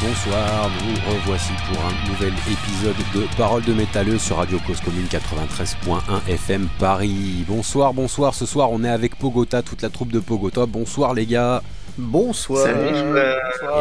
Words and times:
Bonsoir, 0.00 0.70
nous 0.84 1.12
revoici 1.12 1.52
pour 1.68 1.82
un 1.82 2.10
nouvel 2.10 2.32
épisode 2.50 2.96
de 3.14 3.36
Parole 3.36 3.62
de 3.62 3.72
métalleux 3.72 4.18
sur 4.18 4.36
Radio 4.36 4.58
Cause 4.66 4.80
Commune 4.80 5.06
93.1 5.06 6.28
FM 6.28 6.68
Paris. 6.78 7.44
Bonsoir, 7.48 7.94
bonsoir, 7.94 8.34
ce 8.34 8.44
soir 8.44 8.70
on 8.72 8.84
est 8.84 8.90
avec 8.90 9.16
Pogota, 9.16 9.62
toute 9.62 9.80
la 9.80 9.88
troupe 9.88 10.12
de 10.12 10.20
Pogota. 10.20 10.66
Bonsoir 10.66 11.14
les 11.14 11.24
gars. 11.24 11.62
Bonsoir. 11.96 12.66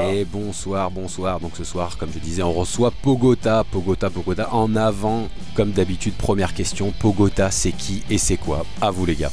Et 0.09 0.23
bonsoir, 0.23 0.89
bonsoir. 0.89 1.41
Donc 1.41 1.51
ce 1.57 1.65
soir, 1.65 1.97
comme 1.97 2.09
je 2.13 2.19
disais, 2.19 2.43
on 2.43 2.53
reçoit 2.53 2.91
Pogota, 2.91 3.65
Pogota, 3.69 4.09
Pogota. 4.09 4.53
En 4.53 4.73
avant, 4.77 5.27
comme 5.53 5.71
d'habitude, 5.71 6.13
première 6.13 6.53
question, 6.53 6.93
Pogota 6.97 7.51
c'est 7.51 7.73
qui 7.73 8.03
et 8.09 8.17
c'est 8.17 8.37
quoi? 8.37 8.65
À 8.81 8.89
vous 8.89 9.05
les 9.05 9.15
gars. 9.15 9.31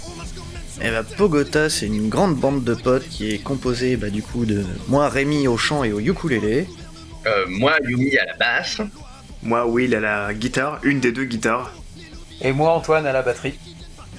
Eh 0.84 0.90
bah, 0.90 1.04
Pogota, 1.16 1.70
c'est 1.70 1.86
une 1.86 2.08
grande 2.08 2.34
bande 2.34 2.64
de 2.64 2.74
potes 2.74 3.08
qui 3.08 3.30
est 3.30 3.38
composée 3.38 3.96
bah, 3.96 4.10
du 4.10 4.20
coup 4.20 4.44
de 4.44 4.64
moi, 4.88 5.08
Rémi 5.08 5.46
au 5.46 5.56
chant 5.56 5.84
et 5.84 5.92
au 5.92 6.00
ukulélé. 6.00 6.66
Euh, 7.26 7.46
moi, 7.48 7.74
Yumi 7.84 8.16
à 8.16 8.26
la 8.26 8.36
basse. 8.36 8.80
Moi, 9.42 9.66
Will 9.66 9.94
à 9.94 10.00
la 10.00 10.34
guitare, 10.34 10.78
une 10.82 11.00
des 11.00 11.12
deux 11.12 11.24
guitares. 11.24 11.72
Et 12.40 12.52
moi, 12.52 12.72
Antoine 12.72 13.06
à 13.06 13.12
la 13.12 13.22
batterie. 13.22 13.54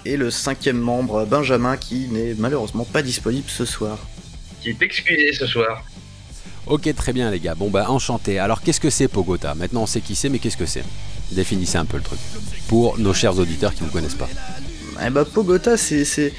Et 0.05 0.17
le 0.17 0.31
cinquième 0.31 0.79
membre, 0.79 1.25
Benjamin, 1.25 1.77
qui 1.77 2.07
n'est 2.09 2.33
malheureusement 2.37 2.85
pas 2.85 3.01
disponible 3.01 3.49
ce 3.49 3.65
soir. 3.65 3.97
Qui 4.61 4.69
est 4.69 4.81
excusé 4.81 5.31
ce 5.33 5.47
soir. 5.47 5.83
Ok, 6.65 6.93
très 6.95 7.11
bien 7.11 7.29
les 7.29 7.39
gars. 7.39 7.55
Bon 7.55 7.69
bah 7.69 7.89
enchanté. 7.89 8.39
Alors 8.39 8.61
qu'est-ce 8.61 8.79
que 8.79 8.89
c'est 8.89 9.09
Pogota? 9.09 9.53
Maintenant 9.53 9.81
on 9.83 9.85
sait 9.85 9.99
qui 9.99 10.15
c'est, 10.15 10.29
mais 10.29 10.39
qu'est-ce 10.39 10.55
que 10.55 10.65
c'est? 10.65 10.83
Définissez 11.31 11.77
un 11.77 11.85
peu 11.85 11.97
le 11.97 12.03
truc. 12.03 12.19
Pour 12.67 12.97
nos 12.97 13.13
chers 13.13 13.37
auditeurs 13.37 13.73
qui 13.73 13.83
ne 13.83 13.89
connaissent 13.89 14.15
pas. 14.15 14.29
Eh 15.05 15.09
bah 15.09 15.25
Pogota, 15.25 15.75
c'est 15.75 16.33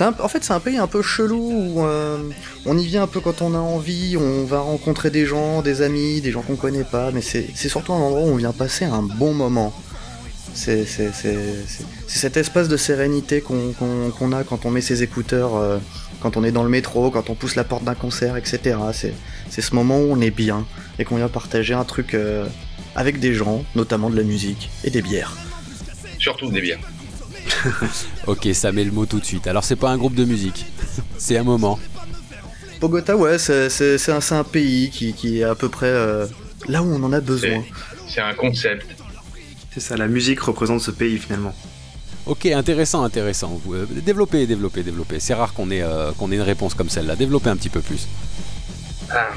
en 0.00 0.28
fait, 0.28 0.44
c'est 0.44 0.52
un 0.52 0.60
pays 0.60 0.76
un 0.76 0.86
peu 0.86 1.02
chelou 1.02 1.50
où 1.50 1.84
euh, 1.84 2.18
on 2.64 2.76
y 2.76 2.84
vient 2.86 3.04
un 3.04 3.06
peu 3.06 3.20
quand 3.20 3.42
on 3.42 3.54
a 3.54 3.58
envie, 3.58 4.16
on 4.16 4.44
va 4.44 4.60
rencontrer 4.60 5.10
des 5.10 5.26
gens, 5.26 5.62
des 5.62 5.82
amis, 5.82 6.20
des 6.20 6.32
gens 6.32 6.42
qu'on 6.42 6.56
connaît 6.56 6.84
pas, 6.84 7.10
mais 7.12 7.22
c'est 7.22 7.54
surtout 7.68 7.92
un 7.92 7.98
endroit 7.98 8.22
où 8.22 8.32
on 8.32 8.36
vient 8.36 8.52
passer 8.52 8.84
un 8.84 9.02
bon 9.02 9.32
moment. 9.32 9.72
C'est 10.54 10.86
cet 12.06 12.36
espace 12.36 12.68
de 12.68 12.76
sérénité 12.76 13.42
qu'on 13.42 14.32
a 14.32 14.44
quand 14.44 14.64
on 14.64 14.70
met 14.70 14.80
ses 14.80 15.02
écouteurs, 15.02 15.56
euh, 15.56 15.78
quand 16.20 16.36
on 16.36 16.44
est 16.44 16.52
dans 16.52 16.62
le 16.62 16.70
métro, 16.70 17.10
quand 17.10 17.28
on 17.28 17.34
pousse 17.34 17.56
la 17.56 17.64
porte 17.64 17.84
d'un 17.84 17.94
concert, 17.94 18.36
etc. 18.36 18.76
C'est 19.50 19.62
ce 19.62 19.74
moment 19.74 19.98
où 19.98 20.10
on 20.10 20.20
est 20.20 20.30
bien 20.30 20.66
et 20.98 21.04
qu'on 21.04 21.16
vient 21.16 21.28
partager 21.28 21.74
un 21.74 21.84
truc 21.84 22.14
euh, 22.14 22.46
avec 22.94 23.20
des 23.20 23.34
gens, 23.34 23.64
notamment 23.74 24.08
de 24.08 24.16
la 24.16 24.22
musique 24.22 24.70
et 24.82 24.90
des 24.90 25.02
bières. 25.02 25.36
Surtout 26.18 26.50
des 26.50 26.62
bières. 26.62 26.80
ok, 28.26 28.48
ça 28.52 28.72
met 28.72 28.84
le 28.84 28.92
mot 28.92 29.06
tout 29.06 29.20
de 29.20 29.24
suite. 29.24 29.46
Alors 29.46 29.64
c'est 29.64 29.76
pas 29.76 29.90
un 29.90 29.98
groupe 29.98 30.14
de 30.14 30.24
musique, 30.24 30.66
c'est 31.18 31.36
un 31.36 31.44
moment. 31.44 31.78
Bogota, 32.80 33.16
ouais, 33.16 33.38
c'est 33.38 34.32
un, 34.32 34.44
pays 34.44 34.90
qui, 34.90 35.40
est 35.40 35.44
à 35.44 35.54
peu 35.54 35.68
près 35.68 35.86
euh, 35.86 36.26
là 36.68 36.82
où 36.82 36.86
on 36.86 37.02
en 37.02 37.12
a 37.12 37.20
besoin. 37.20 37.62
C'est 38.08 38.20
un 38.20 38.34
concept. 38.34 38.86
C'est 39.72 39.80
ça, 39.80 39.96
la 39.96 40.08
musique 40.08 40.40
représente 40.40 40.80
ce 40.80 40.90
pays 40.90 41.18
finalement. 41.18 41.54
Ok, 42.26 42.46
intéressant, 42.46 43.02
intéressant. 43.04 43.60
Euh, 43.70 43.86
développez, 43.90 44.46
développez, 44.46 44.82
développez. 44.82 45.20
C'est 45.20 45.34
rare 45.34 45.54
qu'on 45.54 45.70
ait, 45.70 45.82
euh, 45.82 46.12
qu'on 46.12 46.32
ait 46.32 46.36
une 46.36 46.42
réponse 46.42 46.74
comme 46.74 46.88
celle-là. 46.88 47.14
Développez 47.14 47.50
un 47.50 47.56
petit 47.56 47.68
peu 47.68 47.80
plus. 47.80 48.08
Ah. 49.10 49.28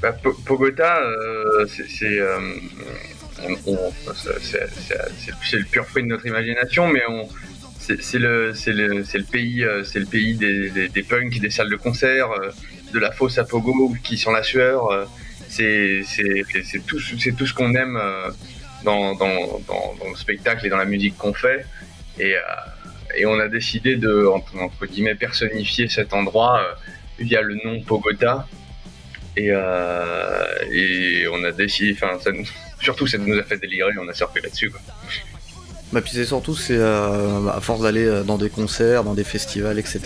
Bah, 0.00 0.14
Pogota, 0.44 0.98
c'est 1.68 2.18
c'est 5.42 5.56
le 5.56 5.64
pur 5.64 5.86
fruit 5.86 6.02
de 6.02 6.08
notre 6.08 6.26
imagination, 6.26 6.88
mais 6.88 7.02
c'est 7.78 8.18
le, 8.18 9.22
pays, 9.30 9.64
euh, 9.64 9.82
des, 10.94 11.02
punks, 11.02 11.38
des 11.40 11.50
salles 11.50 11.70
de 11.70 11.76
concert, 11.76 12.30
euh, 12.30 12.50
de 12.92 12.98
la 12.98 13.10
fosse 13.10 13.38
à 13.38 13.44
Pogo 13.44 13.94
qui 14.04 14.16
sont 14.16 14.30
la 14.30 14.42
sueur. 14.42 14.90
Euh, 14.90 15.04
c'est 15.48 16.04
tout, 16.86 16.98
ce 17.00 17.54
qu'on 17.54 17.74
aime 17.74 18.00
dans, 18.84 19.12
le 19.12 20.16
spectacle 20.16 20.66
et 20.66 20.70
dans 20.70 20.78
la 20.78 20.84
musique 20.84 21.16
qu'on 21.18 21.34
fait. 21.34 21.66
Et, 22.18 22.34
on 23.26 23.38
a 23.38 23.48
décidé 23.48 23.96
de, 23.96 24.26
entre, 24.26 24.54
personnifier 25.18 25.88
cet 25.88 26.14
endroit 26.14 26.62
via 27.18 27.42
le 27.42 27.56
nom 27.64 27.82
Pogota. 27.82 28.46
Et, 29.36 29.48
et 30.70 31.26
on 31.32 31.44
a 31.44 31.52
décidé, 31.52 31.96
enfin, 32.00 32.18
surtout 32.80 33.06
ça 33.06 33.18
nous 33.18 33.38
a 33.38 33.42
fait 33.42 33.56
délirer, 33.56 33.92
on 34.00 34.08
a 34.08 34.14
surfé 34.14 34.40
là-dessus. 34.40 34.70
Quoi. 34.70 34.80
Bah 35.92 36.00
puis 36.00 36.12
c'est 36.14 36.24
surtout 36.24 36.54
c'est 36.54 36.78
euh, 36.78 37.48
à 37.48 37.60
force 37.60 37.82
d'aller 37.82 38.06
euh, 38.06 38.22
dans 38.22 38.38
des 38.38 38.48
concerts, 38.48 39.04
dans 39.04 39.12
des 39.12 39.24
festivals, 39.24 39.78
etc. 39.78 40.00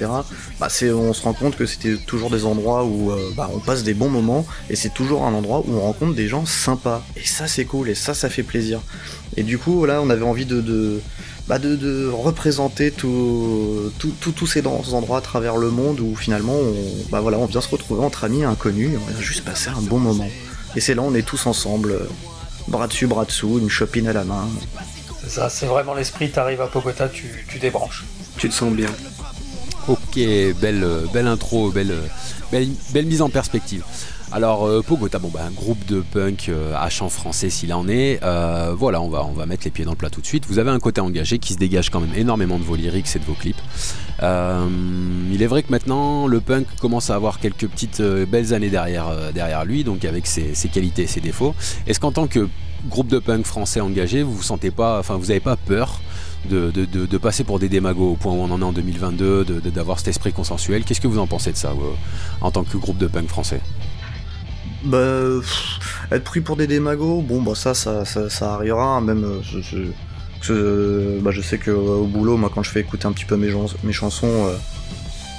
Bah 0.59 0.69
on 0.83 1.13
se 1.13 1.23
rend 1.23 1.33
compte 1.33 1.57
que 1.57 1.65
c'était 1.65 1.97
toujours 1.97 2.29
des 2.29 2.45
endroits 2.45 2.85
où 2.85 3.13
euh, 3.13 3.31
bah, 3.37 3.49
on 3.55 3.61
passe 3.61 3.85
des 3.85 3.95
bons 3.95 4.09
moments 4.09 4.45
et 4.69 4.75
c'est 4.75 4.93
toujours 4.93 5.25
un 5.25 5.33
endroit 5.33 5.63
où 5.65 5.73
on 5.73 5.81
rencontre 5.81 6.17
des 6.17 6.27
gens 6.27 6.45
sympas 6.45 7.07
et 7.17 7.25
ça 7.25 7.47
c'est 7.47 7.67
cool 7.67 7.89
et 7.89 7.95
ça 7.95 8.15
ça 8.15 8.29
fait 8.29 8.43
plaisir. 8.43 8.81
Et 9.37 9.45
du 9.45 9.59
coup 9.59 9.87
là 9.87 10.03
on 10.03 10.11
avait 10.11 10.25
envie 10.25 10.45
de 10.45 11.01
bah 11.49 11.59
de, 11.59 12.09
représenter 12.09 12.91
tous 12.91 13.93
ces 14.47 14.67
endroits 14.67 15.19
à 15.19 15.21
travers 15.21 15.57
le 15.57 15.71
monde 15.71 16.01
où 16.01 16.17
finalement 16.17 16.55
on, 16.55 16.75
bah 17.11 17.21
voilà, 17.21 17.39
on 17.39 17.47
vient 17.47 17.61
se 17.61 17.69
retrouver 17.69 18.05
entre 18.05 18.25
amis 18.25 18.45
inconnus 18.45 18.93
et 18.93 18.97
on 18.97 19.11
vient 19.11 19.21
juste 19.21 19.45
passer 19.45 19.71
un 19.71 19.83
bon 19.83 19.99
moment. 19.99 20.29
Et 20.75 20.81
c'est 20.81 20.95
là 20.95 21.03
on 21.03 21.15
est 21.15 21.27
tous 21.27 21.47
ensemble 21.47 21.99
bras 22.69 22.87
dessus, 22.87 23.07
bras 23.07 23.25
dessous, 23.25 23.59
une 23.59 23.71
chopine 23.71 24.09
à 24.09 24.13
la 24.13 24.25
main. 24.25 24.49
C'est 25.23 25.31
ça, 25.31 25.49
c'est 25.49 25.67
vraiment 25.67 25.95
l'esprit, 25.95 26.31
t'arrives 26.31 26.61
à 26.61 26.67
Pogota, 26.67 27.09
tu, 27.09 27.47
tu 27.49 27.59
débranches. 27.59 28.05
Tu 28.37 28.49
te 28.49 28.55
sens 28.55 28.73
bien. 28.73 28.91
Ok, 29.89 30.19
belle, 30.61 30.87
belle 31.13 31.27
intro, 31.27 31.71
belle, 31.71 31.95
belle, 32.51 33.07
mise 33.07 33.23
en 33.23 33.29
perspective. 33.29 33.85
Alors 34.33 34.67
euh, 34.67 34.83
Pogota, 34.83 35.21
bon 35.21 35.29
bah 35.29 35.41
un 35.47 35.53
groupe 35.53 35.87
de 35.87 36.01
punk 36.01 36.49
euh, 36.49 36.75
à 36.77 36.91
chant 36.91 37.09
français 37.09 37.49
s'il 37.49 37.73
en 37.73 37.89
est. 37.89 38.19
Euh, 38.25 38.75
voilà, 38.77 39.01
on 39.01 39.09
va, 39.09 39.47
mettre 39.47 39.65
les 39.65 39.71
pieds 39.71 39.85
dans 39.85 39.93
le 39.93 39.97
plat 39.97 40.11
tout 40.11 40.21
de 40.21 40.27
suite. 40.27 40.47
Vous 40.49 40.59
avez 40.59 40.71
un 40.71 40.81
côté 40.81 41.01
engagé 41.01 41.39
qui 41.39 41.53
se 41.53 41.59
dégage 41.59 41.91
quand 41.91 42.01
même 42.01 42.15
énormément 42.17 42.59
de 42.59 42.65
vos 42.65 42.75
lyrics 42.75 43.15
et 43.15 43.19
de 43.21 43.25
vos 43.25 43.35
clips. 43.35 43.61
il 44.21 45.43
est 45.43 45.47
vrai 45.47 45.63
que 45.63 45.71
maintenant 45.71 46.27
le 46.27 46.41
punk 46.41 46.67
commence 46.81 47.11
à 47.11 47.15
avoir 47.15 47.39
quelques 47.39 47.69
petites 47.69 48.03
belles 48.03 48.53
années 48.53 48.71
derrière, 48.71 49.65
lui, 49.65 49.85
donc 49.85 50.05
avec 50.05 50.27
ses, 50.27 50.53
qualités 50.73 51.03
et 51.03 51.07
ses 51.07 51.21
défauts. 51.21 51.55
Est-ce 51.87 52.01
qu'en 52.01 52.13
tant 52.13 52.27
que 52.27 52.49
groupe 52.89 53.09
de 53.09 53.21
punk 53.21 53.47
français 53.47 53.81
engagé, 53.81 54.25
vous 54.25 54.43
sentez 54.43 54.73
pas, 54.73 54.99
enfin 54.99 55.17
vous 55.17 55.27
n'avez 55.27 55.41
pas 55.41 55.57
peur 55.57 56.01
de, 56.51 56.71
de, 56.71 57.19
passer 57.19 57.45
pour 57.45 57.59
des 57.61 57.69
démagos 57.69 58.13
au 58.13 58.17
point 58.17 58.33
où 58.33 58.37
on 58.37 58.51
en 58.51 58.61
est 58.61 58.65
en 58.65 58.73
2022, 58.73 59.45
d'avoir 59.71 59.99
cet 59.99 60.09
esprit 60.09 60.33
consensuel? 60.33 60.85
Qu'est-ce 60.85 61.01
que 61.01 61.09
vous 61.09 61.19
en 61.19 61.29
pensez 61.29 61.53
de 61.53 61.57
ça 61.57 61.73
en 62.41 62.51
tant 62.51 62.65
que 62.65 62.77
groupe 62.77 62.99
de 62.99 63.07
punk 63.07 63.29
français? 63.29 63.61
Bah, 64.87 65.23
être 66.13 66.25
pris 66.25 66.41
pour 66.41 66.57
des 66.57 66.67
démagos, 66.67 67.23
bon 67.23 67.43
bah 67.43 67.55
ça, 67.55 67.75
ça, 67.75 68.05
ça, 68.05 68.55
arrivera, 68.55 68.85
hein, 68.85 69.01
même 69.01 69.25
euh, 69.25 69.41
je, 70.43 71.21
bah, 71.21 71.31
je 71.33 71.43
sais 71.43 71.59
que 71.59 71.71
au 71.71 72.05
boulot, 72.05 72.37
moi 72.37 72.51
quand 72.55 72.63
je 72.63 72.71
fais 72.71 72.81
écouter 72.81 73.07
un 73.07 73.13
petit 73.13 73.25
peu 73.25 73.37
mes, 73.37 73.53
mes 73.83 73.93
chansons, 73.93 74.47
euh, 74.47 74.57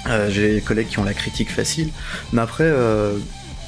euh, 0.09 0.30
j'ai 0.30 0.56
des 0.56 0.62
collègues 0.62 0.90
qui 0.90 1.00
ont 1.00 1.03
la 1.03 1.13
critique 1.13 1.52
facile, 1.52 1.90
mais 2.34 2.41
après, 2.41 2.69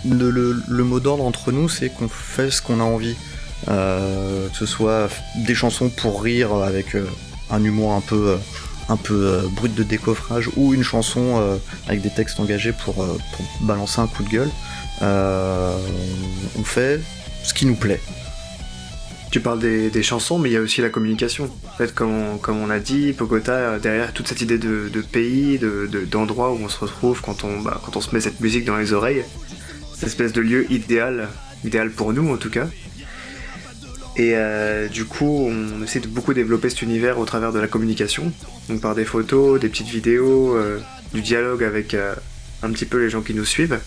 le, 0.06 0.84
mot 0.84 1.00
d'ordre 1.00 1.24
entre 1.24 1.51
nous, 1.51 1.69
c'est 1.69 1.89
qu'on 1.89 2.09
fait 2.09 2.51
ce 2.51 2.62
qu'on 2.62 2.80
a 2.80 2.83
envie. 2.83 3.15
que 3.65 4.50
ce 4.53 4.65
soit 4.65 5.09
des 5.45 5.56
chansons 5.56 5.89
pour 5.89 6.24
rire 6.24 6.53
avec 6.56 6.98
un 7.50 7.63
humour 7.63 7.94
un 7.94 8.01
peu, 8.01 8.38
un 8.89 8.98
peu 8.98 9.42
brut 9.51 9.74
de 9.74 9.83
décoffrage 9.83 10.50
ou 10.56 10.74
une 10.74 10.83
chanson 10.83 11.59
avec 11.88 12.01
des 12.01 12.09
textes 12.09 12.39
engagés 12.39 12.74
pour, 12.74 12.95
pour, 12.95 13.45
balancer 13.62 14.01
un 14.01 14.07
coup 14.07 14.24
de 14.24 14.30
gueule. 14.30 14.51
Euh, 15.01 15.78
on 16.57 16.63
fait 16.63 17.01
ce 17.44 17.54
qui 17.54 17.66
nous 17.66 17.75
plaît. 17.75 18.01
Tu 19.31 19.40
parles 19.42 19.60
des, 19.60 20.04
chansons, 20.04 20.40
mais 20.40 20.50
il 20.50 20.54
y 20.54 20.57
a 20.57 20.62
aussi 20.62 20.81
la 20.81 20.90
communication. 20.90 21.51
En 21.68 21.78
fait, 21.78 21.94
comme 21.94 22.12
on, 22.12 22.38
comme 22.38 22.57
on 22.57 22.72
a 22.72 22.80
dit, 22.80 23.13
Pogota, 23.13 23.54
euh, 23.54 23.80
derrière 23.80 24.12
toute 24.12 24.28
cette 24.28 24.42
idée 24.42 24.57
de, 24.57 25.01
pays, 25.01 25.60
d'endroit 26.10 26.51
où 26.51 26.60
on 26.63 26.69
se 26.69 26.80
retrouve 26.80 27.22
quand 27.22 27.44
on, 27.44 27.60
bah, 27.60 27.80
quand 27.86 27.96
on 27.96 28.01
se 28.01 28.13
met 28.13 28.22
cette 28.22 28.40
musique 28.40 28.66
dans 28.66 28.78
les 28.78 28.92
oreilles, 28.92 29.24
cette 29.94 30.10
espèce 30.10 30.34
de 30.34 30.42
lieu 30.42 30.72
idéal, 30.72 31.30
idéal 31.63 31.92
pour 31.92 32.12
nous 32.12 32.34
en 32.34 32.38
tout 32.38 32.50
cas. 32.50 32.68
Et 34.18 34.31
euh, 34.36 34.88
du 34.88 35.06
coup, 35.06 35.48
on 35.48 35.84
essaie 35.84 36.00
de 36.00 36.07
beaucoup 36.07 36.34
développer 36.34 36.69
cet 36.69 36.81
univers 36.81 37.19
au 37.19 37.25
travers 37.25 37.54
de 37.54 37.60
la 37.60 37.68
communication, 37.68 38.34
donc 38.68 38.81
par 38.81 38.96
des 38.96 39.06
photos, 39.06 39.60
des 39.60 39.69
petites 39.69 39.88
vidéos, 39.88 40.57
du 41.13 41.22
dialogue 41.22 41.63
avec 41.63 41.96
un 42.63 42.72
petit 42.72 42.86
peu 42.86 42.98
les 42.98 43.12
gens 43.12 43.22
qui 43.22 43.36
nous 43.36 43.46
suivent 43.46 43.80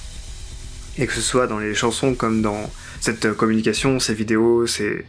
et 0.98 1.06
que 1.06 1.12
ce 1.12 1.20
soit 1.20 1.46
dans 1.46 1.58
les 1.58 1.74
chansons 1.74 2.14
comme 2.14 2.42
dans 2.42 2.70
cette 3.00 3.32
communication, 3.32 3.98
ces 3.98 4.14
vidéos, 4.14 4.66
c'est 4.66 5.04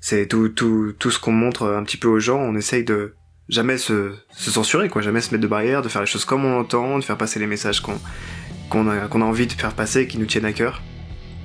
c'est 0.00 0.26
tout, 0.26 0.50
tout, 0.50 0.92
tout 0.98 1.10
ce 1.10 1.18
qu'on 1.18 1.32
montre 1.32 1.66
un 1.66 1.82
petit 1.82 1.96
peu 1.96 2.08
aux 2.08 2.18
gens, 2.18 2.38
on 2.38 2.54
essaye 2.56 2.84
de 2.84 3.14
jamais 3.48 3.78
se, 3.78 4.12
censurer, 4.36 4.90
quoi, 4.90 5.00
jamais 5.00 5.22
se 5.22 5.30
mettre 5.30 5.42
de 5.42 5.48
barrière, 5.48 5.80
de 5.80 5.88
faire 5.88 6.02
les 6.02 6.06
choses 6.06 6.26
comme 6.26 6.44
on 6.44 6.58
entend, 6.60 6.98
de 6.98 7.04
faire 7.04 7.16
passer 7.16 7.40
les 7.40 7.46
messages 7.46 7.80
qu'on 7.80 7.98
qu'on 8.68 8.88
a, 8.88 9.08
qu'on 9.08 9.22
a 9.22 9.24
envie 9.24 9.46
de 9.46 9.52
faire 9.52 9.72
passer, 9.74 10.06
qui 10.06 10.18
nous 10.18 10.26
tiennent 10.26 10.44
à 10.44 10.52
cœur, 10.52 10.82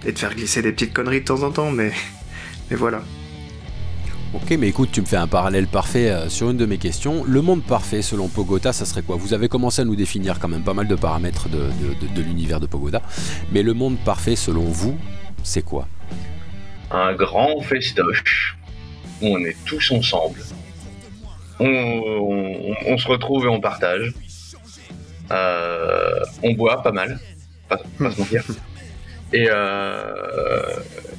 et 0.05 0.11
de 0.11 0.19
faire 0.19 0.33
glisser 0.35 0.61
des 0.61 0.71
petites 0.71 0.93
conneries 0.93 1.21
de 1.21 1.25
temps 1.25 1.43
en 1.43 1.51
temps, 1.51 1.71
mais, 1.71 1.91
mais 2.69 2.75
voilà. 2.75 3.01
Ok, 4.31 4.51
mais 4.59 4.67
écoute, 4.67 4.89
tu 4.91 5.01
me 5.01 5.07
fais 5.07 5.15
un 5.15 5.25
parallèle 5.25 5.65
parfait 5.65 6.11
euh, 6.11 6.29
sur 6.29 6.51
une 6.51 6.57
de 6.57 6.67
mes 6.67 6.77
questions. 6.77 7.23
Le 7.23 7.41
monde 7.41 7.63
parfait, 7.63 8.03
selon 8.03 8.27
Pogota, 8.27 8.71
ça 8.71 8.85
serait 8.85 9.01
quoi? 9.01 9.15
Vous 9.15 9.33
avez 9.33 9.47
commencé 9.47 9.81
à 9.81 9.85
nous 9.85 9.95
définir 9.95 10.37
quand 10.37 10.47
même 10.47 10.63
pas 10.63 10.75
mal 10.75 10.87
de 10.87 10.93
paramètres 10.93 11.49
de, 11.49 12.21
l'univers 12.21 12.59
de 12.59 12.67
Pogoda. 12.67 13.01
Mais 13.51 13.63
le 13.63 13.73
monde 13.73 13.97
parfait, 13.97 14.35
selon 14.35 14.65
vous, 14.65 14.99
c'est 15.41 15.63
quoi? 15.63 15.87
Un 16.91 17.13
grand 17.13 17.59
festoche 17.61 18.55
où 19.19 19.29
on 19.29 19.39
est 19.45 19.57
tous 19.65 19.91
ensemble. 19.91 20.39
On, 21.59 22.97
se 22.99 23.07
retrouve 23.07 23.45
et 23.45 23.49
on 23.49 23.59
partage. 23.59 24.13
Euh, 25.31 26.19
on 26.43 26.53
boit 26.53 26.83
pas 26.83 26.91
mal, 26.91 27.19
pas, 27.67 27.77
pas 27.77 28.11
se 28.11 28.19
mentir. 28.19 28.43
Et, 29.33 29.47
euh, 29.49 30.75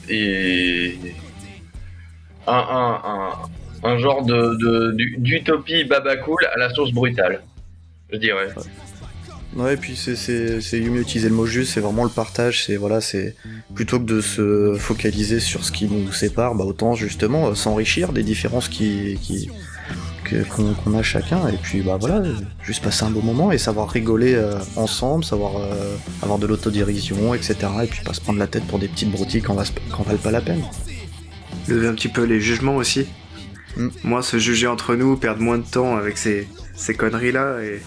et 0.08 0.96
un, 2.50 3.98
genre 3.98 4.24
de, 4.24 4.94
d'utopie 5.18 5.84
baba 5.84 6.16
cool 6.16 6.44
à 6.54 6.58
la 6.58 6.70
sauce 6.70 6.92
brutale, 6.92 7.42
je 8.12 8.18
dirais. 8.18 8.48
Ouais, 9.56 9.74
et 9.74 9.76
puis 9.76 9.96
c'est, 9.96 10.80
mieux 10.80 11.00
utiliser 11.00 11.28
le 11.28 11.34
mot 11.34 11.46
juste, 11.46 11.72
c'est 11.72 11.80
vraiment 11.80 12.04
le 12.04 12.10
partage, 12.10 12.64
c'est 12.64 12.76
voilà, 12.76 13.00
c'est 13.00 13.34
plutôt 13.74 13.98
que 13.98 14.04
de 14.04 14.20
se 14.20 14.76
focaliser 14.78 15.40
sur 15.40 15.64
ce 15.64 15.72
qui 15.72 15.86
nous 15.86 16.12
sépare, 16.12 16.54
bah 16.54 16.64
autant 16.64 16.94
justement 16.94 17.48
euh, 17.48 17.54
s'enrichir 17.54 18.12
des 18.12 18.22
différences 18.22 18.68
qui, 18.68 19.18
qu'on, 20.54 20.94
a 20.96 21.02
chacun, 21.02 21.48
et 21.48 21.56
puis 21.60 21.80
bah 21.80 21.96
voilà, 22.00 22.22
juste 22.62 22.84
passer 22.84 23.04
un 23.04 23.10
beau 23.10 23.22
moment 23.22 23.50
et 23.50 23.58
savoir 23.58 23.90
rigoler 23.90 24.34
euh, 24.34 24.54
ensemble, 24.76 25.24
savoir 25.24 25.56
euh, 25.56 25.96
avoir 26.22 26.38
de 26.38 26.46
l'autodirision, 26.46 27.34
etc. 27.34 27.56
Et 27.82 27.86
puis 27.88 28.04
pas 28.04 28.14
se 28.14 28.20
prendre 28.20 28.38
la 28.38 28.46
tête 28.46 28.64
pour 28.68 28.78
des 28.78 28.86
petites 28.86 29.10
broutilles 29.10 29.42
quand, 29.42 29.54
va, 29.54 29.64
valent 30.06 30.18
pas 30.18 30.30
la 30.30 30.42
peine 30.42 30.62
lever 31.68 31.88
un 31.88 31.94
petit 31.94 32.08
peu 32.08 32.22
les 32.22 32.40
jugements 32.40 32.76
aussi. 32.76 33.06
Mm. 33.76 33.88
Moi, 34.04 34.22
se 34.22 34.38
juger 34.38 34.66
entre 34.66 34.94
nous, 34.94 35.16
perdre 35.16 35.42
moins 35.42 35.58
de 35.58 35.66
temps 35.66 35.96
avec 35.96 36.18
ces, 36.18 36.48
ces 36.74 36.94
conneries-là 36.94 37.62
et, 37.62 37.80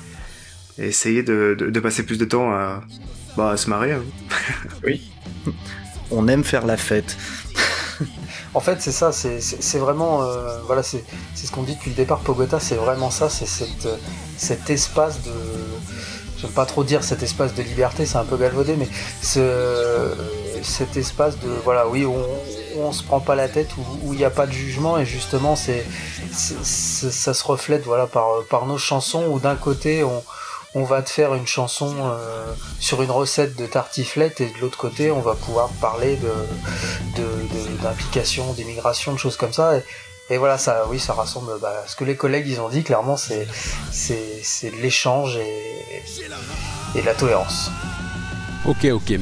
essayer 0.79 1.21
de, 1.21 1.55
de, 1.59 1.79
passer 1.79 2.03
plus 2.03 2.17
de 2.17 2.25
temps 2.25 2.51
à, 2.51 2.81
bah, 3.37 3.51
à 3.51 3.57
se 3.57 3.69
marier. 3.69 3.93
Hein. 3.93 4.03
oui. 4.83 5.11
On 6.09 6.27
aime 6.27 6.43
faire 6.43 6.65
la 6.65 6.77
fête. 6.77 7.17
en 8.53 8.59
fait, 8.59 8.81
c'est 8.81 8.91
ça, 8.91 9.11
c'est 9.11 9.77
vraiment. 9.77 10.23
Euh, 10.23 10.59
voilà, 10.65 10.81
c'est 10.83 11.03
ce 11.35 11.51
qu'on 11.51 11.63
dit 11.63 11.75
depuis 11.75 11.91
le 11.91 11.95
départ, 11.95 12.19
Pogota, 12.19 12.59
c'est 12.59 12.75
vraiment 12.75 13.11
ça, 13.11 13.29
c'est 13.29 13.47
cet 14.37 14.69
espace 14.69 15.21
de. 15.23 15.31
J'aime 16.39 16.51
pas 16.51 16.65
trop 16.65 16.83
dire 16.83 17.03
cet 17.03 17.23
espace 17.23 17.53
de 17.53 17.63
liberté, 17.63 18.05
c'est 18.05 18.17
un 18.17 18.25
peu 18.25 18.35
galvaudé, 18.35 18.75
mais 18.77 18.87
ce, 19.21 20.11
cet 20.61 20.97
espace 20.97 21.39
de. 21.39 21.49
Voilà, 21.63 21.87
oui, 21.87 22.05
on, 22.05 22.17
on 22.77 22.91
se 22.91 23.03
prend 23.03 23.19
pas 23.19 23.35
la 23.35 23.47
tête, 23.47 23.69
où 24.03 24.13
il 24.13 24.17
n'y 24.17 24.25
a 24.25 24.29
pas 24.29 24.45
de 24.45 24.51
jugement, 24.51 24.97
et 24.97 25.05
justement, 25.05 25.55
c'est, 25.55 25.85
ça 26.31 27.33
se 27.33 27.43
reflète 27.43 27.83
voilà, 27.83 28.07
par, 28.07 28.65
nos 28.65 28.77
chansons, 28.77 29.25
où 29.29 29.39
d'un 29.39 29.55
côté, 29.55 30.03
on, 30.03 30.83
va 30.83 31.01
te 31.01 31.09
faire 31.09 31.35
une 31.35 31.45
chanson 31.45 31.93
euh, 32.01 32.45
sur 32.79 33.01
une 33.03 33.11
recette 33.11 33.55
de 33.55 33.65
tartiflette, 33.65 34.41
et 34.41 34.47
de 34.47 34.57
l'autre 34.61 34.77
côté, 34.77 35.11
on 35.11 35.21
va 35.21 35.35
pouvoir 35.35 35.69
parler 35.81 36.17
d'implication, 37.81 38.53
d'immigration, 38.53 39.13
de 39.13 39.17
choses 39.17 39.37
comme 39.37 39.53
ça. 39.53 39.73
Et, 40.29 40.37
voilà, 40.37 40.57
ça, 40.57 40.85
oui, 40.89 40.99
ça 40.99 41.13
rassemble 41.13 41.51
bah, 41.61 41.83
ce 41.85 41.95
que 41.95 42.03
les 42.03 42.15
collègues 42.15 42.47
ils 42.47 42.59
ont 42.59 42.69
dit, 42.69 42.83
clairement, 42.83 43.17
c'est, 43.17 43.47
c'est, 43.91 44.71
l'échange 44.81 45.37
et, 45.37 45.93
et 46.95 47.01
la 47.01 47.13
tolérance. 47.13 47.69
Ok, 48.65 48.85
ok. 48.85 49.19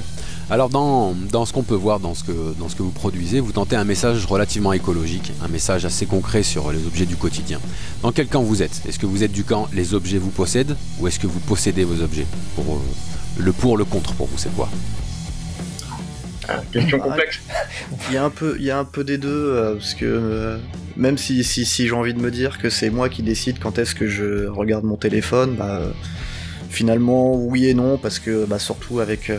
Alors 0.50 0.70
dans, 0.70 1.16
ce 1.46 1.54
qu'on 1.54 1.64
peut 1.64 1.76
voir 1.76 2.00
dans 2.00 2.14
ce, 2.14 2.24
que, 2.24 2.54
dans 2.60 2.68
ce 2.68 2.76
que 2.76 2.84
vous 2.84 2.92
produisez, 2.92 3.40
vous 3.40 3.54
tentez 3.54 3.76
un 3.76 3.86
message 3.86 4.26
relativement 4.26 4.74
écologique, 4.74 5.32
un 5.42 5.48
message 5.48 5.86
assez 5.86 6.06
concret 6.06 6.44
sur 6.44 6.72
les 6.72 6.86
objets 6.86 7.06
du 7.06 7.16
quotidien. 7.16 7.60
Dans 8.02 8.12
quel 8.12 8.28
camp 8.28 8.44
vous 8.44 8.62
êtes? 8.62 8.82
Est-ce 8.88 9.00
que 9.00 9.06
vous 9.06 9.24
êtes 9.24 9.32
du 9.32 9.44
camp 9.46 9.70
les 9.74 9.94
objets 9.94 10.18
vous 10.18 10.30
possèdent 10.30 10.76
ou 11.00 11.08
est-ce 11.08 11.20
que 11.20 11.28
vous 11.28 11.40
possédez 11.40 11.86
vos 11.86 12.04
objets 12.04 12.26
pour, 12.56 12.66
euh, 12.76 12.80
Le 13.38 13.54
pour, 13.54 13.78
le 13.78 13.86
contre 13.86 14.14
pour 14.14 14.28
vous, 14.28 14.38
c'est 14.38 14.54
quoi? 14.54 14.68
Ah, 16.50 16.62
Question 16.74 17.00
complexe. 17.00 17.40
Il 18.10 18.16
y 18.16 18.18
a 18.18 18.24
un 18.26 18.30
peu, 18.30 18.56
il 18.60 18.66
y 18.66 18.72
a 18.72 18.78
un 18.78 18.84
peu 18.84 19.04
des 19.06 19.18
deux, 19.18 19.30
euh, 19.30 19.76
parce 19.76 19.94
que 19.94 20.06
euh, 20.06 20.58
même 20.98 21.18
si, 21.18 21.44
si, 21.46 21.66
si 21.66 21.88
j'ai 21.88 21.94
envie 21.94 22.14
de 22.14 22.20
me 22.20 22.32
dire 22.32 22.58
que 22.58 22.70
c'est 22.70 22.90
moi 22.90 23.08
qui 23.10 23.24
décide 23.24 23.60
quand 23.60 23.78
est-ce 23.78 23.96
que 23.96 24.08
je 24.08 24.48
regarde 24.48 24.84
mon 24.84 24.98
téléphone, 24.98 25.56
bah, 25.56 25.82
finalement 26.70 27.36
oui 27.36 27.68
et 27.68 27.74
non, 27.74 27.98
parce 27.98 28.20
que 28.20 28.46
bah, 28.46 28.60
surtout 28.60 29.00
avec 29.00 29.32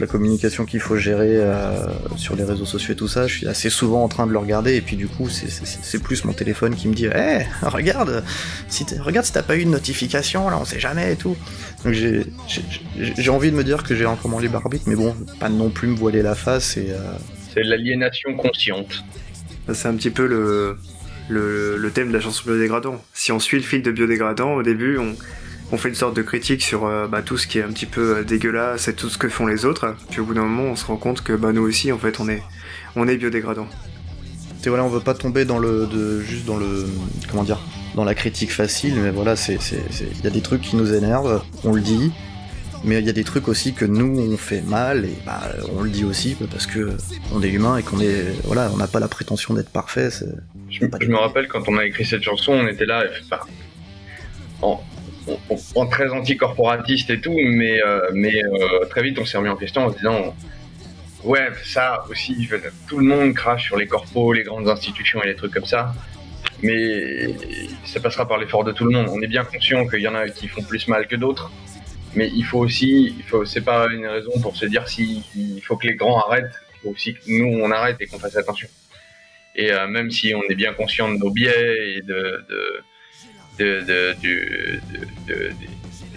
la 0.00 0.06
communication 0.06 0.64
qu'il 0.64 0.80
faut 0.80 0.96
gérer 0.96 1.36
euh, 1.36 1.86
sur 2.16 2.36
les 2.36 2.44
réseaux 2.44 2.64
sociaux 2.64 2.94
et 2.94 2.96
tout 2.96 3.08
ça, 3.08 3.26
je 3.26 3.38
suis 3.38 3.48
assez 3.48 3.70
souvent 3.70 4.02
en 4.02 4.08
train 4.08 4.26
de 4.26 4.32
le 4.32 4.38
regarder 4.38 4.74
et 4.74 4.80
puis 4.80 4.96
du 4.96 5.06
coup 5.06 5.28
c'est 5.28 6.02
plus 6.02 6.24
mon 6.24 6.32
téléphone 6.32 6.74
qui 6.74 6.88
me 6.88 6.94
dit 6.94 7.06
Eh, 7.06 7.42
regarde, 7.66 8.24
si 8.68 8.84
regarde 8.98 9.26
si 9.26 9.32
t'as 9.32 9.42
pas 9.42 9.56
eu 9.56 9.64
de 9.64 9.70
notification, 9.70 10.48
là 10.50 10.58
on 10.60 10.64
sait 10.64 10.80
jamais 10.80 11.12
et 11.12 11.16
tout. 11.16 11.36
Donc 11.84 11.94
j'ai 11.94 13.30
envie 13.30 13.50
de 13.50 13.56
me 13.56 13.64
dire 13.64 13.82
que 13.82 13.94
j'ai 13.94 14.06
encore 14.06 14.30
mon 14.30 14.38
libre 14.38 14.56
arbitre, 14.56 14.84
mais 14.86 14.96
bon, 14.96 15.14
pas 15.40 15.48
non 15.48 15.70
plus 15.70 15.88
me 15.88 15.96
voiler 15.96 16.22
la 16.22 16.34
face 16.34 16.76
et... 16.76 16.90
Euh, 16.90 17.14
c'est 17.52 17.62
l'aliénation 17.62 18.34
consciente. 18.34 19.04
C'est 19.72 19.86
un 19.86 19.94
petit 19.94 20.10
peu 20.10 20.26
le, 20.26 20.76
le, 21.28 21.76
le, 21.76 21.90
thème 21.90 22.08
de 22.08 22.14
la 22.14 22.20
chanson 22.20 22.42
biodégradant. 22.46 23.00
Si 23.12 23.30
on 23.30 23.38
suit 23.38 23.58
le 23.58 23.62
fil 23.62 23.80
de 23.80 23.92
biodégradant, 23.92 24.54
au 24.54 24.62
début 24.64 24.98
on 24.98 25.14
on 25.72 25.76
fait 25.76 25.88
une 25.88 25.94
sorte 25.94 26.16
de 26.16 26.22
critique 26.22 26.62
sur 26.62 26.86
euh, 26.86 27.06
bah, 27.06 27.22
tout 27.22 27.36
ce 27.36 27.46
qui 27.46 27.58
est 27.58 27.62
un 27.62 27.72
petit 27.72 27.86
peu 27.86 28.18
euh, 28.18 28.24
dégueulasse 28.24 28.88
et 28.88 28.94
tout 28.94 29.08
ce 29.08 29.18
que 29.18 29.28
font 29.28 29.46
les 29.46 29.64
autres. 29.64 29.96
Puis 30.10 30.20
au 30.20 30.24
bout 30.24 30.34
d'un 30.34 30.42
moment, 30.42 30.70
on 30.70 30.76
se 30.76 30.84
rend 30.84 30.96
compte 30.96 31.22
que 31.22 31.32
bah, 31.32 31.52
nous 31.52 31.62
aussi, 31.62 31.90
en 31.92 31.98
fait, 31.98 32.20
on 32.20 32.28
est, 32.28 32.42
on 32.96 33.08
est 33.08 33.16
biodégradant. 33.16 33.66
Et 34.64 34.68
voilà, 34.68 34.84
on 34.84 34.88
veut 34.88 35.00
pas 35.00 35.14
tomber 35.14 35.44
dans 35.44 35.58
le, 35.58 36.20
juste 36.22 36.46
dans 36.46 36.56
le, 36.56 36.86
comment 37.30 37.44
dire, 37.44 37.60
dans 37.94 38.04
la 38.04 38.14
critique 38.14 38.50
facile, 38.50 38.94
mais 38.96 39.10
voilà, 39.10 39.36
c'est, 39.36 39.58
il 40.00 40.24
y 40.24 40.26
a 40.26 40.30
des 40.30 40.40
trucs 40.40 40.62
qui 40.62 40.76
nous 40.76 40.94
énervent, 40.94 41.44
on 41.64 41.74
le 41.74 41.82
dit, 41.82 42.12
mais 42.82 42.98
il 42.98 43.04
y 43.04 43.10
a 43.10 43.12
des 43.12 43.24
trucs 43.24 43.46
aussi 43.46 43.74
que 43.74 43.84
nous 43.84 44.18
on 44.18 44.36
fait 44.38 44.62
mal 44.62 45.04
et 45.04 45.18
bah, 45.26 45.42
on 45.76 45.82
le 45.82 45.90
dit 45.90 46.04
aussi 46.04 46.34
parce 46.50 46.66
que 46.66 46.96
on 47.34 47.42
est 47.42 47.50
humain 47.50 47.76
et 47.76 47.82
qu'on 47.82 48.00
est, 48.00 48.24
voilà, 48.44 48.70
on 48.72 48.78
n'a 48.78 48.86
pas 48.86 49.00
la 49.00 49.08
prétention 49.08 49.52
d'être 49.52 49.68
parfait. 49.68 50.08
Je, 50.70 50.86
je, 51.00 51.08
me 51.08 51.16
rappelle 51.16 51.46
quand 51.46 51.68
on 51.68 51.76
a 51.76 51.84
écrit 51.84 52.06
cette 52.06 52.22
chanson, 52.22 52.52
on 52.52 52.66
était 52.66 52.86
là, 52.86 53.04
en, 54.62 54.82
on, 55.74 55.86
très 55.86 56.10
anticorporatiste 56.10 57.10
et 57.10 57.20
tout, 57.20 57.36
mais, 57.36 57.82
euh, 57.82 58.10
mais 58.12 58.44
euh, 58.44 58.84
très 58.86 59.02
vite 59.02 59.18
on 59.18 59.24
s'est 59.24 59.38
remis 59.38 59.48
en 59.48 59.56
question 59.56 59.86
en 59.86 59.92
se 59.92 59.96
disant 59.96 60.34
ouais, 61.24 61.48
ça 61.64 62.04
aussi, 62.10 62.48
tout 62.88 62.98
le 62.98 63.06
monde 63.06 63.34
crache 63.34 63.64
sur 63.64 63.76
les 63.76 63.86
corpos, 63.86 64.32
les 64.32 64.42
grandes 64.42 64.68
institutions 64.68 65.22
et 65.22 65.26
les 65.26 65.36
trucs 65.36 65.52
comme 65.52 65.64
ça, 65.64 65.94
mais 66.62 67.34
ça 67.84 68.00
passera 68.00 68.28
par 68.28 68.38
l'effort 68.38 68.64
de 68.64 68.72
tout 68.72 68.84
le 68.84 68.90
monde. 68.90 69.08
On 69.10 69.20
est 69.22 69.26
bien 69.26 69.44
conscient 69.44 69.86
qu'il 69.86 70.00
y 70.00 70.08
en 70.08 70.14
a 70.14 70.28
qui 70.28 70.48
font 70.48 70.62
plus 70.62 70.86
mal 70.88 71.06
que 71.06 71.16
d'autres, 71.16 71.50
mais 72.14 72.28
il 72.28 72.44
faut 72.44 72.58
aussi, 72.58 73.14
c'est 73.46 73.64
pas 73.64 73.88
une 73.90 74.06
raison 74.06 74.32
pour 74.42 74.56
se 74.56 74.66
dire 74.66 74.86
s'il 74.88 75.62
faut 75.62 75.76
que 75.76 75.86
les 75.86 75.94
grands 75.94 76.20
arrêtent, 76.20 76.54
il 76.74 76.80
faut 76.82 76.90
aussi 76.90 77.14
que 77.14 77.20
nous 77.28 77.58
on 77.62 77.70
arrête 77.70 77.96
et 78.00 78.06
qu'on 78.06 78.18
fasse 78.18 78.36
attention. 78.36 78.68
Et 79.56 79.72
euh, 79.72 79.86
même 79.86 80.10
si 80.10 80.34
on 80.34 80.42
est 80.50 80.56
bien 80.56 80.74
conscient 80.74 81.08
de 81.12 81.16
nos 81.16 81.30
biais 81.30 81.96
et 81.96 82.02
de 82.02 82.44
de, 82.48 82.84
des 83.58 84.14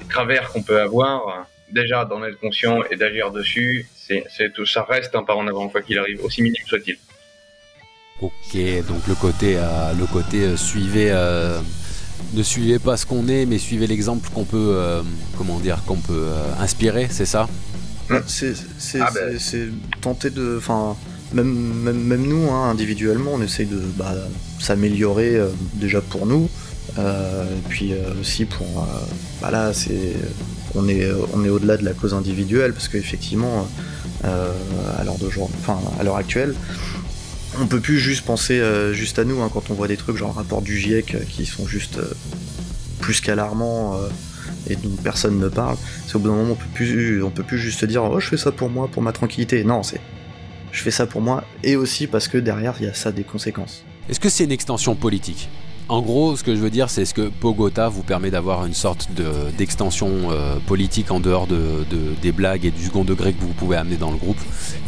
travers 0.09 0.49
qu'on 0.49 0.63
peut 0.63 0.79
avoir, 0.81 1.47
déjà 1.71 2.05
d'en 2.05 2.23
être 2.23 2.39
conscient 2.39 2.79
et 2.89 2.95
d'agir 2.95 3.31
dessus, 3.31 3.87
c'est, 3.95 4.53
tout, 4.53 4.65
ça 4.65 4.83
reste 4.83 5.15
un 5.15 5.23
pas 5.23 5.35
en 5.35 5.47
avant, 5.47 5.67
quoi 5.67 5.81
qu'il 5.81 5.99
arrive, 5.99 6.23
aussi 6.23 6.41
minime 6.41 6.63
soit-il. 6.65 6.97
Ok, 8.21 8.57
donc 8.87 9.05
le 9.07 9.15
côté, 9.15 9.57
euh, 9.57 9.93
le 9.93 10.05
côté 10.07 10.43
euh, 10.43 10.57
suivez, 10.57 11.09
euh, 11.11 11.59
ne 12.33 12.41
suivez 12.41 12.79
pas 12.79 12.97
ce 12.97 13.05
qu'on 13.05 13.27
est, 13.27 13.45
mais 13.45 13.59
suivez 13.59 13.85
l'exemple 13.85 14.27
qu'on 14.33 14.43
peut, 14.43 15.03
comment 15.37 15.59
dire, 15.59 15.83
qu'on 15.85 15.97
peut 15.97 16.27
inspirer, 16.59 17.07
c'est 17.11 17.25
ça? 17.25 17.47
C'est, 18.25 18.53
ah 19.01 19.11
ben. 19.13 19.37
c'est, 19.37 19.67
tenter 20.01 20.29
de, 20.29 20.55
enfin, 20.57 20.95
même, 21.33 21.53
même, 21.53 21.99
même, 21.99 22.25
nous, 22.25 22.49
hein, 22.49 22.71
individuellement, 22.71 23.31
on 23.33 23.41
essaye 23.41 23.65
de 23.65 23.79
bah, 23.97 24.15
s'améliorer 24.59 25.37
déjà 25.73 26.01
pour 26.01 26.25
nous, 26.25 26.49
euh, 26.97 27.45
puis 27.69 27.93
euh, 27.93 28.19
aussi 28.19 28.45
pour, 28.45 28.65
euh, 28.65 29.05
bah 29.41 29.51
là, 29.51 29.73
c'est, 29.73 30.13
on 30.75 30.87
est, 30.87 31.09
on 31.33 31.43
est 31.43 31.49
au-delà 31.49 31.77
de 31.77 31.85
la 31.85 31.93
cause 31.93 32.13
individuelle 32.13 32.73
parce 32.73 32.87
qu'effectivement, 32.87 33.67
à 34.23 35.03
l'heure 35.03 35.15
enfin 35.59 35.79
à 35.99 36.03
l'heure 36.03 36.17
actuelle, 36.17 36.55
on 37.59 37.67
peut 37.67 37.79
plus 37.79 37.99
juste 37.99 38.25
penser 38.25 38.61
juste 38.93 39.19
à 39.19 39.23
nous 39.23 39.41
hein, 39.41 39.49
quand 39.51 39.69
on 39.69 39.73
voit 39.73 39.87
des 39.87 39.95
trucs 39.95 40.17
genre 40.17 40.33
rapport 40.33 40.61
du 40.61 40.77
GIEC 40.77 41.27
qui 41.29 41.45
sont 41.45 41.65
juste 41.65 41.99
plus 42.99 43.21
qu'alarmants 43.21 43.97
et 44.69 44.75
dont 44.75 44.89
personne 45.03 45.39
ne 45.39 45.47
parle. 45.47 45.77
C'est 46.07 46.15
au 46.15 46.19
bout 46.19 46.29
d'un 46.29 46.35
moment 46.35 46.51
on 46.51 46.55
peut 46.55 46.65
plus 46.73 47.23
on 47.23 47.29
peut 47.29 47.43
plus 47.43 47.57
juste 47.57 47.85
dire 47.85 48.03
oh 48.03 48.19
je 48.19 48.27
fais 48.27 48.37
ça 48.37 48.51
pour 48.51 48.69
moi 48.69 48.89
pour 48.91 49.01
ma 49.01 49.11
tranquillité. 49.13 49.63
Non 49.63 49.83
c'est 49.83 50.01
je 50.71 50.81
fais 50.81 50.91
ça 50.91 51.05
pour 51.05 51.21
moi 51.21 51.43
et 51.63 51.75
aussi 51.75 52.07
parce 52.07 52.27
que 52.27 52.37
derrière 52.37 52.75
il 52.79 52.85
y 52.85 52.89
a 52.89 52.93
ça 52.93 53.11
des 53.11 53.23
conséquences. 53.23 53.83
Est-ce 54.09 54.19
que 54.19 54.29
c'est 54.29 54.43
une 54.43 54.51
extension 54.51 54.95
politique? 54.95 55.47
En 55.89 56.01
gros, 56.01 56.35
ce 56.35 56.43
que 56.43 56.53
je 56.53 56.59
veux 56.59 56.69
dire, 56.69 56.89
c'est 56.89 57.05
ce 57.05 57.13
que 57.13 57.29
Pogota 57.29 57.87
vous 57.87 58.03
permet 58.03 58.29
d'avoir 58.29 58.65
une 58.65 58.73
sorte 58.73 59.07
d'extension 59.57 60.09
euh, 60.31 60.57
politique 60.65 61.11
en 61.11 61.21
dehors 61.21 61.47
de, 61.47 61.85
des 62.21 62.31
blagues 62.33 62.65
et 62.65 62.71
du 62.71 62.85
second 62.85 63.05
degré 63.05 63.31
que 63.31 63.39
vous 63.39 63.53
pouvez 63.53 63.77
amener 63.77 63.95
dans 63.95 64.11
le 64.11 64.17
groupe. 64.17 64.39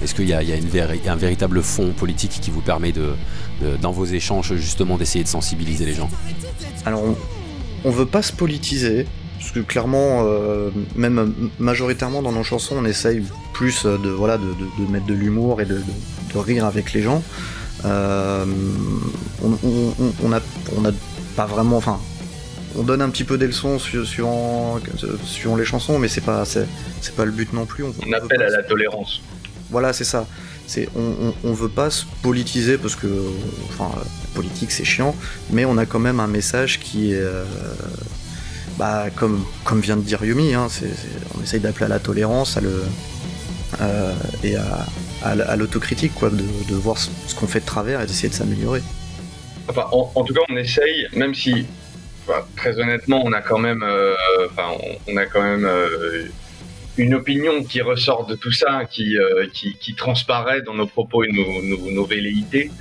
Est-ce 0.04 0.14
qu'il 0.14 0.28
y 0.28 0.34
a, 0.34 0.40
un 0.40 1.16
véritable 1.16 1.64
fond 1.64 1.94
politique 1.96 2.40
qui 2.42 2.52
vous 2.52 2.60
permet, 2.60 2.92
de, 2.92 3.14
dans 3.82 3.92
vos 3.92 4.06
échanges, 4.06 4.56
justement, 4.56 4.98
d'essayer 4.98 5.24
de 5.24 5.30
sensibiliser 5.30 5.86
les 5.86 5.94
gens? 5.94 6.10
Alors, 6.86 7.04
on, 7.86 7.90
ne 7.90 7.94
veut 7.94 8.06
pas 8.06 8.22
se 8.22 8.34
politiser. 8.34 9.06
Parce 9.40 9.52
que 9.52 9.62
clairement, 9.62 10.26
euh, 10.26 10.70
même 10.98 11.50
majoritairement 11.60 12.22
dans 12.22 12.34
nos 12.34 12.44
chansons, 12.44 12.76
on 12.78 12.84
essaye 12.84 13.24
plus 13.54 13.86
de, 13.86 14.10
voilà, 14.10 14.38
de, 14.38 14.92
mettre 14.92 15.06
de 15.06 15.14
l'humour 15.14 15.62
et 15.62 15.66
de, 15.66 15.82
rire 16.36 16.66
avec 16.66 16.92
les 16.92 17.02
gens. 17.02 17.24
Euh, 17.86 18.46
on, 20.24 20.34
a, 20.34 20.42
pas 21.36 21.46
vraiment, 21.46 21.78
enfin, 21.78 22.00
on 22.78 22.84
donne 22.84 23.02
un 23.02 23.10
petit 23.10 23.24
peu 23.24 23.38
des 23.38 23.48
leçons 23.48 23.80
suivant, 23.80 24.80
suivant 25.24 25.56
les 25.56 25.66
chansons, 25.66 26.00
mais 26.00 26.08
c'est 26.08 26.22
pas, 26.22 26.46
c'est, 26.46 26.68
pas 27.16 27.26
le 27.26 27.32
but 27.32 27.54
non 27.54 27.66
plus. 27.66 27.84
On, 27.84 28.14
appelle 28.14 28.42
à 28.42 28.50
la 28.50 28.64
tolérance. 28.64 29.22
Voilà, 29.70 29.94
c'est 29.94 30.04
ça. 30.04 30.26
C'est, 30.68 30.88
on, 30.96 31.54
veut 31.54 31.70
pas 31.70 31.90
se 31.90 32.06
politiser 32.22 32.78
parce 32.78 32.96
que, 32.96 33.08
enfin, 33.70 33.90
politique 34.36 34.72
c'est 34.72 34.84
chiant, 34.84 35.16
mais 35.50 35.66
on 35.66 35.78
a 35.78 35.88
quand 35.88 35.98
même 35.98 36.20
un 36.20 36.28
message 36.28 36.80
qui 36.80 37.14
est, 37.14 37.20
euh, 37.20 37.44
bah, 38.78 39.06
comme, 39.16 39.44
comme 39.64 39.80
vient 39.80 39.98
de 39.98 40.04
dire 40.04 40.24
Yumi, 40.24 40.54
hein, 40.54 40.68
on 41.36 41.44
essaye 41.44 41.60
d'appeler 41.60 41.86
à 41.86 41.90
la 41.90 41.98
tolérance, 41.98 42.56
à 42.56 42.62
le, 42.62 42.84
euh, 43.82 44.14
et 44.44 44.56
à, 44.58 44.86
à, 45.24 45.56
l'autocritique, 45.56 46.14
quoi, 46.16 46.30
de, 46.30 46.74
voir 46.76 46.98
ce, 46.98 47.10
qu'on 47.36 47.48
fait 47.48 47.60
de 47.60 47.66
travers 47.66 48.02
et 48.02 48.06
d'essayer 48.06 48.30
de 48.30 48.34
s'améliorer. 48.34 48.82
Enfin, 49.68 49.86
en, 49.92 50.24
tout 50.24 50.34
cas, 50.34 50.42
on 50.50 50.58
essaye, 50.58 51.08
même 51.14 51.36
si, 51.36 51.66
très 52.56 52.80
honnêtement, 52.80 53.22
on 53.24 53.32
a 53.34 53.42
quand 53.42 53.60
même, 53.60 53.84
euh, 53.84 54.16
enfin, 54.50 54.70
on, 55.08 55.18
a 55.18 55.26
quand 55.26 55.42
même 55.42 55.66
euh, 55.66 56.28
une 56.98 57.14
opinion 57.14 57.64
qui 57.64 57.82
ressort 57.82 58.26
de 58.26 58.36
tout 58.36 58.52
ça, 58.52 58.86
qui, 58.90 59.18
euh, 59.18 59.46
qui, 59.54 59.96
transparaît 59.96 60.62
dans 60.62 60.74
nos 60.74 60.88
propos 60.88 61.24
et 61.24 61.32
nos, 61.32 61.92
nos, 61.92 62.06
velléités, 62.06 62.72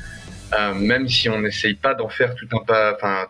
même 0.77 1.09
si 1.09 1.29
on 1.29 1.41
n'essaye 1.41 1.75
pas 1.75 1.95
d'en 1.95 2.09
faire 2.09 2.35
tout 2.35 2.49
un 2.53 2.65
pas, 2.65 2.95
enfin, 2.95 3.27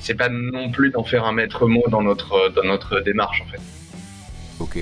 c'est 0.00 0.14
pas 0.14 0.28
non 0.28 0.70
plus 0.70 0.90
d'en 0.90 1.04
faire 1.04 1.24
un 1.24 1.32
maître 1.32 1.66
mot 1.66 1.84
dans 1.88 2.02
notre, 2.02 2.48
dans 2.50 2.64
notre 2.64 3.00
démarche, 3.00 3.42
en 3.42 3.46
fait. 3.46 3.60
Ok, 4.58 4.78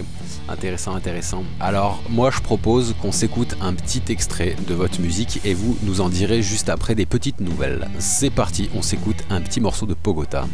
intéressant, 0.48 0.94
intéressant. 0.94 1.42
Alors 1.58 2.00
moi 2.08 2.30
je 2.30 2.40
propose 2.40 2.94
qu'on 3.02 3.10
s'écoute 3.10 3.56
un 3.60 3.74
petit 3.74 4.02
extrait 4.08 4.54
de 4.68 4.74
votre 4.74 5.00
musique 5.00 5.40
et 5.44 5.52
vous 5.52 5.76
nous 5.82 6.00
en 6.00 6.08
direz 6.08 6.42
juste 6.42 6.68
après 6.68 6.94
des 6.94 7.06
petites 7.06 7.40
nouvelles. 7.40 7.88
C'est 7.98 8.30
parti, 8.30 8.70
on 8.74 8.82
s'écoute 8.82 9.24
un 9.30 9.40
petit 9.40 9.60
morceau 9.60 9.86
de 9.86 9.94
Pogota. 9.94 10.46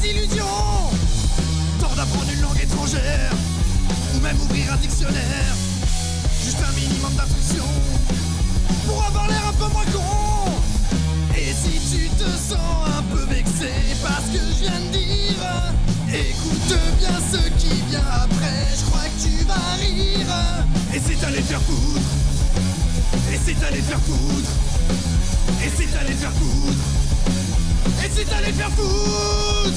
des 0.00 0.10
illusions. 0.10 0.44
Tant 1.80 1.94
d'apprendre 1.94 2.30
une 2.32 2.40
langue 2.40 2.60
étrangère 2.62 3.32
Ou 4.14 4.20
même 4.20 4.40
ouvrir 4.40 4.72
un 4.72 4.76
dictionnaire. 4.76 5.54
Juste 6.42 6.58
un 6.66 6.72
minimum 6.72 7.12
d'instruction 7.14 7.64
Pour 8.86 9.04
avoir 9.04 9.28
l'air 9.28 9.42
un 9.48 9.52
peu 9.52 9.72
moins 9.72 9.84
con. 9.92 10.52
Et 11.36 11.52
si 11.52 11.78
tu 11.90 12.08
te 12.10 12.24
sens 12.24 12.88
un 12.98 13.02
peu 13.14 13.24
vexé 13.24 13.70
Parce 14.02 14.26
que 14.32 14.38
je 14.38 14.60
viens 14.62 14.80
de 14.80 14.92
dire 14.92 15.74
Écoute 16.08 16.78
bien 16.98 17.18
ce 17.30 17.48
qui 17.58 17.82
vient 17.90 18.06
après. 18.24 18.66
Je 18.78 18.84
crois 18.84 19.04
que 19.04 19.22
tu 19.22 19.44
vas 19.44 19.76
rire. 19.78 20.26
Et 20.94 21.00
c'est 21.04 21.24
allé 21.26 21.42
faire 21.42 21.60
poudre 21.60 22.00
Et 23.32 23.38
c'est 23.44 23.66
allé 23.66 23.80
faire 23.82 24.00
poudre 24.00 24.50
Et 25.64 25.70
c'est 25.76 25.98
allé 25.98 26.12
faire 26.14 26.32
poudre 26.32 27.05
et 28.06 28.10
si 28.10 28.24
t'allais 28.24 28.52
faire 28.52 28.70
foutre 28.70 29.72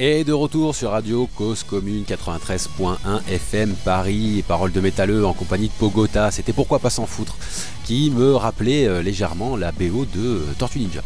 Et 0.00 0.22
de 0.22 0.32
retour 0.32 0.76
sur 0.76 0.92
Radio 0.92 1.28
Cause 1.34 1.64
Commune 1.64 2.04
93.1 2.04 3.26
FM 3.28 3.74
Paris, 3.84 4.44
Parole 4.46 4.70
de 4.70 4.80
métalleux 4.80 5.26
en 5.26 5.32
compagnie 5.32 5.66
de 5.66 5.72
Pogota. 5.72 6.30
C'était 6.30 6.52
Pourquoi 6.52 6.78
pas 6.78 6.88
s'en 6.88 7.04
foutre, 7.04 7.36
qui 7.84 8.12
me 8.12 8.36
rappelait 8.36 8.86
euh, 8.86 9.02
légèrement 9.02 9.56
la 9.56 9.72
BO 9.72 10.04
de 10.04 10.20
euh, 10.20 10.52
Tortue 10.56 10.78
Ninja. 10.78 11.00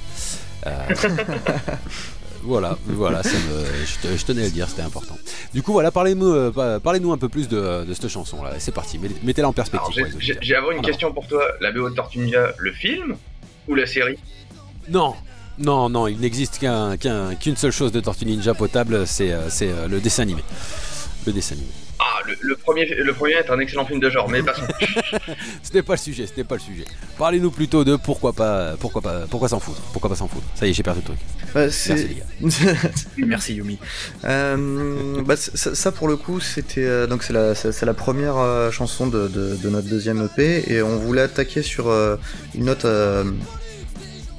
Euh, 0.67 0.71
voilà, 2.43 2.77
voilà, 2.85 3.23
je, 3.23 4.25
tenais 4.27 4.43
à 4.43 4.45
le 4.45 4.51
dire, 4.51 4.69
c'était 4.69 4.83
important. 4.83 5.17
Du 5.55 5.63
coup, 5.63 5.73
voilà, 5.73 5.91
parlez-nous 5.91 6.53
parlez 6.53 7.01
un 7.03 7.17
peu 7.17 7.31
plus 7.31 7.49
de, 7.49 7.87
cette 7.95 8.09
chanson 8.09 8.43
là. 8.43 8.51
C'est 8.59 8.75
parti, 8.75 9.01
mettez-la 9.23 9.49
en 9.49 9.55
perspective. 9.55 10.19
J'ai 10.19 10.55
avoir 10.55 10.73
une 10.73 10.83
question 10.83 11.15
pour 11.15 11.27
toi. 11.27 11.43
La 11.63 11.73
BO 11.73 11.89
de 11.89 11.95
Tortue 11.95 12.19
Ninja, 12.19 12.53
le 12.59 12.73
film 12.73 13.17
ou 13.69 13.75
la 13.75 13.87
série? 13.87 14.19
Non, 14.91 15.15
non, 15.59 15.89
non, 15.89 16.07
il 16.07 16.19
n'existe 16.19 16.59
qu'une 16.59 17.57
seule 17.57 17.71
chose 17.71 17.93
de 17.93 18.01
Tortue 18.01 18.25
Ninja 18.25 18.55
potable, 18.55 19.07
c'est 19.07 19.33
euh, 19.33 19.49
euh, 19.63 19.89
le 19.89 20.01
dessin 20.01 20.23
animé. 20.23 20.43
Le 21.27 21.33
dessin 21.33 21.55
animé. 21.55 21.69
Ah, 21.99 22.21
le, 22.27 22.57
premier, 22.57 22.87
le 22.87 23.13
premier 23.13 23.35
est 23.35 23.49
un 23.49 23.61
excellent 23.61 23.85
film 23.85 24.01
de 24.01 24.11
genre, 24.11 24.29
mais 24.29 24.43
passons. 24.43 24.63
ce 25.63 25.73
n'est 25.73 25.83
pas 25.83 25.93
le 25.93 25.99
sujet, 25.99 26.27
ce 26.27 26.33
n'est 26.37 26.43
pas 26.43 26.57
le 26.57 26.61
sujet. 26.61 26.85
Parlez-nous 27.17 27.53
plutôt 27.53 27.85
de 27.85 27.95
pourquoi 27.95 28.33
pas, 28.33 28.75
pourquoi 28.81 29.03
pas, 29.03 29.21
pourquoi 29.31 29.49
s'en 29.49 29.61
foutre, 29.61 29.81
pourquoi 29.93 30.11
pas 30.11 30.17
s'en 30.17 30.27
foutre. 30.27 30.45
Ça 30.57 30.67
y 30.67 30.71
est, 30.71 30.73
j'ai 30.73 30.83
perdu 30.83 31.01
le 31.01 31.05
truc. 31.05 31.19
Bah, 31.55 31.61
Merci 31.67 31.95
les 31.95 32.15
gars. 32.17 32.69
Merci 33.19 33.55
Yumi. 33.55 33.79
Euh, 34.25 35.23
bah, 35.23 35.37
ça, 35.37 35.93
pour 35.93 36.09
le 36.09 36.17
coup, 36.17 36.41
c'était 36.41 37.07
donc 37.07 37.23
c'est 37.23 37.35
la, 37.35 37.55
c'est, 37.55 37.87
la 37.87 37.95
première 37.95 38.73
chanson 38.73 39.07
de, 39.07 39.29
de, 39.29 39.69
notre 39.69 39.89
deuxième 39.89 40.25
EP 40.25 40.73
et 40.73 40.83
on 40.83 40.99
voulait 40.99 41.23
attaquer 41.23 41.63
sur 41.63 41.89
une 42.55 42.65
note 42.65 42.85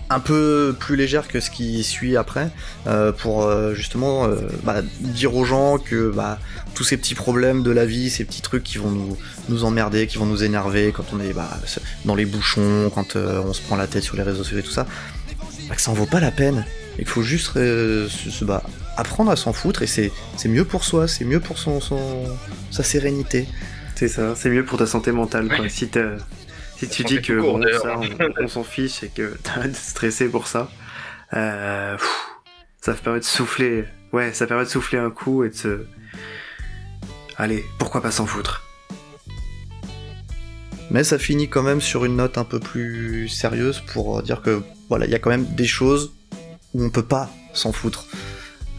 un 0.09 0.19
peu 0.19 0.75
plus 0.77 0.95
légère 0.95 1.27
que 1.27 1.39
ce 1.39 1.49
qui 1.49 1.83
suit 1.83 2.17
après, 2.17 2.49
euh, 2.87 3.11
pour 3.11 3.43
euh, 3.43 3.73
justement 3.73 4.25
euh, 4.25 4.35
bah, 4.63 4.81
dire 4.99 5.35
aux 5.35 5.45
gens 5.45 5.77
que 5.77 6.11
bah, 6.11 6.39
tous 6.75 6.83
ces 6.83 6.97
petits 6.97 7.15
problèmes 7.15 7.63
de 7.63 7.71
la 7.71 7.85
vie, 7.85 8.09
ces 8.09 8.25
petits 8.25 8.41
trucs 8.41 8.63
qui 8.63 8.77
vont 8.77 8.91
nous, 8.91 9.17
nous 9.49 9.63
emmerder, 9.63 10.07
qui 10.07 10.17
vont 10.17 10.25
nous 10.25 10.43
énerver 10.43 10.93
quand 10.95 11.05
on 11.13 11.19
est 11.19 11.33
bah, 11.33 11.49
dans 12.05 12.15
les 12.15 12.25
bouchons, 12.25 12.91
quand 12.93 13.15
on 13.15 13.53
se 13.53 13.61
prend 13.61 13.75
la 13.75 13.87
tête 13.87 14.03
sur 14.03 14.17
les 14.17 14.23
réseaux 14.23 14.43
sociaux 14.43 14.59
et 14.59 14.63
tout 14.63 14.71
ça, 14.71 14.85
que 15.73 15.81
ça 15.81 15.91
en 15.91 15.95
vaut 15.95 16.05
pas 16.05 16.19
la 16.19 16.31
peine. 16.31 16.65
Il 16.99 17.07
faut 17.07 17.23
juste 17.23 17.53
se, 17.53 18.45
apprendre 18.97 19.31
à 19.31 19.35
s'en 19.35 19.53
foutre 19.53 19.81
et 19.81 19.87
c'est 19.87 20.11
mieux 20.45 20.65
pour 20.65 20.83
soi, 20.83 21.07
c'est 21.07 21.25
mieux 21.25 21.39
pour 21.39 21.57
son, 21.57 21.81
son, 21.81 21.99
sa 22.69 22.83
sérénité. 22.83 23.47
C'est 23.95 24.07
ça, 24.07 24.35
c'est 24.35 24.49
mieux 24.49 24.65
pour 24.65 24.77
ta 24.77 24.85
santé 24.85 25.11
mentale. 25.11 25.49
Quoi. 25.49 25.69
Si 25.69 25.89
si 26.83 26.89
tu 26.89 27.03
dis 27.03 27.21
que 27.21 27.33
on, 27.39 28.47
s'en 28.47 28.63
fiche 28.63 29.03
et 29.03 29.09
que 29.09 29.37
t'arrêtes 29.43 29.71
de 29.71 29.75
stresser 29.75 30.29
pour 30.29 30.47
ça, 30.47 30.69
euh, 31.33 31.97
ça 32.81 32.93
permet 32.93 33.19
de 33.19 33.25
souffler. 33.25 33.85
Ouais, 34.11 34.33
ça 34.33 34.45
permet 34.47 34.65
de 34.65 34.69
souffler 34.69 34.99
un 34.99 35.09
coup 35.09 35.43
et 35.43 35.49
de 35.49 35.55
se. 35.55 35.85
Allez, 37.37 37.63
pourquoi 37.79 38.01
pas 38.01 38.11
s'en 38.11 38.25
foutre 38.25 38.63
Mais 40.91 41.03
ça 41.03 41.17
finit 41.17 41.49
quand 41.49 41.63
même 41.63 41.81
sur 41.81 42.05
une 42.05 42.17
note 42.17 42.37
un 42.37 42.43
peu 42.43 42.59
plus 42.59 43.27
sérieuse 43.27 43.81
pour 43.93 44.21
dire 44.21 44.41
que 44.41 44.61
voilà, 44.89 45.05
il 45.05 45.11
y 45.11 45.15
a 45.15 45.19
quand 45.19 45.31
même 45.31 45.45
des 45.45 45.65
choses 45.65 46.13
où 46.73 46.83
on 46.83 46.89
peut 46.89 47.05
pas 47.05 47.29
s'en 47.53 47.71
foutre. 47.71 48.05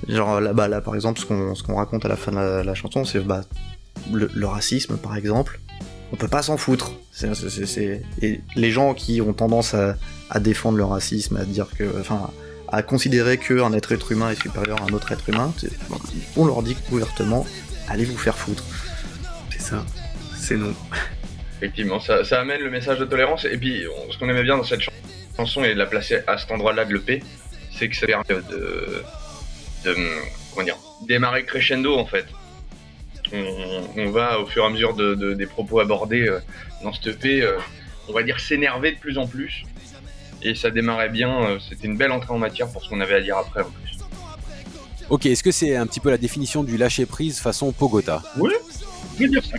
Genre 0.09 0.41
là-bas, 0.41 0.69
là 0.69 0.81
par 0.81 0.95
exemple, 0.95 1.19
ce 1.19 1.25
qu'on 1.63 1.75
raconte 1.75 2.05
à 2.05 2.09
la 2.09 2.17
fin 2.17 2.33
de 2.33 2.63
la, 2.63 2.75
chanson, 2.75 3.05
c'est 3.05 3.21
bah, 3.21 3.43
le, 4.13 4.47
racisme 4.47 4.97
par 4.97 5.17
exemple 5.17 5.61
on 6.15 6.17
peut 6.17 6.29
pas 6.29 6.43
s'en 6.43 6.57
foutre. 6.57 6.93
Et 8.23 8.41
les 8.55 8.71
gens 8.71 8.95
qui 8.95 9.21
ont 9.21 9.33
tendance 9.33 9.75
à, 9.75 9.97
défendre 10.39 10.79
le 10.79 10.85
racisme, 10.85 11.37
à 11.37 11.45
dire 11.45 11.67
que, 11.77 11.85
enfin, 12.01 12.31
à 12.69 12.83
considérer 12.83 13.37
qu'un 13.37 13.73
être 13.73 14.13
humain 14.13 14.31
est 14.31 14.41
supérieur 14.41 14.81
à 14.81 14.85
un 14.85 14.95
autre 14.95 15.11
être 15.11 15.29
humain, 15.29 15.53
on 16.37 16.47
leur 16.47 16.63
dit 16.63 16.77
ouvertement, 16.93 17.45
allez 17.89 18.05
vous 18.05 18.17
faire 18.17 18.39
foutre. 18.39 18.63
C'est 19.51 19.61
ça, 19.61 19.85
c'est 20.37 20.57
non. 20.57 20.73
Effectivement, 21.59 21.99
ça, 21.99 22.23
amène 22.41 22.61
le 22.61 22.71
message 22.71 23.01
de 23.01 23.05
tolérance. 23.07 23.45
Et 23.45 23.57
puis, 23.59 23.85
ce 24.11 24.19
qu'on 24.19 24.29
aimait 24.29 24.45
bien 24.45 24.57
dans 24.57 24.65
cette 24.65 24.83
chanson 25.37 25.65
et 25.65 25.75
de 25.75 25.79
la 25.79 25.87
placer 25.87 26.21
à 26.29 26.39
cet 26.39 26.53
endroit-là 26.53 26.85
de 26.85 26.95
l'EP, 26.95 27.25
c'est 27.77 27.89
que 27.89 27.97
ça 27.97 28.07
permet 28.07 28.25
de, 28.29 29.03
de, 29.85 29.97
comment 30.53 30.65
dire, 30.65 30.79
démarrer 31.09 31.45
crescendo 31.45 31.99
en 31.99 32.07
fait 32.07 32.27
on, 33.97 34.11
va 34.11 34.41
au 34.41 34.47
fur 34.47 34.63
et 34.63 34.67
à 34.67 34.71
mesure 34.71 34.95
des 34.95 35.47
propos 35.47 35.81
abordés 35.81 36.27
euh, 36.29 36.41
dans 36.83 36.93
ce 36.93 37.11
EP, 37.11 37.43
euh, 37.43 37.59
on 38.09 38.13
va 38.13 38.23
dire 38.23 38.41
s'énerver 38.41 38.93
de 38.93 38.99
plus 38.99 39.19
en 39.19 39.27
plus. 39.27 39.65
Et 40.43 40.55
ça 40.55 40.71
démarrait 40.71 41.09
bien, 41.09 41.43
euh, 41.43 41.59
c'était 41.59 41.87
une 41.87 41.97
belle 41.97 42.13
entrée 42.13 42.33
en 42.33 42.39
matière 42.39 42.69
pour 42.69 42.83
ce 42.85 42.89
qu'on 42.89 43.01
avait 43.01 43.15
à 43.15 43.21
dire 43.21 43.37
après 43.37 43.63
en 43.63 43.71
plus. 43.71 43.99
Ok, 45.11 45.27
est-ce 45.27 45.43
que 45.43 45.51
c'est 45.51 45.77
un 45.77 45.87
petit 45.87 46.01
peu 46.01 46.11
la 46.11 46.19
définition 46.19 46.65
du 46.65 46.77
lâcher 46.77 47.07
prise 47.07 47.39
façon 47.39 47.73
Pogota? 47.73 48.23
Oui, 48.39 48.53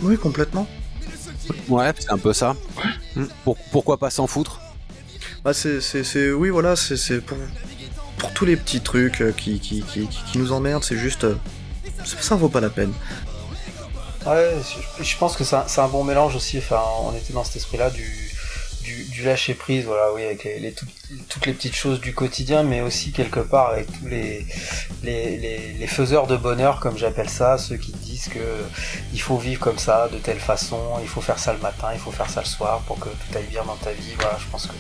Oui, 0.01 0.17
complètement. 0.17 0.67
Ouais, 1.67 1.91
c'est 1.97 2.11
un 2.11 2.17
peu 2.17 2.33
ça. 2.33 2.55
Hmm. 3.15 3.25
pourquoi 3.71 3.97
pas 3.97 4.09
s'en 4.09 4.27
foutre? 4.27 4.59
Bah 5.43 5.53
c'est, 5.53 6.31
oui, 6.31 6.49
voilà, 6.49 6.75
c'est, 6.75 7.21
pour, 7.21 7.37
pour 8.17 8.33
tous 8.33 8.45
les 8.45 8.57
petits 8.57 8.81
trucs 8.81 9.23
qui, 9.37 9.59
qui, 9.59 10.37
nous 10.37 10.51
emmerdent, 10.51 10.83
c'est 10.83 10.97
juste. 10.97 11.27
ça 12.03 12.35
vaut 12.35 12.49
pas 12.49 12.61
la 12.61 12.71
peine. 12.71 12.91
Ouais, 14.25 14.53
je 15.01 15.17
pense 15.17 15.35
que 15.35 15.43
c'est 15.43 15.79
un, 15.79 15.87
bon 15.87 16.03
mélange 16.03 16.35
aussi. 16.35 16.57
Enfin, 16.57 16.81
on 17.01 17.15
était 17.15 17.33
dans 17.33 17.43
cet 17.43 17.57
esprit-là 17.57 17.89
du, 17.91 18.11
du, 18.83 19.23
lâcher 19.23 19.53
prise, 19.53 19.85
voilà, 19.85 20.13
oui, 20.13 20.23
avec 20.23 20.47
toutes 21.29 21.45
les 21.45 21.53
petites 21.53 21.75
choses 21.75 21.99
du 21.99 22.13
quotidien, 22.13 22.63
mais 22.63 22.81
aussi 22.81 23.11
quelque 23.11 23.39
part 23.39 23.69
avec 23.69 23.87
tous 23.87 24.07
les, 24.07 24.45
les, 25.03 25.87
faiseurs 25.87 26.27
de 26.27 26.37
bonheur, 26.37 26.79
comme 26.79 26.97
j'appelle 26.97 27.29
ça, 27.29 27.57
ceux 27.57 27.77
qui 27.77 27.91
disent 27.91 28.27
que 28.27 28.63
il 29.13 29.21
faut 29.21 29.37
vivre 29.37 29.59
comme 29.59 29.77
ça, 29.77 30.09
de 30.09 30.17
telle 30.17 30.39
façon, 30.39 30.79
il 31.01 31.07
faut 31.07 31.21
faire 31.21 31.39
ça 31.39 31.53
le 31.53 31.59
matin, 31.59 31.89
il 31.93 31.99
faut 31.99 32.11
faire 32.11 32.29
ça 32.29 32.41
le 32.41 32.47
soir 32.47 32.81
pour 32.87 32.99
que 32.99 33.09
tout 33.09 33.37
aille 33.37 33.47
bien 33.47 33.63
dans 33.63 33.75
ta 33.75 33.91
vie. 33.91 34.13
Voilà, 34.17 34.37
je 34.39 34.47
pense 34.51 34.67
que 34.67 34.73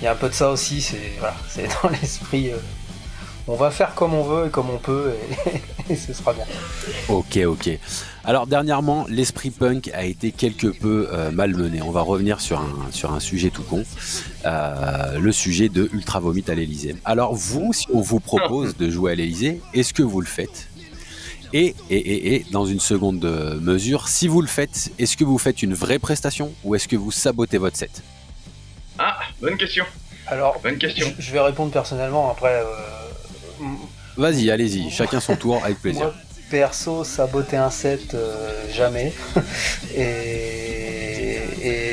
il 0.00 0.04
y 0.04 0.08
a 0.08 0.12
un 0.12 0.16
peu 0.16 0.28
de 0.28 0.34
ça 0.34 0.50
aussi. 0.50 0.80
C'est 0.80 1.68
dans 1.82 1.88
l'esprit. 1.88 2.50
Euh, 2.50 2.56
on 3.48 3.56
va 3.56 3.70
faire 3.70 3.94
comme 3.94 4.14
on 4.14 4.22
veut 4.22 4.46
et 4.46 4.50
comme 4.50 4.70
on 4.70 4.78
peut 4.78 5.14
et, 5.90 5.96
ce 5.96 6.12
sera 6.12 6.32
bien. 6.32 6.44
Ok, 7.08 7.38
ok. 7.44 7.70
Alors 8.24 8.46
dernièrement, 8.46 9.06
l'esprit 9.08 9.50
punk 9.50 9.90
a 9.94 10.04
été 10.04 10.32
quelque 10.32 10.68
peu 10.68 11.08
euh, 11.12 11.30
malmené. 11.30 11.82
On 11.82 11.90
va 11.90 12.02
revenir 12.02 12.40
sur 12.40 12.60
un, 12.60 12.90
sur 12.90 13.12
un 13.12 13.20
sujet 13.20 13.50
tout 13.50 13.62
con, 13.62 13.84
euh, 14.44 15.18
le 15.18 15.32
sujet 15.32 15.68
de 15.68 15.88
Ultra 15.92 16.20
Vomit 16.20 16.44
à 16.48 16.54
l'Elysée. 16.54 16.96
Alors 17.04 17.34
vous, 17.34 17.72
si 17.72 17.86
on 17.92 18.00
vous 18.00 18.20
propose 18.20 18.76
de 18.76 18.90
jouer 18.90 19.12
à 19.12 19.14
l'Elysée, 19.14 19.60
est-ce 19.74 19.92
que 19.92 20.02
vous 20.02 20.20
le 20.20 20.26
faites? 20.26 20.68
Et, 21.54 21.74
et, 21.90 21.96
et, 21.96 22.34
et, 22.34 22.46
dans 22.50 22.64
une 22.64 22.80
seconde 22.80 23.24
mesure, 23.60 24.08
si 24.08 24.26
vous 24.26 24.40
le 24.40 24.48
faites, 24.48 24.90
est-ce 24.98 25.18
que 25.18 25.24
vous 25.24 25.36
faites 25.36 25.62
une 25.62 25.74
vraie 25.74 25.98
prestation 25.98 26.50
ou 26.64 26.74
est-ce 26.74 26.88
que 26.88 26.96
vous 26.96 27.10
sabotez 27.10 27.58
votre 27.58 27.76
set? 27.76 28.02
Ah, 28.98 29.18
bonne 29.40 29.58
question. 29.58 29.84
Alors, 30.26 30.60
bonne 30.62 30.78
question. 30.78 31.12
Je, 31.18 31.32
vais 31.32 31.40
répondre 31.40 31.70
personnellement 31.70 32.30
après. 32.30 32.62
Euh, 32.64 33.01
Vas-y, 34.16 34.50
allez-y, 34.50 34.90
chacun 34.90 35.20
son 35.20 35.36
tour, 35.36 35.62
avec 35.64 35.80
plaisir. 35.80 36.04
Moi, 36.04 36.14
perso, 36.50 37.02
saboter 37.02 37.56
un 37.56 37.70
set, 37.70 38.12
euh, 38.14 38.70
jamais. 38.70 39.12
et, 39.96 41.38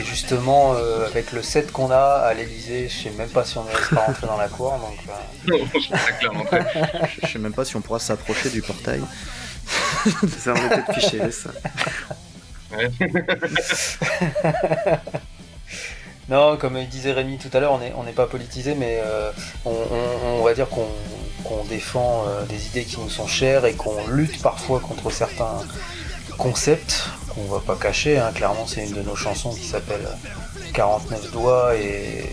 justement, 0.03 0.73
euh, 0.73 1.05
avec 1.05 1.32
le 1.32 1.41
set 1.41 1.71
qu'on 1.71 1.91
a 1.91 2.25
à 2.25 2.34
l'Elysée, 2.34 2.89
je 2.89 3.03
sais 3.03 3.12
même 3.12 3.29
pas 3.29 3.45
si 3.45 3.58
on 3.58 3.63
ne 3.63 3.69
laisse 3.69 3.88
pas 3.89 4.05
rentrer 4.05 4.27
dans 4.27 4.38
la 4.38 4.49
cour. 4.49 4.77
Donc, 4.79 4.97
euh. 5.08 5.58
je 7.23 7.27
sais 7.27 7.39
même 7.39 7.53
pas 7.53 7.63
si 7.63 7.75
on 7.77 7.82
pourra 7.82 7.99
s'approcher 7.99 8.49
du 8.49 8.62
portail. 8.62 9.01
ça, 10.39 10.53
on 10.53 10.55
est 10.55 10.69
peut-être 10.69 10.93
fiché, 10.93 11.32
ça. 11.32 11.51
Non, 16.30 16.58
comme 16.58 16.80
disait 16.86 17.12
Rémi 17.12 17.39
tout 17.39 17.50
à 17.54 17.60
l'heure, 17.60 17.80
on 17.96 18.04
n'est 18.04 18.12
pas 18.12 18.28
politisé, 18.28 18.76
mais 18.76 19.02
euh, 19.04 19.32
on, 19.65 20.44
va 20.44 20.54
dire 20.54 20.68
qu'on 20.70 21.63
défend 21.68 22.24
euh, 22.28 22.46
des 22.46 22.68
idées 22.68 22.84
qui 22.84 23.00
nous 23.00 23.10
sont 23.10 23.26
chères 23.26 23.65
et 23.65 23.74
qu'on 23.74 24.08
lutte 24.08 24.39
parfois 24.42 24.80
contre 24.80 25.10
certains 25.10 25.58
concepts 26.38 27.06
qu'on 27.30 27.46
va 27.46 27.60
pas 27.60 27.76
cacher. 27.76 28.20
Hein. 28.20 28.32
Clairement, 28.36 28.68
c'est 28.68 28.86
une 28.86 28.94
de 28.94 29.02
nos 29.02 29.15
chansons 29.15 29.52
qui 29.52 29.65
s'appelle 29.65 30.08
49 30.74 31.32
doigts 31.32 31.76
et, 31.76 32.26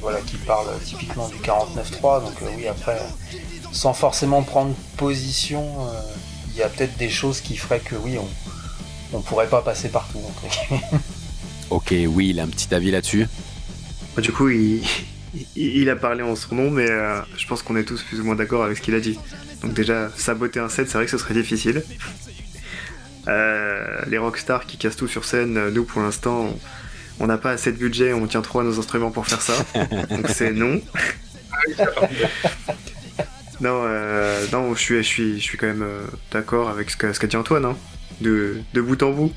voilà 0.00 0.20
qui 0.20 0.36
parle 0.38 0.68
typiquement 0.82 1.28
du 1.28 1.36
49.3. 1.36 2.22
Donc 2.22 2.42
euh, 2.42 2.46
oui, 2.56 2.66
après, 2.66 2.98
sans 3.70 3.92
forcément 3.92 4.42
prendre 4.42 4.74
position, 4.96 5.66
il 6.54 6.56
y 6.56 6.62
a 6.62 6.70
peut-être 6.70 6.96
des 6.96 7.10
choses 7.10 7.42
qui 7.42 7.58
feraient 7.58 7.80
que 7.80 7.96
oui, 7.96 8.16
on, 8.18 9.18
on 9.18 9.20
pourrait 9.20 9.48
pas 9.48 9.60
passer 9.60 9.90
partout. 9.90 10.22
Ok, 11.70 11.94
oui, 12.08 12.28
il 12.30 12.40
a 12.40 12.44
un 12.44 12.48
petit 12.48 12.74
avis 12.74 12.90
là-dessus. 12.90 13.26
Bah, 14.14 14.22
du 14.22 14.32
coup, 14.32 14.48
il, 14.48 15.90
a 15.90 15.96
parlé 15.96 16.22
en 16.22 16.36
son 16.36 16.54
nom, 16.54 16.70
mais 16.70 16.88
euh, 16.88 17.20
je 17.36 17.46
pense 17.46 17.62
qu'on 17.62 17.76
est 17.76 17.84
tous 17.84 18.02
plus 18.02 18.20
ou 18.20 18.24
moins 18.24 18.36
d'accord 18.36 18.64
avec 18.64 18.76
ce 18.78 18.82
qu'il 18.82 18.94
a 18.94 19.00
dit. 19.00 19.18
Donc 19.62 19.74
déjà, 19.74 20.10
saboter 20.16 20.60
un 20.60 20.68
set, 20.68 20.88
c'est 20.88 20.98
vrai 20.98 21.04
que 21.04 21.10
ce 21.10 21.18
serait 21.18 21.34
difficile. 21.34 21.82
Euh, 23.28 24.02
les 24.06 24.18
rockstars 24.18 24.66
qui 24.66 24.76
cassent 24.76 24.96
tout 24.96 25.08
sur 25.08 25.24
scène, 25.24 25.70
nous 25.70 25.84
pour 25.84 26.00
l'instant, 26.00 26.56
on 27.18 27.26
n'a 27.26 27.38
pas 27.38 27.50
assez 27.50 27.72
de 27.72 27.76
budget, 27.76 28.12
on 28.12 28.26
tient 28.26 28.42
trop 28.42 28.60
à 28.60 28.64
nos 28.64 28.78
instruments 28.78 29.10
pour 29.10 29.26
faire 29.26 29.42
ça. 29.42 29.54
Donc 30.10 30.28
c'est 30.28 30.52
non. 30.52 30.80
Non, 33.60 33.82
euh, 33.84 34.44
non, 34.52 34.74
je 34.74 34.80
suis, 34.80 34.96
je 34.96 35.02
suis, 35.02 35.40
je 35.40 35.42
suis 35.42 35.56
quand 35.58 35.66
même 35.66 35.82
euh, 35.82 36.02
d'accord 36.30 36.68
avec 36.68 36.90
ce 36.90 36.96
qu'a 36.96 37.14
ce 37.14 37.20
qu'a 37.20 37.26
dit 37.26 37.36
Antoine, 37.36 37.64
hein, 37.64 37.76
de, 38.20 38.58
de 38.74 38.80
bout 38.80 39.02
en 39.02 39.12
bout. 39.12 39.32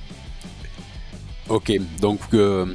Ok, 1.50 1.72
donc 2.00 2.20
euh, 2.34 2.66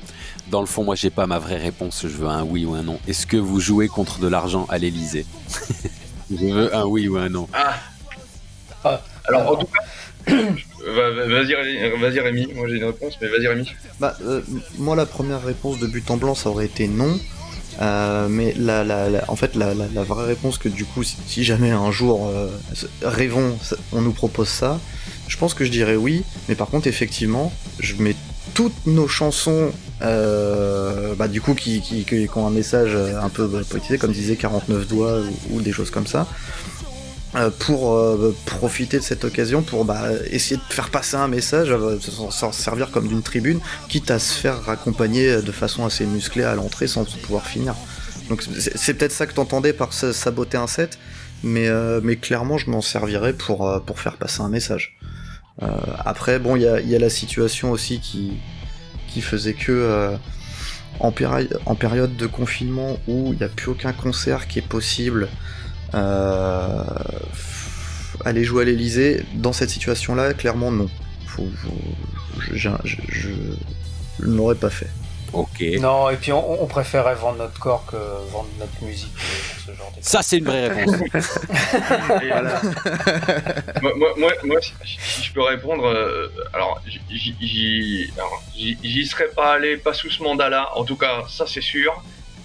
dans 0.51 0.61
le 0.61 0.67
fond, 0.67 0.83
moi 0.85 0.95
j'ai 0.97 1.11
pas 1.11 1.27
ma 1.27 1.39
vraie 1.39 1.59
réponse, 1.59 2.03
je 2.03 2.09
veux 2.09 2.27
un 2.27 2.43
oui 2.43 2.65
ou 2.65 2.75
un 2.75 2.83
non. 2.83 2.99
Est-ce 3.07 3.27
que 3.27 3.37
vous 3.37 3.61
jouez 3.61 3.89
contre 3.89 4.19
de 4.19 4.27
l'argent 4.29 4.67
à 4.69 4.79
l'Elysée 4.79 5.27
Je 6.31 6.47
veux 6.47 6.75
un 6.75 6.85
oui 6.85 7.07
ou 7.09 7.17
un 7.17 7.29
non. 7.29 7.49
Ah. 7.53 7.75
Ah. 8.85 9.01
Alors, 9.27 9.53
en 9.53 9.57
tout 9.57 9.67
cas, 9.67 10.33
va- 10.35 11.11
va- 11.11 11.27
vas-y, 11.27 11.55
vas-y 12.01 12.21
Rémi, 12.21 12.49
moi 12.55 12.67
j'ai 12.69 12.77
une 12.77 12.85
réponse, 12.85 13.15
mais 13.21 13.29
vas-y 13.29 13.47
Rémi. 13.47 13.71
Bah, 14.01 14.17
euh, 14.23 14.43
moi, 14.79 14.97
la 14.97 15.07
première 15.07 15.43
réponse 15.43 15.79
de 15.79 15.87
but 15.87 16.11
en 16.11 16.17
blanc, 16.17 16.35
ça 16.35 16.51
aurait 16.51 16.67
été 16.67 16.89
non. 16.89 17.19
Euh, 17.81 18.29
mais 18.29 18.55
la, 18.57 18.85
la, 18.85 19.09
la- 19.09 19.25
en 19.31 19.37
fait, 19.37 19.55
la, 19.57 19.73
la, 19.75 19.87
la 19.93 20.03
vraie 20.03 20.27
réponse 20.27 20.59
que 20.59 20.69
du 20.69 20.85
coup, 20.85 21.03
si, 21.03 21.17
si 21.27 21.45
jamais 21.45 21.71
un 21.71 21.91
jour, 21.91 22.29
euh, 22.29 22.49
rêvons, 23.03 23.57
on 23.93 24.01
nous 24.01 24.13
propose 24.13 24.49
ça, 24.49 24.79
je 25.29 25.37
pense 25.37 25.55
que 25.55 25.65
je 25.65 25.71
dirais 25.71 25.97
oui. 25.97 26.23
Mais 26.49 26.55
par 26.55 26.69
contre, 26.69 26.87
effectivement, 26.87 27.53
je 27.81 27.95
mets 27.97 28.15
toutes 28.55 28.87
nos 28.87 29.09
chansons, 29.09 29.73
euh, 30.03 31.15
bah, 31.17 31.29
du 31.29 31.41
coup, 31.41 31.55
qui, 31.55 31.81
qui, 31.81 32.05
qui, 32.05 32.29
ont 32.37 32.47
un 32.47 32.51
message 32.51 32.95
un 32.95 33.29
peu 33.29 33.49
politisé, 33.69 33.99
comme 33.99 34.13
disait 34.13 34.37
49 34.37 34.87
doigts 34.89 35.19
ou, 35.51 35.61
des 35.61 35.73
choses 35.73 35.91
comme 35.91 36.07
ça. 36.07 36.27
euh, 37.37 37.51
Pour 37.59 37.95
euh, 37.95 38.35
profiter 38.47 38.99
de 38.99 39.03
cette 39.03 39.25
occasion, 39.25 39.63
pour 39.63 39.85
bah, 39.85 40.03
essayer 40.31 40.57
de 40.57 40.73
faire 40.73 40.91
passer 40.91 41.17
un 41.17 41.29
message, 41.29 41.69
euh, 41.71 41.99
s'en- 42.31 42.53
servir 42.53 42.91
comme 42.91 43.09
d'une 43.09 43.23
tribune, 43.23 43.61
quitte 43.89 44.11
à 44.11 44.19
se 44.19 44.35
faire 44.35 44.69
accompagner 44.69 45.43
de 45.43 45.53
façon 45.53 45.85
assez 45.85 46.07
musclée 46.07 46.45
à 46.45 46.55
l'entrée 46.55 46.87
sans 46.87 47.05
pouvoir 47.05 47.47
finir. 47.47 47.75
Donc 48.29 48.43
c'est 48.77 48.95
peut-être 48.95 49.13
ça 49.13 49.27
que 49.27 49.35
t'entendais 49.35 49.73
par 49.75 49.93
sa- 49.93 50.13
saboter 50.15 50.57
un 50.57 50.67
set, 50.67 50.99
mais, 51.43 51.69
euh, 51.69 52.01
mais 52.03 52.17
clairement 52.17 52.57
je 52.57 52.71
m'en 52.71 52.81
servirais 52.81 53.33
pour, 53.35 53.69
euh, 53.69 53.81
pour 53.81 53.99
faire 54.01 54.17
passer 54.17 54.41
un 54.41 54.49
message. 54.49 54.97
Euh, 55.63 55.67
après, 56.05 56.39
bon, 56.39 56.57
il 56.57 56.63
y 56.63 56.89
y 56.91 56.97
a 56.97 56.99
la 56.99 57.11
situation 57.11 57.71
aussi 57.71 58.01
qui, 58.01 58.33
qui 59.09 59.21
faisait 59.21 59.55
que 59.55 59.73
euh, 59.73 60.17
en, 61.01 61.13
en 61.67 61.75
période 61.75 62.17
de 62.17 62.27
confinement 62.27 62.99
où 63.07 63.33
il 63.33 63.39
n'y 63.39 63.45
a 63.45 63.49
plus 63.49 63.71
aucun 63.71 63.93
concert 63.93 64.49
qui 64.49 64.59
est 64.59 64.69
possible, 64.69 65.29
euh, 65.95 66.83
aller 68.25 68.45
jouer 68.45 68.63
à 68.63 68.65
l'Elysée, 68.67 69.25
dans 69.35 69.53
cette 69.53 69.71
situation-là, 69.71 70.35
clairement 70.35 70.71
non. 70.73 70.89
Faut, 71.27 71.49
faut- 71.63 72.41
je- 72.41 72.57
je- 72.57 72.69
je- 72.85 72.97
je 73.09 73.29
ne 74.27 74.35
l'aurais 74.37 74.55
pas 74.55 74.71
fait. 74.71 74.89
Ok. 75.35 75.61
Non, 75.81 76.11
et 76.11 76.17
puis 76.17 76.33
on, 76.33 76.63
on 76.63 76.67
préférait 76.67 77.15
vendre 77.17 77.39
notre 77.39 77.59
corps 77.59 77.85
que 77.87 77.97
vendre 78.31 78.49
notre 78.59 78.83
musique 78.83 79.13
pour 79.15 79.75
ce 79.75 79.79
genre 79.79 79.93
de 79.97 80.03
Ça, 80.03 80.23
c'est 80.23 80.39
une 80.39 80.45
vraie 80.45 80.69
réponse. 80.69 80.97
Voilà. 82.29 82.61
moi, 83.83 83.93
moi, 83.97 84.09
moi, 84.17 84.33
moi, 84.45 84.61
si, 84.61 84.73
si 84.97 85.23
je 85.25 85.33
peux 85.33 85.43
répondre, 85.43 85.85
euh, 85.87 86.29
alors 86.53 86.81
j'y- 87.11 88.07
serais 89.07 89.29
pas 89.35 89.55
allé, 89.55 89.77
pas 89.77 89.93
sous 89.93 90.11
ce 90.11 90.23
mandat-là, 90.23 90.71
en 90.77 90.85
tout 90.85 90.97
cas, 90.97 91.25
ça 91.29 91.45
c'est 91.47 91.61
sûr. 91.61 92.03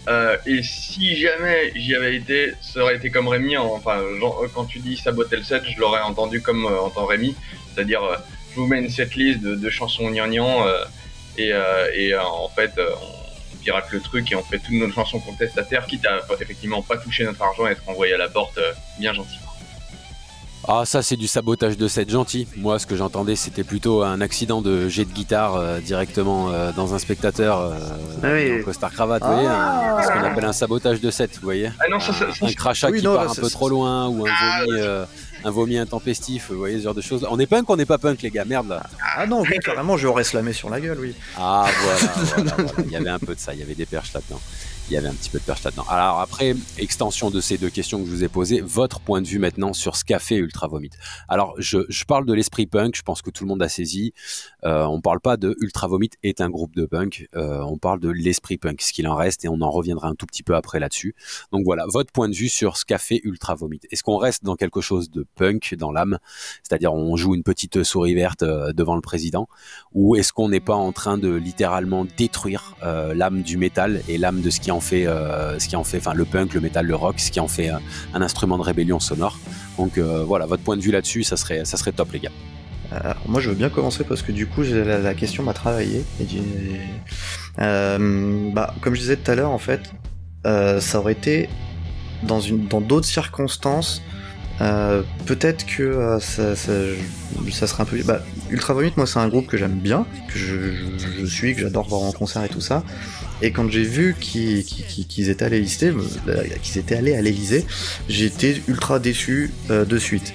Euh, 0.08 0.38
et 0.46 0.64
si 0.64 1.16
jamais 1.18 1.72
j'y 1.76 1.96
avais 1.96 2.16
été, 2.16 2.54
ça 2.62 2.82
aurait 2.82 2.96
été 2.96 3.12
comme 3.12 3.28
Rémi, 3.28 3.58
en- 3.58 3.74
enfin, 3.74 4.00
genre, 4.20 4.44
quand 4.56 4.66
tu 4.66 4.80
dis 4.80 4.98
saboter 4.98 5.38
le 5.38 5.44
set, 5.44 5.64
je 5.68 5.80
l'aurais 5.80 6.02
entendu 6.02 6.42
comme 6.42 6.66
euh, 6.66 6.82
entend 6.82 7.06
Rémi, 7.06 7.36
c'est-à-dire, 7.74 8.04
euh, 8.04 8.16
je 8.52 8.56
vous 8.60 8.68
mets 8.68 8.80
une 8.80 8.90
setlist 8.90 9.42
de, 9.42 9.56
de 9.56 9.70
chansons 9.70 10.10
gnangnang, 10.10 10.66
euh, 10.66 10.84
et, 11.40 11.54
euh, 11.54 11.88
et 11.96 12.14
euh, 12.14 12.22
en 12.24 12.50
fait, 12.50 12.72
euh, 12.78 12.90
on 13.54 13.58
pirate 13.64 13.86
le 13.92 14.00
truc 14.02 14.32
et 14.32 14.36
on 14.36 14.44
fait 14.44 14.60
toutes 14.60 14.76
nos 14.76 14.92
chansons 14.92 15.20
contestataires, 15.20 15.86
quitte 15.86 16.06
à 16.06 16.20
effectivement 16.42 16.82
pas 16.82 16.98
toucher 16.98 17.24
notre 17.26 17.42
argent 17.42 17.68
et 17.68 17.72
être 17.72 17.84
envoyé 17.88 18.14
à 18.14 18.18
la 18.18 18.30
porte 18.30 18.58
euh, 18.58 18.72
bien 19.00 19.14
gentiment. 19.14 19.46
Ah, 20.68 20.84
ça, 20.86 21.02
c'est 21.02 21.16
du 21.16 21.26
sabotage 21.26 21.78
de 21.78 21.88
set 21.88 22.10
gentil. 22.12 22.48
Moi, 22.58 22.78
ce 22.80 22.86
que 22.86 22.96
j'entendais, 22.96 23.36
c'était 23.36 23.64
plutôt 23.64 24.04
un 24.04 24.20
accident 24.22 24.62
de 24.62 24.88
jet 24.90 25.06
de 25.06 25.12
guitare 25.12 25.56
euh, 25.56 25.80
directement 25.80 26.52
euh, 26.52 26.72
dans 26.74 26.94
un 26.94 27.00
spectateur 27.00 27.58
euh, 27.60 27.72
Ah 28.22 28.28
oui. 28.34 28.60
en 28.60 28.64
costard 28.66 28.92
cravate, 28.92 29.24
vous 29.24 29.34
voyez, 29.34 29.48
un- 29.48 30.04
ce 30.04 30.08
qu'on 30.12 30.24
appelle 30.26 30.46
un 30.46 30.54
sabotage 30.54 31.00
de 31.02 31.10
set, 31.10 31.32
vous 31.36 31.42
voyez. 31.44 31.72
Ah 31.80 31.86
non, 31.90 32.00
ça, 32.00 32.14
ça, 32.14 32.26
ça, 32.34 32.46
un 32.46 32.52
crachat 32.54 32.90
Oui, 32.92 33.00
qui 33.00 33.06
non, 33.06 33.16
part 33.16 33.26
là, 33.26 33.32
un 33.32 33.36
peu 33.36 33.44
ça, 33.44 33.50
trop 33.50 33.70
loin 33.70 34.10
ou 34.10 34.28
un 34.28 34.30
vomi, 34.66 34.80
euh, 34.82 35.06
un 35.44 35.52
vomi 35.52 35.78
intempestif, 35.78 36.50
vous 36.52 36.58
voyez 36.58 36.78
ce 36.80 36.84
genre 36.84 36.94
de 36.96 37.02
choses. 37.02 37.26
On 37.30 37.40
est 37.40 37.48
punk 37.48 37.70
ou 37.70 37.74
on 37.74 37.76
n'est 37.76 37.86
pas 37.86 37.98
punk, 37.98 38.22
les 38.22 38.30
gars? 38.30 38.46
Merde 38.46 38.70
là. 38.70 38.84
Ah 39.16 39.26
non, 39.26 39.42
oui, 39.42 39.58
carrément, 39.64 39.98
je 39.98 40.08
aurais 40.08 40.24
slamé 40.24 40.54
sur 40.54 40.70
la 40.70 40.80
gueule, 40.80 41.00
oui. 41.00 41.16
Ah 41.38 41.68
voilà, 41.82 42.14
voilà, 42.36 42.56
voilà. 42.56 42.72
il 42.86 42.92
y 42.92 42.96
avait 42.96 43.10
un 43.10 43.20
peu 43.20 43.36
de 43.36 43.40
ça, 43.40 43.54
il 43.54 43.60
y 43.60 43.64
avait 43.64 43.76
des 43.76 43.86
perches 43.86 44.14
là-dedans. 44.14 44.40
Il 44.90 44.94
y 44.94 44.98
avait 44.98 45.08
un 45.08 45.14
petit 45.14 45.30
peu 45.30 45.38
de 45.38 45.44
perches 45.44 45.64
là-dedans. 45.64 45.86
Alors 45.88 46.20
après, 46.20 46.56
extension 46.80 47.30
de 47.30 47.42
ces 47.42 47.60
deux 47.60 47.70
questions 47.70 48.00
que 48.02 48.08
je 48.08 48.12
vous 48.12 48.24
ai 48.24 48.28
posées, 48.28 48.60
votre 48.62 49.00
point 49.00 49.22
de 49.22 49.28
vue 49.28 49.38
maintenant 49.38 49.72
sur 49.72 49.96
ce 49.96 50.04
qu'a 50.04 50.18
fait 50.18 50.36
Ultra 50.36 50.68
Vomit. 50.68 50.90
Alors 51.28 51.54
je, 51.60 51.80
je 51.90 52.06
parle 52.06 52.26
de 52.26 52.34
l'esprit 52.34 52.66
punk, 52.66 52.96
je 52.96 53.04
pense 53.04 53.22
que 53.22 53.30
tout 53.30 53.44
le 53.44 53.50
monde 53.50 53.62
a 53.62 53.70
saisi. 53.70 54.14
Euh, 54.66 54.84
on 54.86 55.02
parle 55.02 55.20
pas 55.20 55.38
de 55.38 55.56
Ultra 55.60 55.88
Vomit 55.88 56.10
est 56.24 56.42
un 56.42 56.50
groupe 56.50 56.76
de 56.76 56.86
punk, 56.86 57.28
euh, 57.36 57.62
on 57.62 57.78
parle 57.78 58.00
de 58.00 58.10
l'esprit 58.10 58.58
punk, 58.58 58.82
ce 58.82 58.92
qu'il 58.92 59.08
en 59.08 59.16
reste, 59.16 59.46
et 59.46 59.50
on 59.50 59.62
en 59.62 59.70
reviendra 59.70 60.08
un 60.10 60.16
tout 60.16 60.26
petit 60.26 60.44
peu 60.44 60.56
après 60.56 60.80
là-dessus. 60.80 61.16
Donc 61.52 61.64
voilà, 61.64 61.86
votre 61.88 62.12
point 62.12 62.30
de 62.30 62.36
vue 62.36 62.50
sur 62.50 62.78
ce 62.78 62.86
qu'a 62.86 62.98
fait 62.98 63.22
Ultra 63.24 63.56
Vomit. 63.56 63.80
Est-ce 63.92 64.04
qu'on 64.04 64.18
reste 64.18 64.44
dans 64.44 64.56
quelque 64.56 64.82
chose 64.82 65.10
de 65.10 65.26
punk 65.36 65.76
dans 65.78 65.92
l'âme, 65.92 66.20
c'est-à-dire 66.64 66.94
on 66.94 67.16
joue 67.16 67.36
une 67.36 67.44
petite 67.44 67.84
souris 67.84 68.16
verte 68.16 68.44
euh, 68.44 68.74
devant 68.74 68.96
le 68.96 69.02
président, 69.02 69.48
ou 69.94 70.16
est-ce 70.16 70.34
qu'on 70.34 70.50
n'est 70.50 70.60
pas 70.60 70.76
en 70.76 70.92
train 70.92 71.18
de 71.18 71.34
littéralement 71.34 72.06
détruire 72.18 72.76
euh, 72.84 73.14
l'âme 73.14 73.42
du 73.42 73.58
métal 73.58 74.02
et 74.08 74.18
l'âme 74.18 74.42
de 74.42 74.50
ce 74.50 74.60
qui 74.60 74.72
en 74.72 74.80
fait, 74.80 75.08
euh, 75.08 75.58
ce 75.60 75.68
qui 75.68 75.76
en 75.76 75.84
fait, 75.84 75.98
enfin 75.98 76.14
le 76.14 76.26
punk, 76.26 76.54
le 76.54 76.62
métal, 76.62 76.86
le 76.86 76.96
rock, 76.96 77.20
ce 77.20 77.32
qui 77.32 77.40
en 77.40 77.48
fait 77.48 77.70
un 77.70 78.22
instrument 78.22 78.58
de 78.58 78.64
rébellion 78.64 79.00
sonore? 79.00 79.38
Donc 79.78 79.98
voilà, 79.98 80.46
votre 80.46 80.64
point 80.64 80.76
de 80.76 80.82
vue 80.82 80.92
là-dessus, 80.92 81.24
ça 81.24 81.38
serait, 81.38 81.64
ça 81.64 81.78
serait 81.78 81.94
top 81.94 82.12
les 82.12 82.20
gars. 82.20 82.32
Moi, 83.28 83.40
je 83.42 83.50
veux 83.50 83.56
bien 83.56 83.70
commencer 83.70 84.04
parce 84.04 84.22
que 84.22 84.32
du 84.32 84.48
coup, 84.48 84.64
la, 84.64 85.14
question 85.14 85.44
m'a 85.44 85.54
travaillé. 85.54 86.04
Et 86.20 86.26
euh, 87.60 88.52
bah, 88.54 88.74
comme 88.82 88.96
je 88.96 89.02
disais 89.02 89.16
tout 89.18 89.30
à 89.32 89.36
l'heure, 89.36 89.52
en 89.52 89.58
fait, 89.60 89.82
euh, 90.48 90.80
ça 90.80 91.00
aurait 91.00 91.14
été 91.14 91.50
dans 92.24 92.40
une, 92.40 92.68
dans 92.68 92.82
d'autres 92.82 93.08
circonstances. 93.08 94.02
euh, 94.62 95.04
peut-être 95.26 95.66
que 95.66 95.84
euh, 95.84 96.20
ça, 96.20 96.56
ça, 96.56 96.72
ça 97.52 97.68
serait 97.68 97.84
un 97.84 97.86
peu. 97.86 98.02
Bah, 98.04 98.22
Ultra 98.50 98.74
Vomit, 98.74 98.92
moi, 98.98 99.06
c'est 99.08 99.20
un 99.20 99.28
groupe 99.30 99.48
que 99.48 99.56
j'aime 99.58 99.80
bien, 99.80 100.06
que 100.28 100.38
je, 100.40 100.74
je- 101.20 101.26
suis, 101.26 101.56
que 101.56 101.62
j'adore 101.62 101.88
voir 101.88 102.02
en 102.02 102.12
concert 102.12 102.44
et 102.44 102.50
tout 102.50 102.60
ça. 102.62 102.84
Et 103.42 103.52
quand 103.52 103.70
j'ai 103.70 103.84
vu 103.84 104.18
qu'ils 104.20 105.30
étaient 105.30 105.46
allés 105.46 105.66
euh, 105.84 106.44
qu'ils 106.62 106.78
étaient 106.78 106.96
allés 106.96 107.16
à 107.16 107.22
l'Elysée, 107.22 107.66
j'étais 108.10 108.62
ultra 108.68 109.00
déçu 109.00 109.54
euh, 109.70 109.86
de 109.86 109.98
suite. 109.98 110.34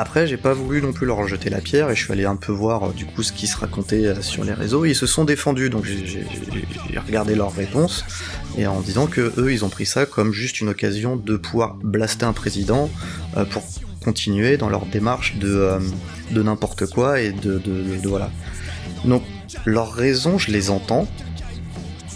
Après, 0.00 0.28
j'ai 0.28 0.36
pas 0.36 0.54
voulu 0.54 0.80
non 0.80 0.92
plus 0.92 1.06
leur 1.06 1.26
jeter 1.26 1.50
la 1.50 1.60
pierre 1.60 1.90
et 1.90 1.96
je 1.96 2.04
suis 2.04 2.12
allé 2.12 2.24
un 2.24 2.36
peu 2.36 2.52
voir 2.52 2.84
euh, 2.84 2.92
du 2.92 3.04
coup 3.04 3.24
ce 3.24 3.32
qui 3.32 3.48
se 3.48 3.56
racontait 3.56 4.06
euh, 4.06 4.22
sur 4.22 4.44
les 4.44 4.52
réseaux. 4.52 4.84
Ils 4.84 4.94
se 4.94 5.06
sont 5.06 5.24
défendus, 5.24 5.70
donc 5.70 5.84
j'ai- 5.86 6.24
regardé 7.04 7.34
leurs 7.34 7.52
réponses 7.52 8.04
et 8.56 8.68
en 8.68 8.80
disant 8.80 9.08
que 9.08 9.32
eux, 9.38 9.52
ils 9.52 9.64
ont 9.64 9.68
pris 9.68 9.86
ça 9.86 10.06
comme 10.06 10.32
juste 10.32 10.60
une 10.60 10.68
occasion 10.68 11.16
de 11.16 11.36
pouvoir 11.36 11.74
blaster 11.82 12.24
un 12.26 12.32
président 12.32 12.88
euh, 13.36 13.44
pour 13.44 13.64
continuer 14.04 14.56
dans 14.56 14.68
leur 14.68 14.86
démarche 14.86 15.34
de, 15.36 15.78
de 16.30 16.42
n'importe 16.44 16.86
quoi 16.86 17.20
et 17.20 17.32
de- 17.32 17.58
de- 17.58 17.98
de- 18.00 18.08
voilà. 18.08 18.30
Donc 19.04 19.24
leurs 19.64 19.92
raisons, 19.92 20.38
je 20.38 20.52
les 20.52 20.70
entends, 20.70 21.08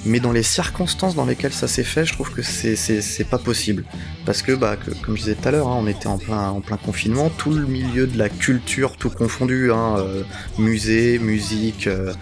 mais 0.05 0.21
dans 0.21 0.33
les 0.33 0.43
circonstances 0.43 1.15
dans 1.15 1.25
lesquelles 1.25 1.53
ça 1.53 1.69
s'est 1.69 1.85
fait, 1.85 2.05
je 2.05 2.13
trouve 2.13 2.31
que 2.31 2.43
c'est- 2.43 3.25
pas 3.31 3.39
possible. 3.39 3.85
Parce 4.27 4.43
que, 4.43 4.53
bah, 4.53 4.77
comme 5.03 5.17
je 5.17 5.23
disais 5.23 5.35
tout 5.37 5.49
à 5.49 5.53
l'heure, 5.53 5.69
hein, 5.69 5.79
on 5.81 5.87
était 5.87 6.09
en 6.09 6.19
plein, 6.19 6.51
en 6.51 6.61
plein 6.61 6.77
confinement, 6.77 7.31
tout 7.31 7.53
le 7.53 7.67
milieu 7.67 8.07
de 8.07 8.19
la 8.19 8.29
culture, 8.29 8.97
tout 8.97 9.11
confondu, 9.11 9.71
hein, 9.73 9.97
euh, 9.99 10.23
musée, 10.59 11.19
musique 11.19 11.87
euh, 11.87 12.13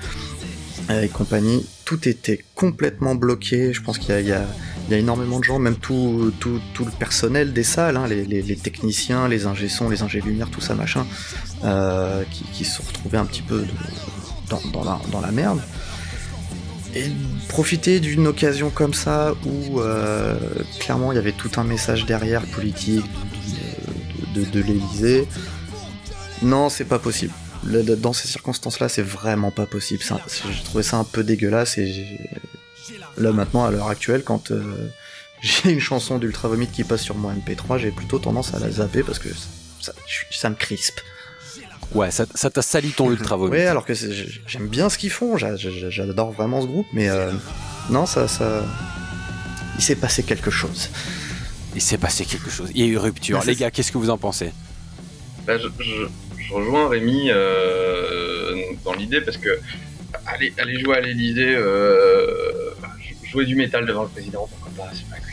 et 0.91 1.09
compagnie, 1.09 1.67
tout 1.85 2.09
était 2.09 2.45
complètement 2.55 3.15
bloqué. 3.15 3.73
Je 3.73 3.81
pense 3.83 3.99
qu'il 3.99 4.15
y, 4.27 4.33
a- 4.33 4.47
énormément 4.91 5.39
de 5.39 5.45
gens, 5.45 5.59
même 5.59 5.77
tout, 5.77 6.33
le 6.45 6.91
personnel 6.99 7.53
des 7.53 7.63
salles, 7.63 7.97
hein, 7.97 8.07
les, 8.09 8.57
techniciens, 8.57 9.29
les 9.29 9.47
ingé-sons, 9.47 9.89
les 9.89 10.03
ingé-lumière, 10.03 10.51
tout 10.51 10.61
ça 10.61 10.75
machin, 10.75 11.07
euh, 11.65 12.25
qui, 12.53 12.65
se 12.65 12.77
sont 12.77 12.83
retrouvés 12.87 13.19
un 13.19 13.25
petit 13.25 13.43
peu 13.43 13.65
dans 14.51 15.21
la 15.21 15.31
merde. 15.33 15.61
Et 16.95 17.05
profiter 17.49 18.01
d'une 18.01 18.27
occasion 18.27 18.71
comme 18.71 18.95
ça 18.95 19.35
où 19.45 19.81
euh, 19.81 20.37
clairement 20.81 21.13
il 21.13 21.17
y 21.17 21.19
avait 21.19 21.33
tout 21.33 21.51
un 21.57 21.65
message 21.65 22.05
derrière 22.05 22.43
politique 22.47 23.05
de, 24.35 24.45
de, 24.45 24.61
l'Elysée. 24.61 25.29
Non, 26.43 26.69
c'est 26.69 26.85
pas 26.85 26.99
possible. 26.99 27.33
Le- 27.65 27.83
le- 27.83 27.97
dans 27.97 28.13
ces 28.13 28.27
circonstances-là, 28.29 28.89
c'est 28.89 29.03
vraiment 29.03 29.51
pas 29.51 29.67
possible. 29.67 30.03
J'ai 30.51 30.63
trouvé 30.65 30.83
ça 30.83 30.97
un 30.97 31.05
peu 31.05 31.23
dégueulasse 31.23 31.79
et 31.79 32.19
là 33.19 33.33
maintenant, 33.33 33.65
à 33.65 33.71
l'heure 33.71 33.89
actuelle, 33.89 34.23
quand 34.25 34.51
euh, 34.51 34.89
j'ai 35.43 35.71
une 35.71 35.81
chanson 35.81 36.19
d'Ultra 36.19 36.49
Vomit 36.49 36.67
qui 36.69 36.83
passe 36.85 37.03
sur 37.03 37.15
mon 37.15 37.33
MP3, 37.33 37.79
j'ai 37.79 37.91
plutôt 37.93 38.19
tendance 38.19 38.53
à 38.55 38.59
la 38.59 38.71
zapper 38.71 39.03
parce 39.03 39.19
que 39.19 39.29
ça 40.31 40.51
me 40.51 40.57
crispe. 40.57 41.01
Ouais, 41.95 42.11
ça 42.11 42.25
ça 42.35 42.51
t'a 42.51 42.63
sali 42.63 42.91
ton 42.93 43.11
Ultra 43.11 43.37
Vomit. 43.37 43.51
Ouais, 43.53 43.67
alors 43.67 43.85
que 43.85 43.95
j'aime 43.95 44.69
bien 44.69 44.89
ce 44.89 44.97
qu'ils 44.99 45.11
font, 45.11 45.37
j'a- 45.37 45.57
j'a- 45.57 45.91
j'adore 45.91 46.31
vraiment 46.33 46.61
ce 46.63 46.67
groupe, 46.67 46.87
mais 46.93 47.09
euh, 47.09 47.33
non, 47.91 48.07
ça, 48.07 48.29
ça, 48.29 48.65
il 49.77 49.83
s'est 49.83 49.97
passé 49.97 50.23
quelque 50.23 50.51
chose. 50.51 50.91
il 51.75 51.81
s'est 51.83 51.99
passé 51.99 52.25
quelque 52.25 52.51
chose. 52.51 52.69
Il 52.75 52.81
y 52.81 52.85
a 52.85 52.87
eu 52.87 52.97
rupture. 52.99 53.39
Ah, 53.41 53.45
Les 53.47 53.55
gars, 53.57 53.71
qu'est-ce 53.71 53.93
que 53.93 53.99
vous 53.99 54.11
en 54.11 54.19
pensez? 54.19 54.53
Bah, 55.47 55.57
je, 55.59 55.69
je- 55.83 56.09
je 56.49 56.53
rejoins 56.55 56.89
Rémi 56.89 57.29
euh, 57.31 58.57
dans 58.85 58.93
l'idée 58.95 59.21
parce 59.21 59.37
que 59.37 59.59
aller, 60.27 60.53
aller 60.59 60.79
jouer 60.81 60.97
à 60.97 61.01
l'Elysée, 61.01 61.55
euh, 61.57 62.71
bah, 62.83 62.89
jouer 63.31 63.47
du 63.47 63.55
métal 63.57 63.87
devant 63.87 64.03
le 64.03 64.09
président, 64.09 64.49
pourquoi 64.51 64.85
pas, 64.87 64.91
c'est 64.95 65.09
pas 65.09 65.17
grave. 65.19 65.30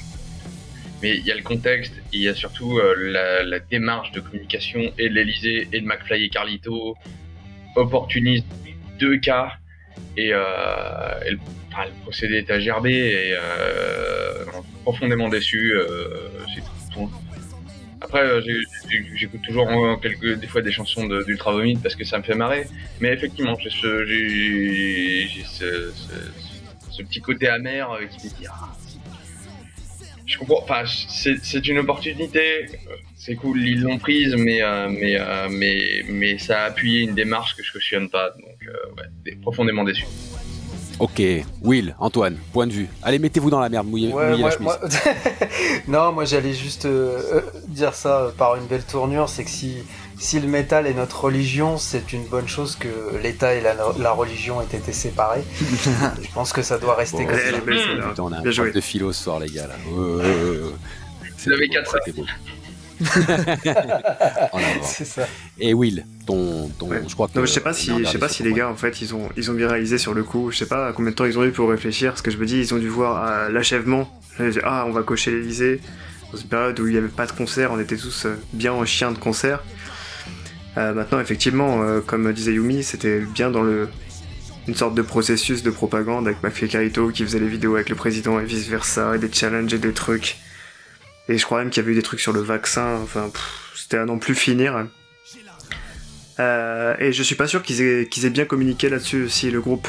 Mais 1.01 1.15
il 1.17 1.25
y 1.25 1.31
a 1.31 1.35
le 1.35 1.43
contexte, 1.43 1.93
il 2.11 2.21
y 2.21 2.27
a 2.27 2.33
surtout 2.33 2.79
euh, 2.79 2.95
la, 2.97 3.43
la 3.43 3.59
démarche 3.59 4.11
de 4.13 4.19
communication 4.19 4.91
et 4.97 5.09
de 5.09 5.13
l'Elysée 5.13 5.67
et 5.71 5.79
de 5.81 5.85
McFly 5.85 6.23
et 6.25 6.29
Carlito, 6.29 6.95
opportuniste, 7.75 8.45
deux 8.99 9.17
cas, 9.17 9.51
et, 10.15 10.29
euh, 10.33 11.19
et 11.25 11.31
le, 11.31 11.39
enfin, 11.71 11.85
le 11.85 12.01
procédé 12.01 12.37
est 12.37 12.49
à 12.49 12.59
gerber, 12.59 12.95
et 12.95 13.33
euh, 13.33 14.43
profondément 14.83 15.29
déçu, 15.29 15.73
euh, 15.75 16.29
tout. 16.91 17.11
Après, 18.01 18.21
euh, 18.21 18.41
j'écoute 19.15 19.41
toujours 19.43 19.67
euh, 19.69 19.95
quelques, 19.97 20.39
des 20.39 20.47
fois 20.47 20.61
des 20.61 20.71
chansons 20.71 21.07
d'Ultra 21.07 21.51
Vomit 21.51 21.77
parce 21.77 21.95
que 21.95 22.05
ça 22.05 22.17
me 22.19 22.23
fait 22.23 22.35
marrer. 22.35 22.67
Mais 22.99 23.11
effectivement, 23.11 23.55
j'ai 23.59 23.71
ce, 23.71 24.05
ce, 25.45 25.91
ce- 25.95 26.91
ce 26.91 27.01
petit 27.03 27.21
côté 27.21 27.47
amer 27.47 27.89
qui 28.11 28.27
me 28.27 28.33
dit 28.33 28.45
ah, 28.49 28.69
Je 30.27 30.37
comprends, 30.37 30.61
enfin, 30.61 30.83
c'est 31.07 31.37
c'est 31.41 31.65
une 31.67 31.77
opportunité, 31.79 32.65
c'est 33.15 33.35
cool, 33.35 33.65
ils 33.65 33.81
l'ont 33.81 33.97
prise, 33.97 34.35
mais, 34.37 34.61
euh, 34.61 34.89
mais, 34.89 35.15
euh, 35.17 35.47
mais, 35.49 36.03
mais 36.09 36.37
ça 36.37 36.63
a 36.63 36.65
appuyé 36.65 36.99
une 37.01 37.15
démarche 37.15 37.55
que 37.55 37.63
je 37.63 37.71
cautionne 37.71 38.09
pas. 38.09 38.31
Donc, 38.31 38.57
euh, 38.67 38.71
ouais, 38.97 39.07
dé- 39.23 39.37
profondément 39.41 39.85
déçu. 39.85 40.05
Ok, 40.99 41.21
Will, 41.61 41.95
Antoine, 41.99 42.37
point 42.51 42.67
de 42.67 42.73
vue. 42.73 42.87
Allez, 43.03 43.19
mettez-vous 43.19 43.49
dans 43.51 43.59
la 43.61 43.69
merde, 43.69 43.87
mouillez, 43.87 44.11
Ouais, 44.11 44.29
mouillez 44.31 44.41
moi- 44.41 44.49
la 44.49 44.57
chemise. 44.57 44.99
moi- 45.05 45.47
non, 45.87 46.11
moi 46.11 46.25
j'allais 46.25 46.53
juste 46.53 46.85
euh, 46.85 47.21
euh, 47.35 47.41
dire 47.67 47.93
ça 47.93 48.33
par 48.37 48.55
une 48.57 48.65
belle 48.65 48.83
tournure, 48.83 49.29
c'est 49.29 49.43
que 49.45 49.49
si, 49.49 49.77
si 50.19 50.39
le 50.39 50.47
métal 50.47 50.87
est 50.87 50.93
notre 50.93 51.25
religion, 51.25 51.77
c'est 51.77 52.11
une 52.13 52.25
bonne 52.25 52.47
chose 52.47 52.75
que 52.75 52.87
l'État 53.21 53.53
et 53.53 53.61
la, 53.61 53.75
la 53.99 54.11
religion 54.11 54.61
aient 54.61 54.75
été 54.77 54.91
séparés. 54.93 55.43
Je 55.61 56.31
pense 56.33 56.53
que 56.53 56.61
ça 56.61 56.77
doit 56.77 56.95
rester 56.95 57.23
Bon, 57.23 57.29
comme 57.29 57.39
ça. 57.39 58.07
Putain, 58.09 58.23
on 58.23 58.31
a 58.31 58.37
un 58.37 58.41
prof 58.41 58.51
joué. 58.53 58.71
de 58.71 58.81
philo 58.81 59.11
ce 59.13 59.23
soir, 59.23 59.39
les 59.39 59.47
gars. 59.49 59.67
Là. 59.67 59.75
Ouais. 59.91 60.23
C'était 61.37 61.53
avez 61.55 61.67
beau, 61.67 61.73
quatre 61.73 61.95
heures. 61.95 62.01
c'était 62.05 62.21
beau. 62.21 62.25
En 64.53 64.57
avant. 64.57 64.83
C'est 64.83 65.05
ça. 65.05 65.27
Et 65.59 65.73
Will, 65.73 66.05
ton, 66.25 66.69
ton, 66.79 66.89
Ouais. 66.89 67.01
je 67.07 67.13
crois 67.13 67.27
que. 67.27 67.37
Non, 67.37 67.45
je 67.45 67.51
sais 67.51 67.59
pas 67.59 67.73
si, 67.73 67.91
je 67.99 68.05
sais 68.09 68.17
pas 68.17 68.29
si 68.29 68.41
les 68.43 68.53
gars 68.53 68.69
en 68.69 68.75
fait 68.75 69.01
ils 69.01 69.13
ont, 69.13 69.29
ils 69.37 69.51
ont 69.51 69.53
bien 69.53 69.67
réalisé 69.67 69.97
sur 69.99 70.13
le 70.15 70.23
coup. 70.23 70.51
Je 70.51 70.57
sais 70.57 70.65
pas 70.65 70.91
combien 70.93 71.11
de 71.11 71.15
temps 71.15 71.25
ils 71.25 71.37
ont 71.37 71.43
eu 71.43 71.51
pour 71.51 71.69
réfléchir. 71.69 72.11
Parce 72.11 72.21
que 72.23 72.31
je 72.31 72.37
me 72.37 72.45
dis 72.45 72.57
ils 72.59 72.73
ont 72.73 72.77
dû 72.79 72.87
voir 72.89 73.23
euh, 73.27 73.49
l'achèvement. 73.49 74.09
Ah, 74.63 74.85
on 74.87 74.91
va 74.91 75.03
cocher 75.03 75.31
l'Elysée. 75.31 75.79
Dans 76.31 76.37
une 76.39 76.47
période 76.47 76.79
où 76.79 76.87
il 76.87 76.91
n'y 76.91 76.97
avait 76.97 77.07
pas 77.07 77.25
de 77.25 77.31
concert, 77.31 77.71
on 77.71 77.79
était 77.79 77.95
tous 77.95 78.25
euh, 78.25 78.35
bien 78.51 78.73
en 78.73 78.83
chien 78.85 79.11
de 79.11 79.17
concert. 79.17 79.63
Euh, 80.77 80.93
maintenant, 80.93 81.19
effectivement, 81.19 81.81
euh, 81.81 82.01
comme 82.01 82.31
disait 82.33 82.53
Yumi, 82.53 82.83
c'était 82.83 83.19
bien 83.19 83.49
dans 83.49 83.63
le 83.63 83.89
une 84.67 84.75
sorte 84.75 84.95
de 84.95 85.01
processus 85.01 85.63
de 85.63 85.69
propagande 85.71 86.27
avec 86.27 86.43
Mafia 86.43 86.67
Carito 86.67 87.09
qui 87.09 87.23
faisait 87.23 87.39
les 87.39 87.47
vidéos 87.47 87.75
avec 87.75 87.87
le 87.89 87.95
président 87.95 88.37
et 88.39 88.43
vice 88.43 88.67
versa, 88.67 89.15
et 89.15 89.17
des 89.19 89.31
challenges 89.31 89.73
et 89.73 89.77
des 89.77 89.93
trucs. 89.93 90.35
Et 91.29 91.37
je 91.37 91.45
crois 91.45 91.59
même 91.59 91.69
qu'il 91.69 91.81
y 91.81 91.85
avait 91.85 91.93
eu 91.93 91.95
des 91.95 92.01
trucs 92.01 92.19
sur 92.19 92.33
le 92.33 92.41
vaccin. 92.41 92.99
Enfin, 93.01 93.31
c'était 93.75 93.97
à 93.97 94.05
non 94.05 94.19
plus 94.19 94.35
finir. 94.35 94.87
Euh, 96.39 96.95
et 96.99 97.13
je 97.13 97.23
suis 97.23 97.35
pas 97.35 97.47
sûr 97.47 97.63
qu'ils 97.63 97.81
aient, 97.81 98.29
bien 98.29 98.45
communiqué 98.45 98.89
là-dessus 98.89 99.23
aussi, 99.23 99.49
le 99.51 99.61
groupe. 99.61 99.87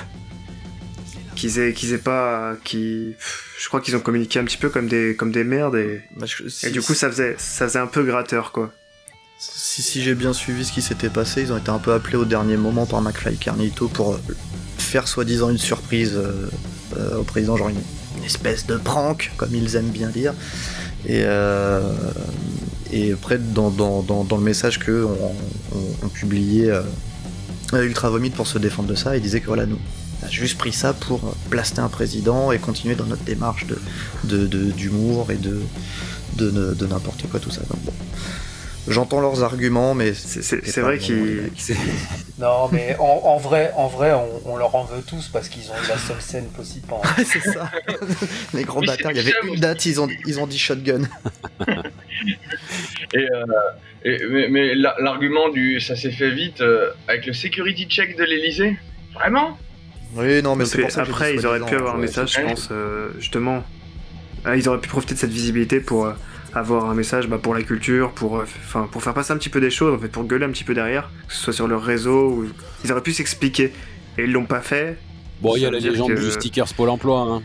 Qu'ils 1.35 1.59
aient, 1.59 1.99
pas. 1.99 2.57
Je 2.65 3.69
crois 3.69 3.81
qu'ils 3.81 3.95
ont 3.97 4.01
communiqué 4.01 4.39
un 4.39 4.45
petit 4.45 4.57
peu 4.57 4.69
comme 4.71 4.87
des, 4.89 5.15
comme 5.17 5.31
des 5.33 5.45
merdes 5.45 5.77
et, 5.77 6.03
Bah, 6.17 6.27
je- 6.27 6.45
et 6.45 6.51
si- 6.51 6.71
du 6.71 6.83
coup 6.83 6.95
ça 6.95 7.09
faisait, 7.11 7.35
ça 7.39 7.67
faisait 7.69 7.79
un 7.79 7.87
peu 7.87 8.03
gratteur 8.05 8.51
quoi. 8.53 8.73
Si, 9.39 9.83
si 9.83 10.03
j'ai 10.03 10.15
bien 10.15 10.33
suivi 10.33 10.65
ce 10.65 10.73
qui 10.73 10.83
s'était 10.83 11.11
passé, 11.11 11.43
ils 11.43 11.53
ont 11.53 11.59
été 11.59 11.71
un 11.71 11.79
peu 11.79 11.93
appelés 11.93 12.17
au 12.17 12.25
dernier 12.25 12.57
moment 12.57 12.87
par 12.87 13.01
McFly 13.03 13.35
et 13.35 13.37
Carnito 13.37 13.87
pour 13.89 14.15
euh, 14.15 14.19
faire 14.79 15.07
soi-disant 15.07 15.51
une 15.51 15.59
surprise 15.59 16.15
euh, 16.17 16.49
euh, 16.97 17.19
au 17.19 17.23
président, 17.23 17.57
genre 17.57 17.69
une, 17.69 17.77
espèce 18.25 18.67
de 18.67 18.77
prank, 18.77 19.31
comme 19.37 19.55
ils 19.55 19.77
aiment 19.77 19.91
bien 19.91 20.09
dire. 20.09 20.35
Et, 21.07 21.23
euh, 21.23 21.81
et 22.93 23.13
après, 23.13 23.39
dans, 23.39 23.71
le 23.71 24.39
message 24.39 24.81
que 24.81 25.05
on, 25.05 25.77
on- 25.77 25.95
on 26.03 26.09
publiait 26.09 26.73
Ultra 27.73 28.11
Vomit 28.11 28.31
pour 28.31 28.49
se 28.49 28.59
défendre 28.59 28.89
de 28.89 28.97
ça, 28.97 29.17
ils 29.17 29.23
disaient 29.23 29.41
que 29.41 29.47
voilà, 29.47 29.67
nous, 29.67 29.79
on 30.21 30.27
a 30.27 30.31
juste 30.31 30.59
pris 30.59 30.73
ça 30.73 30.93
pour 30.95 31.37
blaster 31.49 31.81
un 31.81 31.89
président 31.89 32.51
et 32.51 32.59
continuer 32.59 32.97
dans 32.97 33.07
notre 33.07 33.23
démarche 33.23 33.67
d'humour 34.25 35.31
et 35.31 35.37
de, 35.37 35.61
de, 36.37 36.51
de, 36.51 36.75
de 36.75 36.87
n'importe 36.87 37.29
quoi, 37.31 37.39
tout 37.39 37.51
ça. 37.53 37.61
Donc, 37.71 37.79
bon. 37.85 37.93
J'entends 38.89 39.21
leurs 39.21 39.43
arguments, 39.43 39.95
mais 39.95 40.13
C'est, 40.15 40.79
vrai 40.81 40.99
qu'ils. 40.99 41.51
Non, 42.39 42.69
mais 42.71 42.97
en, 43.01 43.05
en 43.25 43.37
vrai, 43.39 43.73
en 43.77 43.89
vrai 43.89 44.13
on, 44.13 44.53
on 44.53 44.57
leur 44.57 44.73
en 44.77 44.85
veut 44.85 45.03
tous 45.03 45.29
parce 45.29 45.49
qu'ils 45.49 45.71
ont 45.71 45.75
eu 45.75 45.89
la 45.89 45.99
seule 45.99 46.21
scène 46.21 46.47
possible 46.47 46.87
pendant. 46.87 47.03
c'est 47.25 47.41
ça. 47.41 47.69
Les 48.55 48.63
gros 48.63 48.81
Oui, 48.81 48.87
bâtards, 48.87 49.11
il 49.11 49.17
y 49.17 49.21
avait 49.21 49.35
une 49.43 49.57
date, 49.59 49.85
ils 49.87 50.01
ont, 50.01 50.07
ils 50.25 50.39
ont 50.39 50.47
dit 50.47 50.59
shotgun. 50.59 51.03
Et, 53.15 53.19
euh, 53.19 53.45
et- 54.05 54.25
mais 54.31 54.49
mais 54.49 54.75
la- 54.75 54.95
l'argument 55.01 55.49
du 55.49 55.81
ça 55.81 55.97
s'est 55.97 56.11
fait 56.13 56.31
vite 56.31 56.61
euh, 56.61 56.91
avec 57.09 57.27
le 57.27 57.33
security 57.33 57.87
check 57.89 58.17
de 58.17 58.25
l'Elysée 58.25 58.77
Vraiment? 59.15 59.59
Oui, 60.15 60.41
non, 60.43 60.55
mais 60.57 60.65
c'est 60.65 60.81
pour 60.81 60.91
ça 60.91 61.01
que 61.01 61.07
j'ai 61.07 61.13
après, 61.13 61.35
ils 61.35 61.45
auraient 61.47 61.61
pu 61.61 61.75
avoir 61.75 61.97
un 61.97 61.99
message, 61.99 62.35
je 62.35 62.41
pense, 62.41 62.69
euh, 62.71 63.11
justement. 63.19 63.65
Ah, 64.45 64.57
ils 64.57 64.69
auraient 64.69 64.81
pu 64.81 64.89
profiter 64.89 65.15
de 65.15 65.19
cette 65.19 65.33
visibilité 65.33 65.81
pour 65.81 66.07
euh, 66.07 66.13
avoir 66.55 66.89
un 66.91 66.95
message 66.95 67.29
bah, 67.29 67.39
pour 67.39 67.55
la 67.55 67.63
culture, 67.63 68.13
pour, 68.13 68.39
euh, 68.39 68.45
enfin, 68.65 68.89
pour 68.91 69.03
faire 69.03 69.15
passer 69.15 69.33
un 69.33 69.37
petit 69.37 69.49
peu 69.49 69.61
des 69.61 69.71
choses, 69.71 69.95
en 69.95 69.99
fait, 69.99 70.09
pour 70.09 70.25
gueuler 70.25 70.45
un 70.47 70.51
petit 70.51 70.65
peu 70.65 70.75
derrière, 70.75 71.11
que 71.29 71.35
ce 71.35 71.41
soit 71.45 71.53
sur 71.53 71.69
leur 71.69 71.83
réseau. 71.83 72.31
Ou... 72.31 72.47
Ils 72.85 72.93
auraient 72.93 73.03
pu 73.03 73.13
s'expliquer. 73.13 73.73
Et 74.17 74.25
ils 74.25 74.33
l'ont 74.33 74.47
pas 74.47 74.61
fait. 74.61 74.99
Bon, 75.41 75.55
il 75.57 75.63
y 75.63 75.67
a 75.67 75.71
la 75.71 75.79
légende 75.79 76.09
que- 76.15 76.21
du 76.21 76.31
stickers 76.31 76.73
Pôle 76.75 76.89
emploi. 76.89 77.21
Hein. 77.21 77.43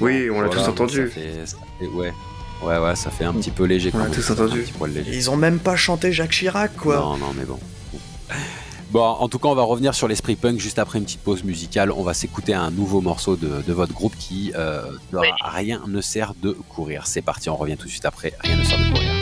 Oui, 0.00 0.30
on 0.30 0.40
l'a 0.40 0.48
tous 0.48 0.60
entendu. 0.60 1.08
Ça 1.08 1.14
fait, 1.14 1.46
ça 1.46 1.56
fait- 1.78 1.86
ouais. 1.86 2.12
ouais, 2.62 2.78
ouais, 2.78 2.96
ça 2.96 3.10
fait 3.10 3.24
un 3.24 3.32
petit 3.34 3.50
peu 3.50 3.64
léger 3.64 3.88
On 3.88 3.92
quand 3.92 3.98
l'a 3.98 4.04
même. 4.04 4.14
tous 4.14 4.30
entendu. 4.30 4.64
léger. 4.88 5.10
Ils 5.12 5.30
ont 5.30 5.36
même 5.36 5.58
pas 5.58 5.76
chanté 5.76 6.12
Jacques 6.12 6.30
Chirac, 6.30 6.74
quoi. 6.76 6.96
Non, 6.96 7.16
non, 7.16 7.34
mais 7.36 7.44
bon. 7.44 7.58
Bon, 8.92 9.00
en 9.00 9.26
tout 9.26 9.38
cas, 9.38 9.48
on 9.48 9.54
va 9.54 9.62
revenir 9.62 9.94
sur 9.94 10.06
l'esprit 10.06 10.36
punk 10.36 10.58
juste 10.58 10.78
après 10.78 10.98
une 10.98 11.06
petite 11.06 11.22
pause 11.22 11.44
musicale. 11.44 11.90
On 11.90 12.02
va 12.02 12.12
s'écouter 12.12 12.52
un 12.52 12.70
nouveau 12.70 13.00
morceau 13.00 13.36
de, 13.36 13.62
de 13.66 13.72
votre 13.72 13.94
groupe 13.94 14.14
qui 14.18 14.52
euh, 14.54 14.82
Oui. 15.14 15.28
Rien 15.42 15.80
ne 15.86 16.02
sert 16.02 16.34
de 16.42 16.52
courir. 16.68 17.06
C'est 17.06 17.22
parti, 17.22 17.48
on 17.48 17.56
revient 17.56 17.78
tout 17.78 17.86
de 17.86 17.90
suite 17.90 18.04
après. 18.04 18.34
Rien 18.40 18.56
ne 18.56 18.62
sert 18.62 18.78
de 18.78 18.92
courir. 18.92 19.21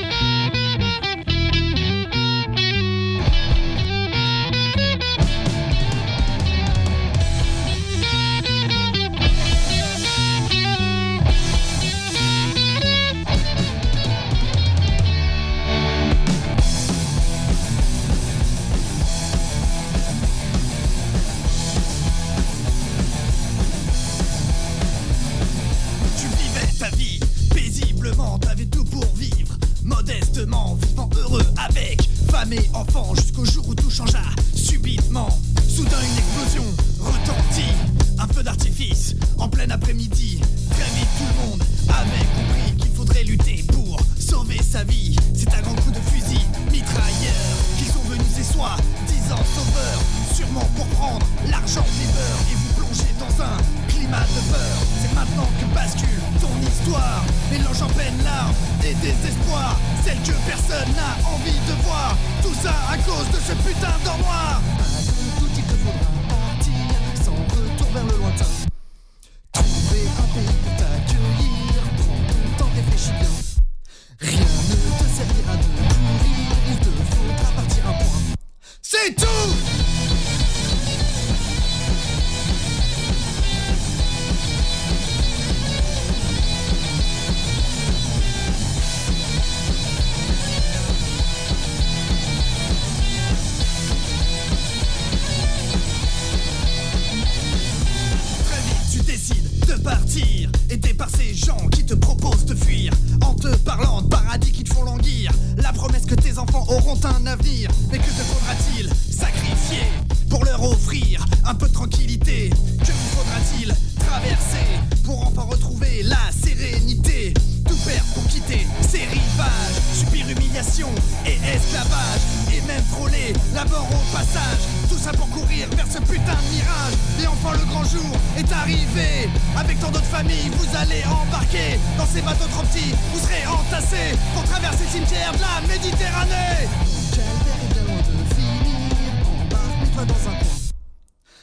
Vous 132.52 133.20
serez 133.20 133.46
entassés 133.46 134.16
pour 134.34 134.44
traverser 134.44 134.84
le 134.84 134.90
cimetière 134.90 135.32
de 135.32 135.38
la 135.38 135.60
Méditerranée. 135.66 136.68
Bien 137.12 137.84
loin 137.84 138.00
de 138.00 138.34
finir. 138.34 139.12
Embarque-toi 139.42 140.04
dans 140.04 140.22
un 140.28 140.34
coin. 140.34 140.56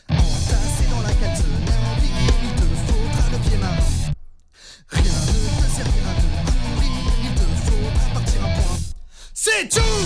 Entassé 0.09 0.85
dans 0.89 1.01
la 1.01 1.13
cale, 1.13 1.37
ce 1.37 1.43
navire, 1.65 2.35
il 2.43 2.53
te 2.55 2.65
faudra 2.87 3.23
le 3.31 3.37
pied 3.39 3.57
marin. 3.57 4.13
Rien 4.89 5.03
ne 5.03 5.35
te 5.61 5.67
servira 5.75 6.13
de 6.13 6.25
courir, 6.75 7.13
il 7.23 7.33
te 7.35 7.45
faudra 7.65 8.05
partir 8.13 8.39
un 8.41 8.51
point. 8.61 8.77
C'est 9.33 9.69
tout 9.69 10.05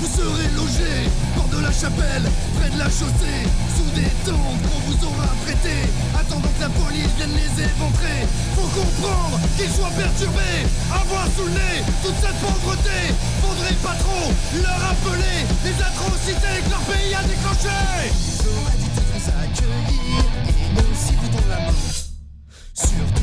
vous 0.00 0.08
serez 0.08 0.48
logés 0.56 1.10
bord 1.36 1.48
de 1.48 1.62
la 1.62 1.72
chapelle, 1.72 2.24
près 2.58 2.70
de 2.70 2.78
la 2.78 2.86
chaussée, 2.86 3.42
sous 3.76 3.90
des 3.94 4.10
tentes 4.24 4.62
qu'on 4.66 4.80
vous 4.86 4.98
aura 5.06 5.28
prêté. 5.44 5.76
Attendant 6.18 6.48
que 6.56 6.62
la 6.62 6.68
police 6.70 7.12
vienne 7.16 7.34
les 7.34 7.64
éventrer. 7.64 8.26
Faut 8.54 8.68
comprendre 8.68 9.38
qu'ils 9.56 9.70
soient 9.70 9.94
perturbés. 9.96 10.64
Avoir 10.90 11.26
sous 11.36 11.46
le 11.46 11.52
nez 11.52 11.78
toute 12.02 12.18
cette 12.20 12.38
pauvreté. 12.40 13.14
Faudrait 13.42 13.80
pas 13.82 13.96
trop 14.00 14.30
leur 14.62 14.78
rappeler 14.80 15.38
les 15.64 15.76
atrocités 15.80 16.56
que 16.64 16.70
leur 16.70 16.84
pays 16.90 17.14
a 17.14 17.22
déclenchées. 17.22 18.10
Ils 18.10 18.92
vous 19.12 19.28
accueillir 19.30 20.24
et 20.76 20.84
aussi 20.92 21.14
vous 21.20 21.28
tendre 21.28 21.48
la 21.50 21.60
main. 21.66 21.76
Surtout 22.74 23.15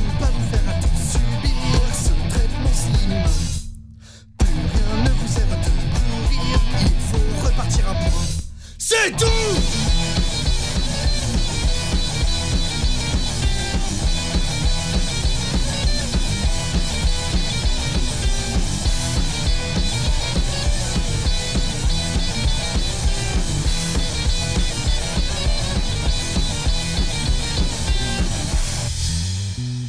C'est 9.03 9.11
tout 9.17 9.82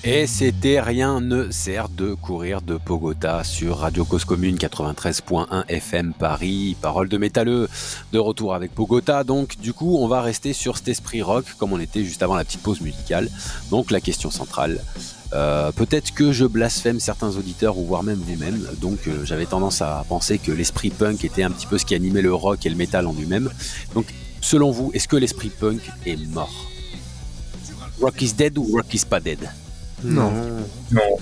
Et 0.07 0.27
c'était 0.27 0.83
Rien 0.83 1.23
ne 1.23 1.51
sert 1.51 1.89
de 1.89 2.13
courir 2.13 2.61
de 2.61 2.77
Pogota 2.77 3.43
sur 3.43 3.79
Radio 3.79 4.05
Cause 4.05 4.27
Commune 4.27 4.57
93.1 4.57 5.65
FM 5.67 6.13
Paris. 6.13 6.77
Parole 6.79 7.09
de 7.09 7.17
métalleux 7.17 7.71
de 8.13 8.19
retour 8.19 8.55
avec 8.55 8.75
Pogota. 8.75 9.25
Donc, 9.25 9.57
du 9.57 9.73
coup, 9.73 9.97
on 9.97 10.07
va 10.07 10.21
rester 10.21 10.53
sur 10.53 10.77
cet 10.77 10.89
esprit 10.89 11.23
rock 11.23 11.47
comme 11.59 11.73
on 11.73 11.81
était 11.81 12.05
juste 12.05 12.23
avant 12.23 12.35
la 12.35 12.45
petite 12.45 12.61
pause 12.61 12.83
musicale. 12.83 13.31
Donc, 13.71 13.91
la 13.91 14.03
question 14.03 14.31
centrale. 14.31 14.85
Euh, 15.33 15.73
Peut-être 15.73 16.13
que 16.13 16.33
je 16.33 16.45
blasphème 16.45 17.01
certains 17.01 17.35
auditeurs 17.39 17.79
ou 17.79 17.87
voire 17.87 18.03
même 18.03 18.21
vous-même. 18.21 18.63
Donc, 18.83 19.09
euh, 19.09 19.25
j'avais 19.25 19.47
tendance 19.47 19.81
à 19.81 20.05
penser 20.07 20.37
que 20.37 20.53
l'esprit 20.53 20.91
punk 20.91 21.25
était 21.25 21.45
un 21.45 21.51
petit 21.51 21.67
peu 21.67 21.79
ce 21.79 21.87
qui 21.87 21.95
animait 21.95 22.21
le 22.21 22.35
rock 22.35 22.67
et 22.67 22.69
le 22.69 22.77
métal 22.77 23.07
en 23.07 23.15
lui-même. 23.15 23.51
Donc, 23.95 24.05
selon 24.43 24.71
vous, 24.71 24.91
est-ce 24.93 25.09
que 25.09 25.17
l'esprit 25.17 25.49
punk 25.49 25.81
est 26.05 26.23
mort? 26.29 26.53
Rock 28.03 28.21
is 28.21 28.35
dead 28.35 28.59
ou 28.59 28.69
rock 28.71 28.93
is 28.93 29.07
pas 29.09 29.21
dead? 29.21 29.39
Non. 30.05 30.33
Non. 30.93 31.17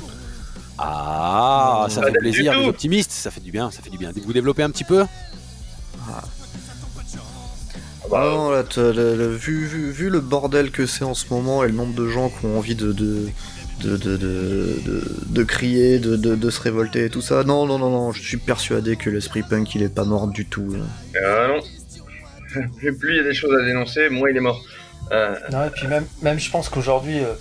Ah, 0.78 1.86
ça 1.90 2.02
fait 2.02 2.12
plaisir, 2.12 2.58
les 2.58 2.66
optimistes, 2.66 3.12
ça 3.12 3.30
fait 3.30 3.40
du 3.40 3.52
bien, 3.52 3.70
ça 3.70 3.82
fait 3.82 3.90
du 3.90 3.98
bien. 3.98 4.10
Vous 4.24 4.32
développez 4.32 4.62
un 4.62 4.70
petit 4.70 4.84
peu? 4.84 5.04
Ah 6.08 6.22
Ah 8.04 8.08
bah, 8.10 8.30
non, 8.34 8.50
là, 8.50 8.64
t'as- 8.64 8.92
le- 8.92 9.14
le- 9.16 9.28
vu, 9.36 9.64
vu, 9.66 9.90
vu 9.92 10.10
le 10.10 10.20
bordel 10.20 10.70
que 10.70 10.86
c'est 10.86 11.04
en 11.04 11.14
ce 11.14 11.26
moment 11.32 11.62
et 11.62 11.68
le 11.68 11.74
nombre 11.74 11.94
de 11.94 12.08
gens 12.08 12.30
qui 12.30 12.46
ont 12.46 12.58
envie 12.58 12.74
de, 12.74 12.92
de, 12.92 13.28
de, 13.80 13.96
de, 13.96 14.16
de, 14.16 14.80
de- 14.84 15.16
de 15.28 15.42
crier, 15.44 15.98
de, 16.00 16.16
de, 16.16 16.34
de 16.34 16.50
se 16.50 16.60
révolter 16.60 17.04
et 17.04 17.10
tout 17.10 17.22
ça, 17.22 17.44
non, 17.44 17.64
non, 17.66 17.78
non, 17.78 17.90
non, 17.90 18.12
je 18.12 18.20
suis 18.22 18.36
persuadé 18.38 18.96
que 18.96 19.08
l'esprit 19.08 19.42
punk 19.42 19.74
il 19.76 19.82
est 19.82 19.88
pas 19.94 20.04
mort 20.04 20.26
du 20.26 20.46
tout. 20.46 20.74
là. 20.74 20.84
ah 21.24 21.48
non. 21.48 21.60
Plus 22.76 22.94
plus 22.98 23.12
il 23.14 23.16
y 23.16 23.20
a 23.20 23.22
des 23.22 23.32
choses 23.34 23.54
à 23.58 23.64
dénoncer, 23.64 24.08
moins 24.10 24.28
il 24.28 24.36
est 24.36 24.40
mort. 24.40 24.62
Euh, 25.10 25.34
Non, 25.50 25.64
et 25.66 25.70
puis 25.70 25.86
même, 25.86 26.04
même 26.22 26.38
je 26.38 26.50
pense 26.50 26.68
qu'aujourd'hui, 26.68 27.20
euh, 27.20 27.32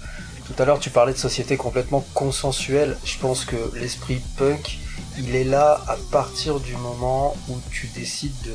tout 0.51 0.61
à 0.61 0.65
l'heure 0.65 0.79
tu 0.79 0.89
parlais 0.89 1.13
de 1.13 1.17
société 1.17 1.57
complètement 1.57 2.05
consensuelle, 2.13 2.97
je 3.03 3.17
pense 3.17 3.45
que 3.45 3.55
l'esprit 3.75 4.21
punk, 4.37 4.79
il 5.17 5.35
est 5.35 5.43
là 5.43 5.81
à 5.87 5.97
partir 6.11 6.59
du 6.59 6.75
moment 6.77 7.35
où 7.49 7.57
tu 7.71 7.87
décides 7.87 8.35
de, 8.43 8.51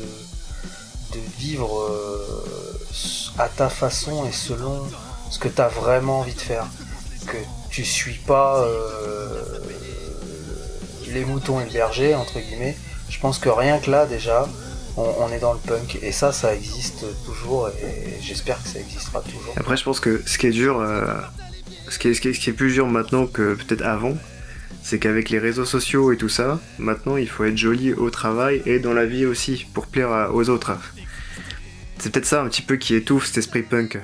vivre 1.38 1.80
euh, 1.80 3.38
à 3.38 3.48
ta 3.48 3.70
façon 3.70 4.26
et 4.26 4.32
selon 4.32 4.82
ce 5.30 5.38
que 5.38 5.48
tu 5.48 5.62
as 5.62 5.68
vraiment 5.68 6.20
envie 6.20 6.34
de 6.34 6.40
faire. 6.40 6.66
Que 7.26 7.38
tu 7.70 7.86
suis 7.86 8.18
pas 8.18 8.60
euh, 8.60 9.58
les 11.08 11.24
moutons 11.24 11.58
et 11.62 11.64
le 11.64 11.70
berger, 11.70 12.14
entre 12.14 12.38
guillemets. 12.38 12.76
Je 13.08 13.18
pense 13.18 13.38
que 13.38 13.48
rien 13.48 13.78
que 13.78 13.90
là 13.90 14.04
déjà, 14.04 14.46
on, 14.98 15.10
on 15.20 15.32
est 15.32 15.38
dans 15.38 15.54
le 15.54 15.58
punk 15.58 15.98
et 16.02 16.12
ça 16.12 16.32
ça 16.32 16.54
existe 16.54 17.06
toujours 17.24 17.70
et 17.70 18.18
j'espère 18.20 18.62
que 18.62 18.68
ça 18.68 18.78
existera 18.78 19.22
toujours. 19.22 19.54
Après, 19.56 19.78
je 19.78 19.84
pense 19.84 20.00
que 20.00 20.22
ce 20.26 20.36
qui 20.36 20.48
est 20.48 20.50
dur, 20.50 20.80
euh, 20.80 21.06
ce, 21.88 21.98
qui 21.98 22.08
est, 22.08 22.20
qui 22.20 22.32
qui 22.32 22.52
plus 22.52 22.72
dur 22.72 22.88
maintenant 22.88 23.26
que 23.26 23.54
peut-être 23.54 23.82
avant, 23.82 24.16
c'est 24.82 24.98
qu'avec 24.98 25.30
les 25.30 25.38
réseaux 25.38 25.64
sociaux 25.64 26.12
et 26.12 26.16
tout 26.16 26.28
ça, 26.28 26.60
maintenant 26.78 27.16
il 27.16 27.28
faut 27.28 27.44
être 27.44 27.56
joli 27.56 27.92
au 27.92 28.10
travail 28.10 28.62
et 28.66 28.78
dans 28.78 28.92
la 28.92 29.04
vie 29.04 29.26
aussi 29.26 29.66
pour 29.74 29.86
plaire 29.86 30.30
aux 30.32 30.48
autres. 30.48 30.72
C'est 31.98 32.12
peut-être 32.12 32.26
ça 32.26 32.42
un 32.42 32.48
petit 32.48 32.62
peu 32.62 32.76
qui 32.76 32.94
étouffe 32.94 33.26
cet 33.26 33.38
esprit 33.38 33.62
punk. 33.62 33.98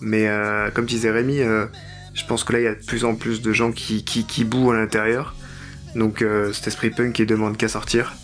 Mais 0.00 0.28
euh, 0.28 0.70
comme 0.70 0.86
disait 0.86 1.10
Rémi, 1.10 1.40
euh, 1.40 1.66
je 2.14 2.24
pense 2.26 2.44
que 2.44 2.52
là 2.52 2.60
il 2.60 2.64
y 2.64 2.68
a 2.68 2.74
de 2.74 2.84
plus 2.84 3.04
en 3.04 3.14
plus 3.14 3.40
de 3.40 3.52
gens 3.52 3.72
qui, 3.72 4.04
qui, 4.04 4.26
qui 4.26 4.44
bouent 4.44 4.70
à 4.70 4.76
l'intérieur. 4.76 5.34
Donc 5.94 6.22
euh, 6.22 6.52
cet 6.52 6.66
esprit 6.68 6.90
punk 6.90 7.18
il 7.18 7.26
demande 7.26 7.56
qu'à 7.56 7.68
sortir. 7.68 8.14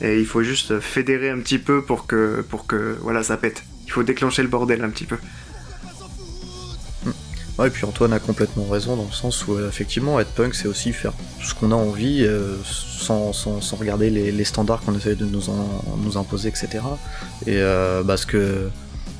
Et 0.00 0.20
il 0.20 0.26
faut 0.26 0.42
juste 0.42 0.78
fédérer 0.80 1.30
un 1.30 1.38
petit 1.38 1.58
peu 1.58 1.82
pour 1.82 2.06
que, 2.06 2.44
pour 2.48 2.66
que 2.66 2.96
voilà, 3.00 3.22
ça 3.22 3.36
pète. 3.36 3.64
Il 3.86 3.92
faut 3.92 4.02
déclencher 4.02 4.42
le 4.42 4.48
bordel 4.48 4.84
un 4.84 4.90
petit 4.90 5.06
peu. 5.06 5.16
Ouais, 7.58 7.68
et 7.68 7.70
puis 7.70 7.84
Antoine 7.84 8.12
a 8.12 8.18
complètement 8.18 8.66
raison 8.66 8.96
dans 8.96 9.06
le 9.06 9.12
sens 9.12 9.46
où 9.46 9.58
effectivement 9.58 10.20
être 10.20 10.30
punk 10.32 10.54
c'est 10.54 10.68
aussi 10.68 10.92
faire 10.92 11.12
ce 11.42 11.54
qu'on 11.54 11.72
a 11.72 11.74
envie 11.74 12.28
sans, 12.64 13.32
sans, 13.32 13.76
regarder 13.76 14.10
les, 14.10 14.44
standards 14.44 14.82
qu'on 14.82 14.94
essaie 14.94 15.14
de 15.14 15.24
nous, 15.24 15.42
nous 16.04 16.18
imposer, 16.18 16.48
etc. 16.48 16.80
Et 17.46 17.60
bah, 18.04 18.16
ce 18.16 18.26
que 18.26 18.68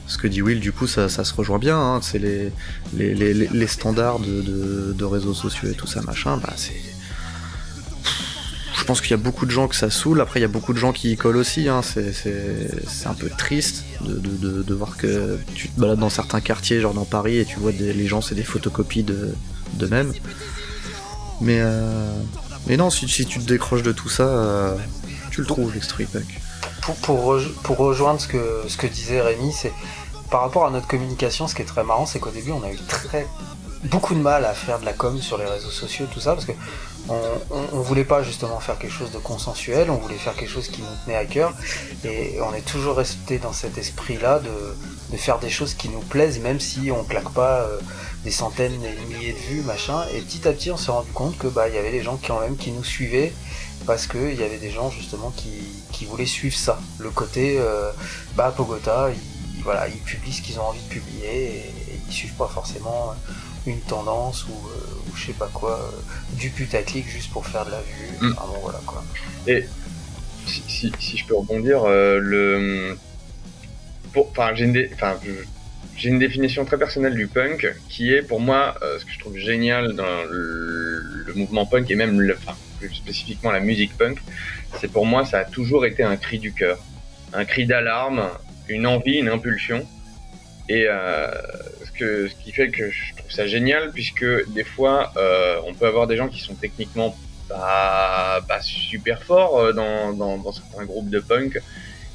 ce 0.06 0.18
que 0.18 0.28
dit 0.28 0.42
Will, 0.42 0.60
du 0.60 0.72
coup, 0.72 0.86
ça, 0.86 1.08
se 1.08 1.34
rejoint 1.34 1.58
bien. 1.58 1.78
Hein. 1.78 2.00
C'est 2.02 2.18
les, 2.18 2.52
les, 2.94 3.66
standards 3.66 4.20
de, 4.20 5.04
réseaux 5.04 5.34
sociaux 5.34 5.68
et 5.68 5.74
tout 5.74 5.86
ça, 5.86 6.02
machin. 6.02 6.36
Bah, 6.36 6.52
c'est. 6.56 6.95
Je 8.76 8.84
pense 8.84 9.00
qu'il 9.00 9.10
y 9.10 9.14
a 9.14 9.18
beaucoup 9.18 9.46
de 9.46 9.50
gens 9.50 9.68
que 9.68 9.74
ça 9.74 9.90
saoule. 9.90 10.20
Après, 10.20 10.38
il 10.38 10.42
y 10.42 10.44
a 10.44 10.48
beaucoup 10.48 10.72
de 10.72 10.78
gens 10.78 10.92
qui 10.92 11.10
y 11.10 11.16
collent 11.16 11.38
aussi. 11.38 11.68
Hein. 11.68 11.80
C'est 11.82 13.06
un 13.06 13.14
peu 13.14 13.30
triste 13.30 13.84
de, 14.02 14.74
voir 14.74 14.96
que 14.96 15.38
tu 15.54 15.68
te 15.68 15.80
balades 15.80 15.98
dans 15.98 16.10
certains 16.10 16.40
quartiers, 16.40 16.80
genre 16.80 16.94
dans 16.94 17.04
Paris, 17.04 17.38
et 17.38 17.44
tu 17.44 17.58
vois 17.58 17.72
les 17.72 18.06
gens, 18.06 18.20
c'est 18.20 18.34
des 18.34 18.44
photocopies 18.44 19.02
de, 19.02 19.34
de 19.74 19.86
même. 19.86 20.12
Mais, 21.40 21.58
euh, 21.60 22.20
mais 22.66 22.76
non, 22.76 22.90
si, 22.90 23.06
tu 23.06 23.38
te 23.38 23.44
décroches 23.44 23.82
de 23.82 23.92
tout 23.92 24.08
ça, 24.08 24.24
euh, 24.24 24.76
tu 25.30 25.40
le 25.40 25.46
trouves, 25.46 25.72
l'extreme 25.74 26.06
punk 26.06 26.40
pour, 27.02 27.36
pour, 27.62 27.76
rejoindre 27.78 28.20
ce 28.20 28.28
que, 28.28 28.62
ce 28.68 28.76
que 28.76 28.86
disait 28.86 29.20
Rémi, 29.20 29.52
c'est 29.52 29.72
par 30.30 30.42
rapport 30.42 30.66
à 30.66 30.70
notre 30.70 30.86
communication, 30.86 31.48
ce 31.48 31.54
qui 31.54 31.62
est 31.62 31.66
très 31.66 31.84
marrant, 31.84 32.06
c'est 32.06 32.18
qu'au 32.18 32.30
début, 32.30 32.52
on 32.52 32.62
a 32.62 32.70
eu 32.70 32.78
très 32.88 33.26
beaucoup 33.84 34.14
de 34.14 34.20
mal 34.20 34.44
à 34.44 34.54
faire 34.54 34.78
de 34.80 34.84
la 34.84 34.92
com 34.92 35.20
sur 35.20 35.38
les 35.38 35.44
réseaux 35.44 35.70
sociaux, 35.70 36.06
tout 36.12 36.20
ça, 36.20 36.34
parce 36.34 36.46
que 36.46 36.52
on, 37.08 37.80
voulait 37.80 38.04
pas 38.04 38.22
justement 38.22 38.58
faire 38.60 38.78
quelque 38.78 38.92
chose 38.92 39.12
de 39.12 39.18
consensuel, 39.18 39.90
on 39.90 39.96
voulait 39.96 40.16
faire 40.16 40.34
quelque 40.34 40.50
chose 40.50 40.68
qui 40.68 40.82
nous 40.82 40.88
tenait 41.04 41.16
à 41.16 41.24
cœur, 41.24 41.52
et 42.04 42.38
on 42.40 42.52
est 42.54 42.66
toujours 42.66 42.96
resté 42.96 43.38
dans 43.38 43.52
cet 43.52 43.78
esprit-là 43.78 44.40
de, 44.40 45.16
faire 45.16 45.38
des 45.38 45.50
choses 45.50 45.74
qui 45.74 45.88
nous 45.88 46.00
plaisent, 46.00 46.40
même 46.40 46.60
si 46.60 46.90
on 46.90 47.02
claque 47.04 47.30
pas 47.30 47.60
euh, 47.60 47.78
des 48.24 48.30
centaines, 48.30 48.78
des 48.80 49.14
milliers 49.14 49.32
de 49.32 49.38
vues, 49.38 49.62
machin. 49.62 50.04
Et 50.12 50.20
petit 50.20 50.46
à 50.46 50.52
petit, 50.52 50.70
on 50.70 50.76
s'est 50.76 50.90
rendu 50.90 51.10
compte 51.12 51.38
que 51.38 51.46
bah 51.46 51.68
y 51.68 51.78
avait 51.78 51.92
des 51.92 52.02
gens 52.02 52.16
qui 52.16 52.26
quand 52.26 52.40
même 52.40 52.56
qui 52.56 52.70
nous 52.70 52.84
suivaient 52.84 53.32
parce 53.86 54.06
qu'il 54.06 54.34
y 54.34 54.42
avait 54.42 54.58
des 54.58 54.70
gens 54.70 54.90
justement 54.90 55.32
qui, 55.36 56.04
voulaient 56.04 56.26
suivre 56.26 56.56
ça. 56.56 56.78
Le 56.98 57.10
côté, 57.10 57.56
euh, 57.58 57.90
bah 58.36 58.52
Pogota, 58.54 59.08
ils, 59.10 59.62
voilà, 59.62 59.88
ils 59.88 59.98
publient 60.00 60.32
ce 60.32 60.42
qu'ils 60.42 60.60
ont 60.60 60.64
envie 60.64 60.82
de 60.82 60.88
publier 60.88 61.56
et, 61.56 61.72
ils 62.08 62.12
suivent 62.12 62.34
pas 62.34 62.46
forcément 62.46 63.14
une 63.66 63.80
tendance 63.80 64.44
ou, 64.44 64.52
euh, 64.52 65.05
je 65.16 65.26
sais 65.26 65.32
pas 65.32 65.50
quoi, 65.52 65.80
euh, 65.80 66.36
du 66.36 66.50
putaclic 66.50 67.08
juste 67.08 67.30
pour 67.32 67.46
faire 67.46 67.64
de 67.66 67.70
la 67.72 67.80
vue. 67.80 68.28
Mm. 68.28 68.32
bon, 68.34 68.58
voilà 68.62 68.80
quoi. 68.86 69.04
Et 69.46 69.64
si, 70.46 70.92
je 71.16 71.26
peux 71.26 71.34
rebondir, 71.36 71.86
le. 71.86 72.96
Enfin, 74.14 74.54
j'ai 74.54 76.08
une, 76.08 76.18
définition 76.18 76.64
très 76.64 76.78
personnelle 76.78 77.14
du 77.14 77.26
punk 77.26 77.74
qui 77.88 78.14
est 78.14 78.22
pour 78.22 78.40
moi 78.40 78.74
ce 78.80 79.04
que 79.04 79.10
je 79.10 79.18
trouve 79.18 79.36
génial 79.36 79.92
dans 79.94 80.24
le, 80.30 81.32
mouvement 81.34 81.66
punk 81.66 81.90
et 81.90 81.96
même 81.96 82.20
le, 82.20 82.38
plus 82.78 82.94
spécifiquement 82.94 83.50
la 83.50 83.60
musique 83.60 83.96
punk, 83.98 84.18
c'est 84.80 84.90
pour 84.90 85.06
moi, 85.06 85.24
ça 85.24 85.40
a 85.40 85.44
toujours 85.44 85.86
été 85.86 86.02
un 86.02 86.16
cri 86.16 86.38
du 86.38 86.52
cœur. 86.52 86.78
Un 87.32 87.44
cri 87.44 87.66
d'alarme, 87.66 88.28
une 88.68 88.86
envie, 88.86 89.18
une 89.18 89.28
impulsion. 89.28 89.86
Et 90.68 90.86
euh, 90.88 91.30
ce 91.98 92.34
qui 92.42 92.52
fait 92.52 92.68
que 92.68 92.90
je 92.90 93.14
trouve 93.16 93.30
ça 93.30 93.46
génial, 93.46 93.92
puisque 93.92 94.24
des 94.52 94.64
fois, 94.64 95.12
euh, 95.16 95.60
on 95.66 95.74
peut 95.74 95.86
avoir 95.86 96.06
des 96.06 96.16
gens 96.16 96.28
qui 96.28 96.40
sont 96.40 96.54
techniquement 96.54 97.16
pas, 97.48 98.40
pas 98.46 98.60
super 98.60 99.22
forts 99.22 99.58
euh, 99.58 99.72
dans, 99.72 100.12
dans, 100.12 100.38
dans 100.38 100.52
certains 100.52 100.84
groupes 100.84 101.10
de 101.10 101.20
punk, 101.20 101.60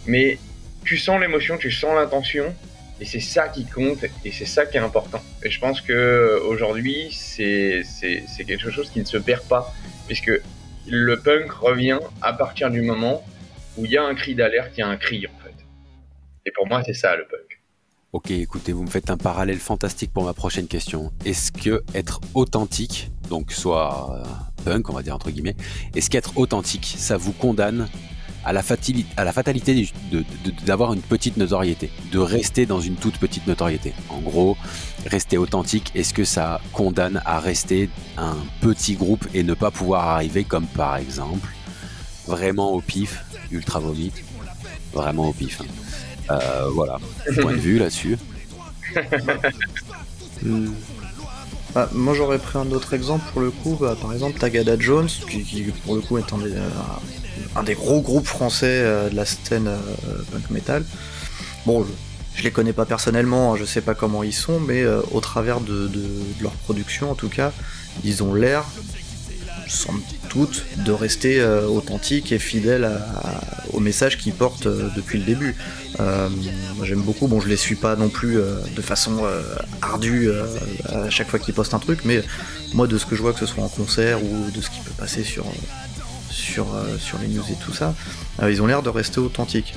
mais 0.06 0.38
tu 0.84 0.98
sens 0.98 1.20
l'émotion, 1.20 1.58
tu 1.58 1.72
sens 1.72 1.96
l'intention, 1.96 2.54
et 3.02 3.06
c'est 3.06 3.20
ça 3.20 3.50
qui 3.50 3.66
compte 3.66 4.06
et 4.24 4.32
c'est 4.32 4.46
ça 4.46 4.68
qui 4.68 4.78
est 4.78 4.82
important. 4.82 5.22
Et 5.44 5.50
je 5.50 5.60
pense 5.60 5.82
que 5.82 6.40
aujourd'hui, 6.46 7.10
c'est 7.12 7.84
quelque 8.46 8.70
chose 8.70 8.92
qui 8.92 9.00
ne 9.00 9.06
se 9.06 9.18
perd 9.18 9.42
pas 9.48 9.74
puisque 10.06 10.32
le 10.88 11.20
punk 11.20 11.52
revient 11.52 12.00
à 12.22 12.34
partir 12.34 12.70
du 12.70 12.82
moment 12.82 13.26
où 13.76 13.86
il 13.86 13.92
y 13.92 13.98
a 13.98 14.04
un 14.04 14.14
cri 14.14 14.36
d'alerte, 14.36 14.74
il 14.78 14.82
y 14.82 14.84
a 14.84 14.88
un 14.88 14.98
cri 14.98 15.26
en 15.26 15.44
fait. 15.44 15.56
Et 16.46 16.52
pour 16.52 16.68
moi, 16.68 16.84
c'est 16.86 16.94
ça 16.94 17.16
le 17.16 17.26
punk. 17.26 17.51
Ok, 18.14 18.32
écoutez, 18.32 18.74
vous 18.74 18.84
me 18.84 18.90
faites 18.90 19.10
un 19.10 19.16
parallèle 19.16 19.60
fantastique 19.60 20.12
pour 20.12 20.26
ma 20.26 20.34
prochaine 20.34 20.68
question. 20.68 21.14
Est-ce 21.24 21.50
que 21.50 21.82
être 21.96 22.20
authentique, 22.34 23.10
donc 23.30 23.54
soit 23.54 24.14
euh, 24.14 24.26
punk, 24.66 24.90
on 24.90 24.94
va 24.94 25.02
dire 25.02 25.16
entre 25.16 25.32
guillemets, 25.32 25.56
est-ce 25.96 26.10
qu'être 26.10 26.38
authentique, 26.38 26.94
ça 26.98 27.16
vous 27.16 27.32
condamne 27.32 27.88
à 28.44 28.52
la, 28.52 28.64
à 29.16 29.24
la 29.24 29.32
fatalité 29.32 29.90
d'avoir 30.66 30.92
une 30.92 31.00
petite 31.00 31.38
notoriété, 31.38 31.90
de 32.12 32.20
rester 32.20 32.66
dans 32.66 32.82
une 32.82 32.96
toute 32.96 33.18
petite 33.18 33.48
notoriété? 33.48 33.94
En 34.10 34.20
gros, 34.20 34.58
rester 35.06 35.38
authentique, 35.38 35.90
est-ce 35.96 36.14
que 36.14 36.26
ça 36.26 36.60
condamne 36.74 37.22
à 37.24 37.40
rester 37.40 37.90
un 38.18 38.36
petit 38.60 38.96
groupe 38.96 39.26
et 39.34 39.44
ne 39.44 39.54
pas 39.54 39.72
pouvoir 39.72 40.10
arriver 40.10 40.44
comme 40.44 40.66
par 40.66 40.98
exemple, 40.98 41.48
vraiment 42.28 42.74
au 42.74 42.82
pif, 42.82 43.24
ultra 43.52 43.80
vomite, 43.80 44.22
vraiment 44.92 45.30
au 45.30 45.34
pif. 45.34 45.62
Hein. 45.62 45.81
Euh, 46.40 46.70
voilà, 46.74 47.00
point 47.42 47.54
de 47.54 47.58
vue 47.58 47.80
là-dessus. 47.80 48.18
Hmm. 50.44 50.72
Bah, 51.76 51.88
moi 51.94 52.16
j'aurais 52.16 52.40
pris 52.40 52.58
un 52.58 52.72
autre 52.72 52.96
exemple 52.96 53.24
pour 53.32 53.42
le 53.42 53.52
coup, 53.52 53.78
bah, 53.80 53.96
par 54.02 54.12
exemple 54.12 54.40
Tagada 54.40 54.76
Jones, 54.80 55.08
qui, 55.08 55.72
pour 55.86 55.94
le 55.94 56.02
coup 56.02 56.18
est 56.18 56.34
un 56.34 56.40
des, 56.40 56.56
euh, 56.56 57.76
gros 57.76 58.02
groupes 58.02 58.26
français 58.26 58.66
euh, 58.66 59.10
de 59.12 59.16
la 59.16 59.24
scène 59.24 59.70
punk 60.32 60.50
metal. 60.50 60.84
Bon, 61.68 61.86
je, 62.34 62.42
les 62.42 62.50
connais 62.50 62.74
pas 62.74 62.86
personnellement, 62.86 63.54
hein, 63.54 63.56
je 63.56 63.66
sais 63.66 63.82
pas 63.82 63.94
comment 63.94 64.24
ils 64.24 64.34
sont, 64.34 64.60
mais 64.60 64.84
au 65.12 65.20
travers 65.20 65.62
de, 65.62 65.92
leur 66.42 66.54
production 66.54 67.12
en 67.12 67.16
tout 67.16 67.30
cas, 67.30 67.52
ils 68.04 68.24
ont 68.24 68.34
l'air, 68.34 68.66
sans 69.72 69.94
doute, 70.30 70.66
de 70.86 70.92
rester 70.92 71.44
authentiques 71.44 72.32
et 72.32 72.40
fidèles 72.40 72.90
au 73.74 73.80
message 73.80 74.18
qu'ils 74.18 74.34
portent 74.34 74.68
depuis 74.68 75.20
le 75.20 75.26
début. 75.26 75.56
J'aime 76.84 77.02
beaucoup, 77.02 77.28
bon 77.28 77.40
je 77.40 77.48
les 77.48 77.58
suis 77.58 77.76
pas 77.76 77.96
non 77.96 78.10
plus 78.10 78.36
de 78.36 78.82
façon 78.82 79.24
ardue 79.82 80.30
à 80.90 81.10
chaque 81.10 81.30
fois 81.30 81.40
qu'ils 81.40 81.54
postent 81.54 81.74
un 81.74 81.80
truc, 81.80 82.02
mais 82.06 82.22
moi 82.74 82.88
de 82.88 82.98
ce 82.98 83.06
que 83.06 83.16
je 83.16 83.22
vois 83.22 83.34
que 83.34 83.40
ce 83.40 83.46
soit 83.46 83.64
en 83.64 83.70
concert 83.70 84.24
ou 84.24 84.52
de 84.52 84.62
ce 84.62 84.70
qui 84.70 84.80
peut 84.82 84.94
passer 84.98 85.24
sur 85.24 85.46
sur, 86.32 86.74
euh, 86.74 86.98
sur 86.98 87.18
les 87.20 87.28
news 87.28 87.44
et 87.52 87.56
tout 87.56 87.74
ça, 87.74 87.94
euh, 88.42 88.52
ils 88.52 88.62
ont 88.62 88.68
l'air 88.68 88.82
de 88.82 88.90
rester 88.90 89.20
authentiques. 89.20 89.76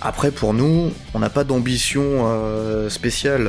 Après, 0.00 0.30
pour 0.30 0.54
nous, 0.54 0.92
on 1.12 1.18
n'a 1.18 1.28
pas 1.28 1.44
d'ambition 1.44 2.02
euh, 2.04 2.88
spéciale. 2.88 3.48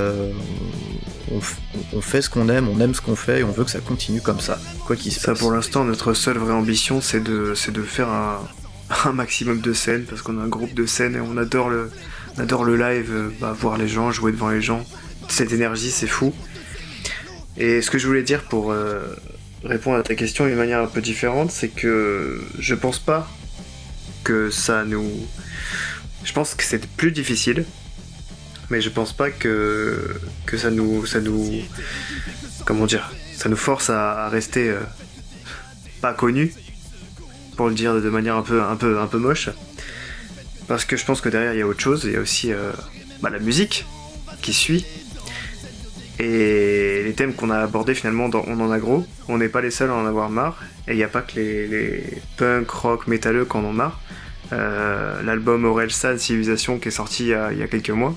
On, 1.93 2.01
fait 2.01 2.21
ce 2.21 2.29
qu'on 2.29 2.49
aime, 2.49 2.67
on 2.67 2.79
aime 2.79 2.93
ce 2.93 3.01
qu'on 3.01 3.15
fait 3.15 3.39
et 3.39 3.43
on 3.43 3.51
veut 3.51 3.63
que 3.63 3.71
ça 3.71 3.79
continue 3.79 4.21
comme 4.21 4.39
ça, 4.39 4.59
quoi 4.85 4.95
qu'il 4.95 5.11
se 5.11 5.19
ça, 5.19 5.33
pour 5.33 5.51
l'instant, 5.51 5.85
notre 5.85 6.13
seule 6.13 6.37
vraie 6.37 6.53
ambition, 6.53 6.99
c'est 6.99 7.21
de, 7.21 7.53
de 7.71 7.81
faire 7.83 8.09
un, 9.05 9.11
maximum 9.13 9.61
de 9.61 9.73
scènes, 9.73 10.03
parce 10.03 10.21
qu'on 10.21 10.39
a 10.39 10.43
un 10.43 10.47
groupe 10.47 10.73
de 10.73 10.85
scènes 10.85 11.15
et 11.15 11.21
on 11.21 11.37
adore 11.37 11.69
le, 11.69 11.89
adore 12.37 12.65
le 12.65 12.75
live, 12.75 13.31
bah, 13.39 13.55
voir 13.57 13.77
les 13.77 13.87
gens, 13.87 14.11
jouer 14.11 14.31
devant 14.31 14.49
les 14.49 14.61
gens. 14.61 14.85
Cette 15.29 15.53
énergie, 15.53 15.91
c'est 15.91 16.07
fou. 16.07 16.33
Et 17.57 17.81
ce 17.81 17.89
que 17.89 17.97
je 17.97 18.07
voulais 18.07 18.23
dire 18.23 18.43
pour, 18.43 18.73
répondre 19.63 19.97
à 19.97 20.03
ta 20.03 20.15
question 20.15 20.45
d'une 20.45 20.55
manière 20.55 20.79
un 20.79 20.87
peu 20.87 21.01
différente, 21.01 21.51
c'est 21.51 21.67
que 21.67 22.41
je 22.57 22.75
pense 22.75 22.99
pas 22.99 23.29
que 24.23 24.49
ça 24.49 24.83
nous. 24.85 25.09
Je 26.23 26.33
pense 26.33 26.53
que 26.55 26.63
c'est 26.63 26.85
plus 26.85 27.11
difficile, 27.11 27.65
mais 28.71 28.81
je 28.81 28.89
pense 28.89 29.13
pas 29.13 29.29
que, 29.29 30.15
que 30.45 30.57
ça 30.57 30.71
nous. 30.71 31.05
ça 31.05 31.19
nous. 31.19 31.61
comment 32.65 32.85
dire 32.85 33.11
Ça 33.35 33.49
nous 33.49 33.55
force 33.57 33.89
à, 33.89 34.29
rester 34.29 34.69
euh, 34.69 34.79
pas 36.01 36.13
connus, 36.13 36.53
pour 37.55 37.69
le 37.69 37.75
dire 37.75 38.01
de 38.01 38.09
manière 38.09 38.35
un 38.35 38.41
peu, 38.41 38.63
un 38.63 38.75
peu, 38.75 38.99
un 38.99 39.07
peu 39.07 39.19
moche. 39.19 39.49
Parce 40.67 40.85
que 40.85 40.97
je 40.97 41.05
pense 41.05 41.21
que 41.21 41.29
derrière 41.29 41.53
il 41.53 41.59
y 41.59 41.61
a 41.61 41.67
autre 41.67 41.81
chose, 41.81 42.01
il 42.05 42.13
y 42.13 42.15
a 42.15 42.21
aussi 42.21 42.51
euh, 42.51 42.71
bah, 43.21 43.29
la 43.29 43.39
musique 43.39 43.85
qui 44.41 44.53
suit, 44.53 44.85
et 46.21 47.01
les 47.03 47.13
thèmes 47.13 47.33
qu'on 47.33 47.49
a 47.49 47.57
abordés 47.57 47.95
finalement 47.95 48.29
On 48.47 48.59
en 48.59 48.71
a 48.71 48.77
gros, 48.77 49.05
on 49.27 49.39
n'est 49.39 49.49
pas 49.49 49.61
les 49.61 49.71
seuls 49.71 49.89
à 49.89 49.95
en 49.95 50.05
avoir 50.05 50.29
marre. 50.29 50.61
Et 50.87 50.91
il 50.91 50.97
n'y 50.97 51.03
a 51.03 51.07
pas 51.07 51.21
que 51.21 51.35
les, 51.35 52.03
punk, 52.37 52.69
rock, 52.69 53.07
métalleux 53.07 53.45
qui 53.45 53.57
en 53.57 53.63
ont 53.63 53.73
marre. 53.73 53.99
Euh, 54.53 55.23
l'album 55.23 55.65
Aurel 55.65 55.91
San 55.91 56.17
Civilisation 56.19 56.77
qui 56.77 56.89
est 56.89 56.91
sorti 56.91 57.23
il 57.23 57.29
y, 57.29 57.33
a, 57.33 57.67
quelques 57.67 57.89
mois, 57.89 58.15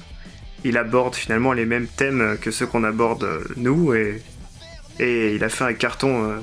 il 0.65 0.77
aborde 0.79 1.15
finalement 1.15 1.53
les 1.53 1.67
mêmes 1.67 1.87
thèmes 1.87 2.39
que 2.41 2.51
ceux 2.51 2.67
qu'on 2.67 2.85
aborde 2.85 3.27
nous 3.57 3.95
et, 3.95 4.23
et 4.99 5.35
il 5.35 5.45
a 5.45 5.49
fait 5.49 5.65
un 5.65 5.75
carton 5.75 6.31
euh, 6.31 6.41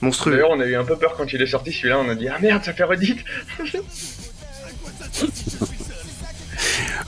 monstrueux. 0.00 0.32
D'ailleurs, 0.32 0.50
on 0.50 0.60
a 0.60 0.66
eu 0.66 0.76
un 0.76 0.84
peu 0.84 0.96
peur 0.96 1.14
quand 1.16 1.32
il 1.32 1.42
est 1.42 1.46
sorti 1.46 1.72
celui-là, 1.72 1.98
on 1.98 2.08
a 2.08 2.14
dit 2.14 2.28
Ah 2.28 2.38
merde, 2.38 2.64
ça 2.64 2.72
fait 2.72 2.84
redite 2.84 3.24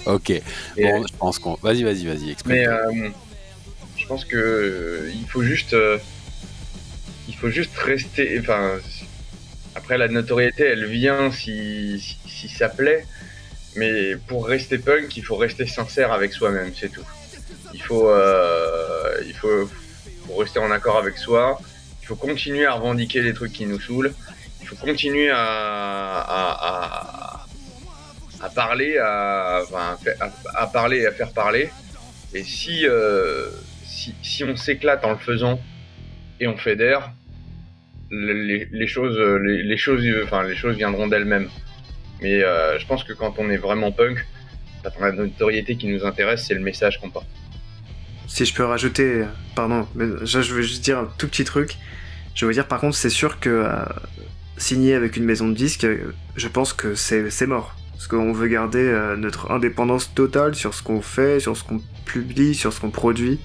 Ok, 0.06 0.32
bon, 0.76 1.04
je 1.06 1.12
pense 1.18 1.38
qu'on. 1.40 1.54
Vas-y, 1.62 1.82
vas-y, 1.82 2.06
vas-y, 2.06 2.30
explique. 2.30 2.68
Je 3.96 4.06
pense 4.06 4.24
que 4.24 4.36
euh, 4.36 5.10
il 5.12 5.26
faut 5.28 5.42
juste, 5.42 5.72
euh, 5.74 5.98
il 7.26 7.34
faut 7.34 7.50
juste 7.50 7.76
rester. 7.76 8.38
Enfin, 8.38 8.78
après 9.74 9.98
la 9.98 10.06
notoriété, 10.06 10.62
elle 10.62 10.86
vient 10.86 11.32
si, 11.32 12.00
si, 12.26 12.48
ça 12.48 12.68
plaît, 12.68 13.04
mais 13.76 14.16
pour 14.16 14.46
rester 14.46 14.78
punk, 14.78 15.16
il 15.16 15.24
faut 15.24 15.36
rester 15.36 15.66
sincère 15.66 16.12
avec 16.12 16.32
soi-même, 16.32 16.72
c'est 16.74 16.90
tout. 16.90 17.04
Il 17.74 17.82
faut, 17.82 18.08
euh, 18.08 19.20
il 19.26 19.34
faut, 19.34 19.68
rester 20.38 20.58
en 20.58 20.70
accord 20.70 20.96
avec 20.98 21.18
soi. 21.18 21.58
Il 22.02 22.06
faut 22.06 22.16
continuer 22.16 22.66
à 22.66 22.72
revendiquer 22.72 23.22
les 23.22 23.34
trucs 23.34 23.52
qui 23.52 23.66
nous 23.66 23.80
saoulent. 23.80 24.12
Il 24.62 24.66
faut 24.66 24.76
continuer 24.76 25.30
à, 25.32 26.18
à, 28.40 28.48
parler, 28.54 28.98
à, 28.98 29.62
à, 30.54 30.66
parler 30.66 30.98
et 30.98 31.06
à 31.06 31.12
faire 31.12 31.32
parler. 31.32 31.70
Et 32.34 32.42
si, 32.42 32.86
euh, 32.86 33.48
si, 33.84 34.14
si, 34.22 34.42
on 34.44 34.56
s'éclate 34.56 35.04
en 35.04 35.12
le 35.12 35.18
faisant 35.18 35.60
et 36.40 36.46
on 36.46 36.56
fédère, 36.56 37.12
les, 38.10 38.66
les 38.70 38.86
choses, 38.86 39.18
les, 39.18 39.62
les, 39.62 39.76
choses, 39.76 40.04
enfin, 40.24 40.44
les 40.44 40.56
choses 40.56 40.76
viendront 40.76 41.06
d'elles-mêmes. 41.06 41.48
Mais 42.20 42.42
euh, 42.42 42.78
je 42.78 42.86
pense 42.86 43.04
que 43.04 43.12
quand 43.12 43.34
on 43.38 43.50
est 43.50 43.56
vraiment 43.56 43.92
punk, 43.92 44.26
la 45.00 45.12
notoriété 45.12 45.76
qui 45.76 45.88
nous 45.88 46.04
intéresse, 46.04 46.44
c'est 46.46 46.54
le 46.54 46.60
message 46.60 47.00
qu'on 47.00 47.10
porte. 47.10 47.26
Si 48.28 48.44
je 48.44 48.54
peux 48.54 48.64
rajouter, 48.64 49.24
pardon, 49.54 49.86
mais 49.94 50.06
je 50.24 50.38
veux 50.38 50.62
juste 50.62 50.84
dire 50.84 50.98
un 50.98 51.08
tout 51.18 51.28
petit 51.28 51.44
truc. 51.44 51.76
Je 52.34 52.46
veux 52.46 52.52
dire, 52.52 52.68
par 52.68 52.80
contre, 52.80 52.96
c'est 52.96 53.10
sûr 53.10 53.40
que 53.40 53.50
euh, 53.50 53.84
signer 54.56 54.94
avec 54.94 55.16
une 55.16 55.24
maison 55.24 55.48
de 55.48 55.54
disques, 55.54 55.84
euh, 55.84 56.14
je 56.36 56.48
pense 56.48 56.72
que 56.72 56.94
c'est 56.94 57.46
mort. 57.46 57.74
Parce 57.92 58.08
qu'on 58.08 58.32
veut 58.32 58.48
garder 58.48 59.14
notre 59.16 59.50
indépendance 59.50 60.12
totale 60.14 60.54
sur 60.54 60.74
ce 60.74 60.82
qu'on 60.82 61.00
fait, 61.00 61.40
sur 61.40 61.56
ce 61.56 61.64
qu'on 61.64 61.80
publie, 62.04 62.54
sur 62.54 62.70
ce 62.70 62.80
qu'on 62.80 62.90
produit. 62.90 63.40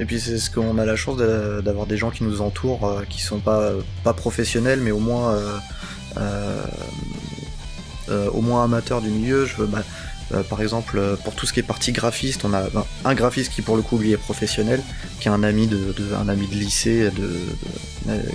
Et 0.00 0.04
puis 0.04 0.18
c'est 0.20 0.38
ce 0.38 0.50
qu'on 0.50 0.78
a 0.78 0.84
la 0.84 0.96
chance 0.96 1.18
d'avoir 1.18 1.86
des 1.86 1.96
gens 1.96 2.10
qui 2.10 2.24
nous 2.24 2.40
entourent, 2.40 3.02
qui 3.08 3.20
sont 3.20 3.38
pas, 3.38 3.72
pas 4.02 4.14
professionnels, 4.14 4.80
mais 4.80 4.90
au 4.90 4.98
moins 4.98 5.36
euh, 6.16 6.62
euh, 8.10 8.30
au 8.30 8.40
moins 8.40 8.64
amateur 8.64 9.02
du 9.02 9.10
milieu. 9.10 9.46
Bah, 9.58 9.82
euh, 10.32 10.42
par 10.42 10.62
exemple, 10.62 10.98
pour 11.24 11.34
tout 11.34 11.44
ce 11.44 11.52
qui 11.52 11.60
est 11.60 11.62
partie 11.62 11.92
graphiste, 11.92 12.46
on 12.46 12.54
a 12.54 12.62
ben, 12.70 12.84
un 13.04 13.14
graphiste 13.14 13.52
qui 13.52 13.60
pour 13.60 13.76
le 13.76 13.82
coup 13.82 13.98
lui 13.98 14.12
est 14.12 14.16
professionnel, 14.16 14.82
qui 15.20 15.28
est 15.28 15.30
un 15.30 15.42
ami 15.42 15.66
de, 15.66 15.94
un 16.18 16.26
ami 16.30 16.46
de 16.46 16.54
lycée, 16.54 17.10
de, 17.10 17.38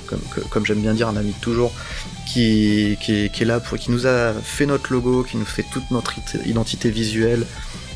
comme, 0.06 0.22
comme 0.52 0.64
j'aime 0.64 0.82
bien 0.82 0.94
dire, 0.94 1.08
un 1.08 1.18
ami 1.18 1.30
de 1.32 1.42
toujours, 1.42 1.72
qui, 2.28 3.00
qui, 3.02 3.26
est, 3.26 3.46
là 3.46 3.60
pour, 3.60 3.80
qui 3.80 3.90
nous 3.90 4.06
a 4.06 4.34
fait 4.34 4.68
notre 4.68 4.94
logo, 4.94 5.24
qui 5.24 5.38
nous 5.38 5.46
fait 5.46 5.66
toute 5.72 5.90
notre 5.90 6.14
identité 6.46 6.92
visuelle 6.92 7.48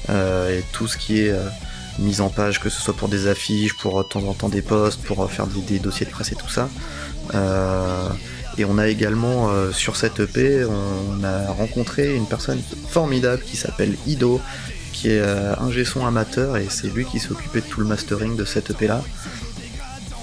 et 0.09 0.63
tout 0.71 0.87
ce 0.87 0.97
qui 0.97 1.19
est 1.19 1.33
mise 1.99 2.21
en 2.21 2.29
page, 2.29 2.59
que 2.59 2.69
ce 2.69 2.81
soit 2.81 2.95
pour 2.95 3.09
des 3.09 3.27
affiches, 3.27 3.75
pour 3.75 4.03
de 4.03 4.07
temps 4.07 4.23
en 4.23 4.33
temps 4.33 4.49
des 4.49 4.61
posts, 4.61 5.01
pour 5.01 5.29
faire 5.31 5.47
des, 5.47 5.79
dossiers 5.79 6.05
de 6.05 6.11
presse 6.11 6.31
et 6.31 6.35
tout 6.35 6.49
ça. 6.49 6.69
Euh, 7.33 8.09
et 8.57 8.65
on 8.65 8.77
a 8.77 8.87
également 8.87 9.49
euh, 9.49 9.71
sur 9.71 9.95
cette 9.95 10.19
EP, 10.19 10.65
on 10.65 11.23
a 11.23 11.51
rencontré 11.51 12.15
une 12.15 12.25
personne 12.25 12.59
formidable 12.89 13.43
qui 13.43 13.55
s'appelle 13.55 13.95
Ido, 14.07 14.41
qui 14.93 15.09
est 15.09 15.19
euh, 15.19 15.53
un 15.57 15.85
son 15.85 16.05
amateur 16.07 16.57
et 16.57 16.67
c'est 16.69 16.87
lui 16.87 17.05
qui 17.05 17.19
s'occupait 17.19 17.61
de 17.61 17.67
tout 17.67 17.81
le 17.81 17.85
mastering 17.85 18.35
de 18.35 18.45
cette 18.45 18.71
EP 18.71 18.87
là. 18.87 19.03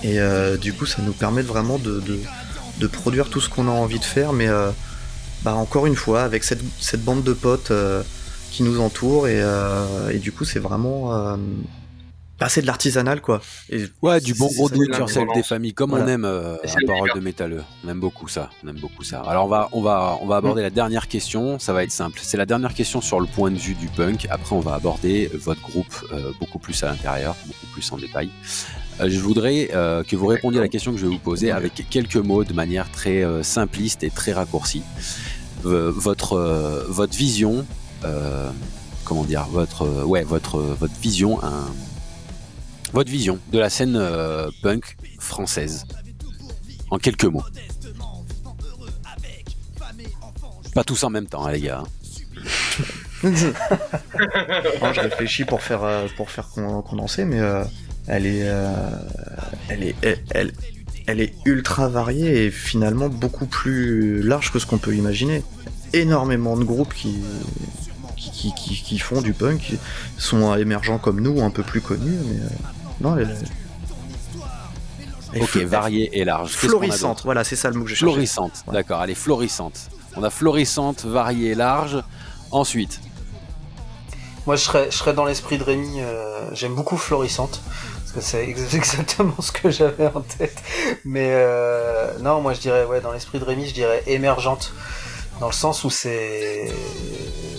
Et 0.02 0.20
euh, 0.20 0.56
du 0.56 0.72
coup, 0.72 0.84
ça 0.84 1.00
nous 1.02 1.12
permet 1.12 1.42
vraiment 1.42 1.78
de, 1.78 2.02
produire 2.88 3.30
tout 3.30 3.40
ce 3.40 3.48
qu'on 3.48 3.68
a 3.68 3.70
envie 3.70 4.00
de 4.00 4.04
faire, 4.04 4.32
mais 4.32 4.48
bah, 5.42 5.54
encore 5.54 5.86
une 5.86 5.96
fois, 5.96 6.22
avec 6.22 6.44
cette 6.44 7.04
bande 7.04 7.22
de 7.22 7.32
potes 7.32 7.72
qui 8.54 8.62
nous 8.62 8.80
entourent, 8.80 9.28
et, 9.28 9.42
et 10.12 10.18
du 10.18 10.32
coup, 10.32 10.44
c'est 10.44 10.60
vraiment 10.60 11.36
bah, 12.40 12.48
c'est 12.48 12.62
de 12.62 12.66
l'artisanal 12.66 13.20
quoi. 13.20 13.40
Et 13.70 13.84
ouais, 14.02 14.20
du 14.20 14.34
bon 14.34 14.48
gros 14.52 14.68
do 14.68 14.82
it 14.82 14.90
des 15.34 15.42
familles, 15.44 15.72
comme 15.72 15.92
on 15.92 16.06
aime 16.06 16.24
euh, 16.24 16.56
la 16.64 16.86
parole 16.86 17.10
de 17.14 17.20
métalleux. 17.20 17.62
On 17.84 17.88
aime 17.88 18.00
beaucoup 18.00 18.26
ça. 18.26 18.50
On 18.64 18.68
aime 18.68 18.80
beaucoup 18.80 19.04
ça. 19.04 19.20
Alors 19.20 19.44
on 19.44 19.48
va, 19.48 19.68
on 19.70 19.82
va, 19.82 20.18
on 20.20 20.26
va 20.26 20.36
aborder 20.36 20.60
la 20.60 20.70
dernière 20.70 21.06
question. 21.06 21.60
Ça 21.60 21.72
va 21.72 21.84
être 21.84 21.92
simple. 21.92 22.18
C'est 22.20 22.36
la 22.36 22.44
dernière 22.44 22.74
question 22.74 23.00
sur 23.00 23.20
le 23.20 23.26
point 23.26 23.52
de 23.52 23.56
vue 23.56 23.74
du 23.74 23.86
punk. 23.86 24.26
Après, 24.30 24.56
on 24.56 24.60
va 24.60 24.74
aborder 24.74 25.30
votre 25.32 25.60
groupe 25.60 25.94
euh, 26.12 26.32
beaucoup 26.40 26.58
plus 26.58 26.82
à 26.82 26.88
l'intérieur, 26.88 27.36
beaucoup 27.46 27.66
plus 27.72 27.92
en 27.92 27.98
détail. 27.98 28.30
Euh, 29.00 29.08
je 29.08 29.18
voudrais 29.20 29.68
que 30.06 30.16
vous 30.16 30.26
répondiez 30.26 30.58
à 30.58 30.62
la 30.62 30.68
question 30.68 30.92
que 30.92 30.98
je 30.98 31.06
vais 31.06 31.12
vous 31.12 31.18
poser 31.18 31.52
avec 31.52 31.86
quelques 31.88 32.16
mots 32.16 32.42
de 32.42 32.52
manière 32.52 32.90
très 32.90 33.24
simpliste 33.42 34.02
et 34.02 34.10
très 34.10 34.32
raccourcie. 34.32 34.82
votre, 35.62 36.84
votre 36.88 37.16
vision, 37.16 37.64
comment 39.04 39.24
dire, 39.24 39.44
votre, 39.50 40.04
ouais, 40.04 40.22
votre, 40.24 40.60
votre 40.60 40.94
vision, 41.00 41.40
votre 42.94 43.10
vision 43.10 43.40
de 43.50 43.58
la 43.58 43.70
scène 43.70 43.96
euh, 43.96 44.48
punk 44.62 44.96
française. 45.18 45.84
En 46.90 46.98
quelques 46.98 47.24
mots. 47.24 47.42
Pas 50.74 50.84
tous 50.84 51.02
en 51.02 51.10
même 51.10 51.26
temps, 51.26 51.44
hein, 51.44 51.52
les 51.52 51.60
gars. 51.60 51.82
je 53.24 55.00
réfléchis 55.00 55.44
pour 55.44 55.60
faire, 55.60 55.82
euh, 55.82 56.06
pour 56.16 56.30
faire 56.30 56.48
condenser, 56.50 57.24
mais 57.24 57.40
euh, 57.40 57.64
elle, 58.06 58.26
est, 58.26 58.46
elle, 59.68 59.82
est, 59.82 59.96
elle, 60.30 60.52
elle, 61.08 61.20
est 61.20 61.34
ultra 61.46 61.88
variée 61.88 62.44
et 62.44 62.50
finalement 62.52 63.08
beaucoup 63.08 63.46
plus 63.46 64.22
large 64.22 64.52
que 64.52 64.60
ce 64.60 64.66
qu'on 64.66 64.78
peut 64.78 64.94
imaginer. 64.94 65.42
Énormément 65.92 66.56
de 66.56 66.62
groupes 66.62 66.94
qui, 66.94 67.16
qui, 68.30 68.52
qui, 68.54 68.98
font 68.98 69.20
du 69.20 69.32
punk, 69.32 69.60
qui 69.60 69.78
sont 70.18 70.54
émergents 70.56 70.98
comme 70.98 71.20
nous, 71.20 71.42
un 71.42 71.50
peu 71.50 71.62
plus 71.62 71.80
connus, 71.80 72.18
mais 72.26 72.40
non, 73.00 73.16
elle... 73.16 73.36
Ok, 75.40 75.56
variée 75.56 76.10
et 76.12 76.24
large. 76.24 76.52
Florissante, 76.52 77.22
voilà, 77.24 77.42
c'est 77.42 77.56
ça 77.56 77.68
le 77.68 77.74
mot 77.74 77.84
que 77.84 77.90
je 77.90 77.96
Florissante, 77.96 78.64
d'accord, 78.70 79.02
elle 79.02 79.10
est 79.10 79.14
florissante. 79.14 79.90
On 80.16 80.22
a 80.22 80.30
florissante, 80.30 81.04
variée 81.04 81.50
et 81.50 81.54
large. 81.54 82.02
Ensuite. 82.52 83.00
Moi, 84.46 84.56
je 84.56 84.62
serais, 84.62 84.90
je 84.90 84.96
serais 84.96 85.14
dans 85.14 85.24
l'esprit 85.24 85.58
de 85.58 85.64
Rémi. 85.64 86.00
Euh, 86.00 86.48
j'aime 86.52 86.74
beaucoup 86.74 86.96
florissante. 86.96 87.60
Parce 88.00 88.12
que 88.12 88.20
c'est 88.20 88.48
exactement 88.74 89.34
ce 89.40 89.50
que 89.50 89.70
j'avais 89.70 90.06
en 90.06 90.20
tête. 90.20 90.62
Mais 91.04 91.30
euh, 91.32 92.16
non, 92.20 92.40
moi, 92.40 92.52
je 92.52 92.60
dirais, 92.60 92.84
ouais, 92.84 93.00
dans 93.00 93.12
l'esprit 93.12 93.40
de 93.40 93.44
Rémi, 93.44 93.66
je 93.66 93.74
dirais 93.74 94.02
émergente. 94.06 94.72
Dans 95.44 95.50
le 95.50 95.54
sens 95.54 95.84
où 95.84 95.90
c'est. 95.90 96.72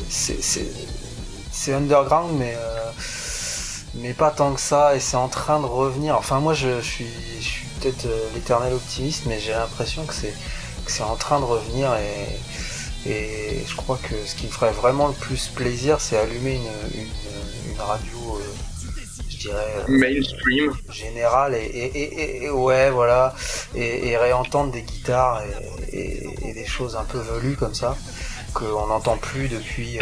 C'est 0.10 1.72
underground, 1.72 2.36
mais. 2.36 2.56
Euh, 2.58 2.92
mais 3.94 4.14
pas 4.14 4.32
tant 4.32 4.54
que 4.56 4.60
ça, 4.60 4.96
et 4.96 5.00
c'est 5.00 5.18
en 5.18 5.28
train 5.28 5.60
de 5.60 5.68
revenir. 5.68 6.18
Enfin, 6.18 6.40
moi, 6.40 6.56
je, 6.56 6.82
suis, 6.82 7.06
je 7.40 7.46
suis 7.46 7.68
peut-être 7.80 8.08
euh, 8.08 8.28
l'éternel 8.34 8.74
optimiste, 8.74 9.28
mais 9.28 9.40
j'ai 9.40 9.52
l'impression 9.52 10.04
que 10.04 10.16
c'est, 10.16 10.34
c'est 10.88 11.04
en 11.04 11.16
train 11.16 11.40
de 11.40 11.46
revenir, 11.46 11.96
et, 11.96 13.08
et 13.08 13.64
je 13.68 13.76
crois 13.76 14.00
que 14.02 14.16
ce 14.26 14.34
qui 14.34 14.48
me 14.48 14.52
ferait 14.52 14.72
vraiment 14.72 15.08
le 15.08 15.14
plus 15.14 15.50
plaisir, 15.50 16.02
c'est 16.02 16.18
allumer 16.18 16.56
une, 16.56 17.02
une, 17.02 17.80
radio, 17.80 18.40
euh, 18.40 18.54
dirais. 19.50 19.74
Euh, 19.78 19.84
Mainstream. 19.88 20.74
Générale, 20.92 21.56
et, 21.56 22.44
et, 22.44 22.50
ouais, 22.50 22.90
voilà, 22.90 23.34
et, 23.76 24.16
réentendre 24.18 24.72
des 24.72 24.82
guitares 24.82 25.44
et, 25.92 26.54
des 26.54 26.66
choses 26.66 26.96
un 26.96 27.04
peu 27.04 27.20
velues 27.20 27.56
comme 27.56 27.74
ça, 27.74 27.96
qu'on 28.54 28.88
n'entend 28.88 29.18
plus 29.18 29.48
depuis 29.48 30.00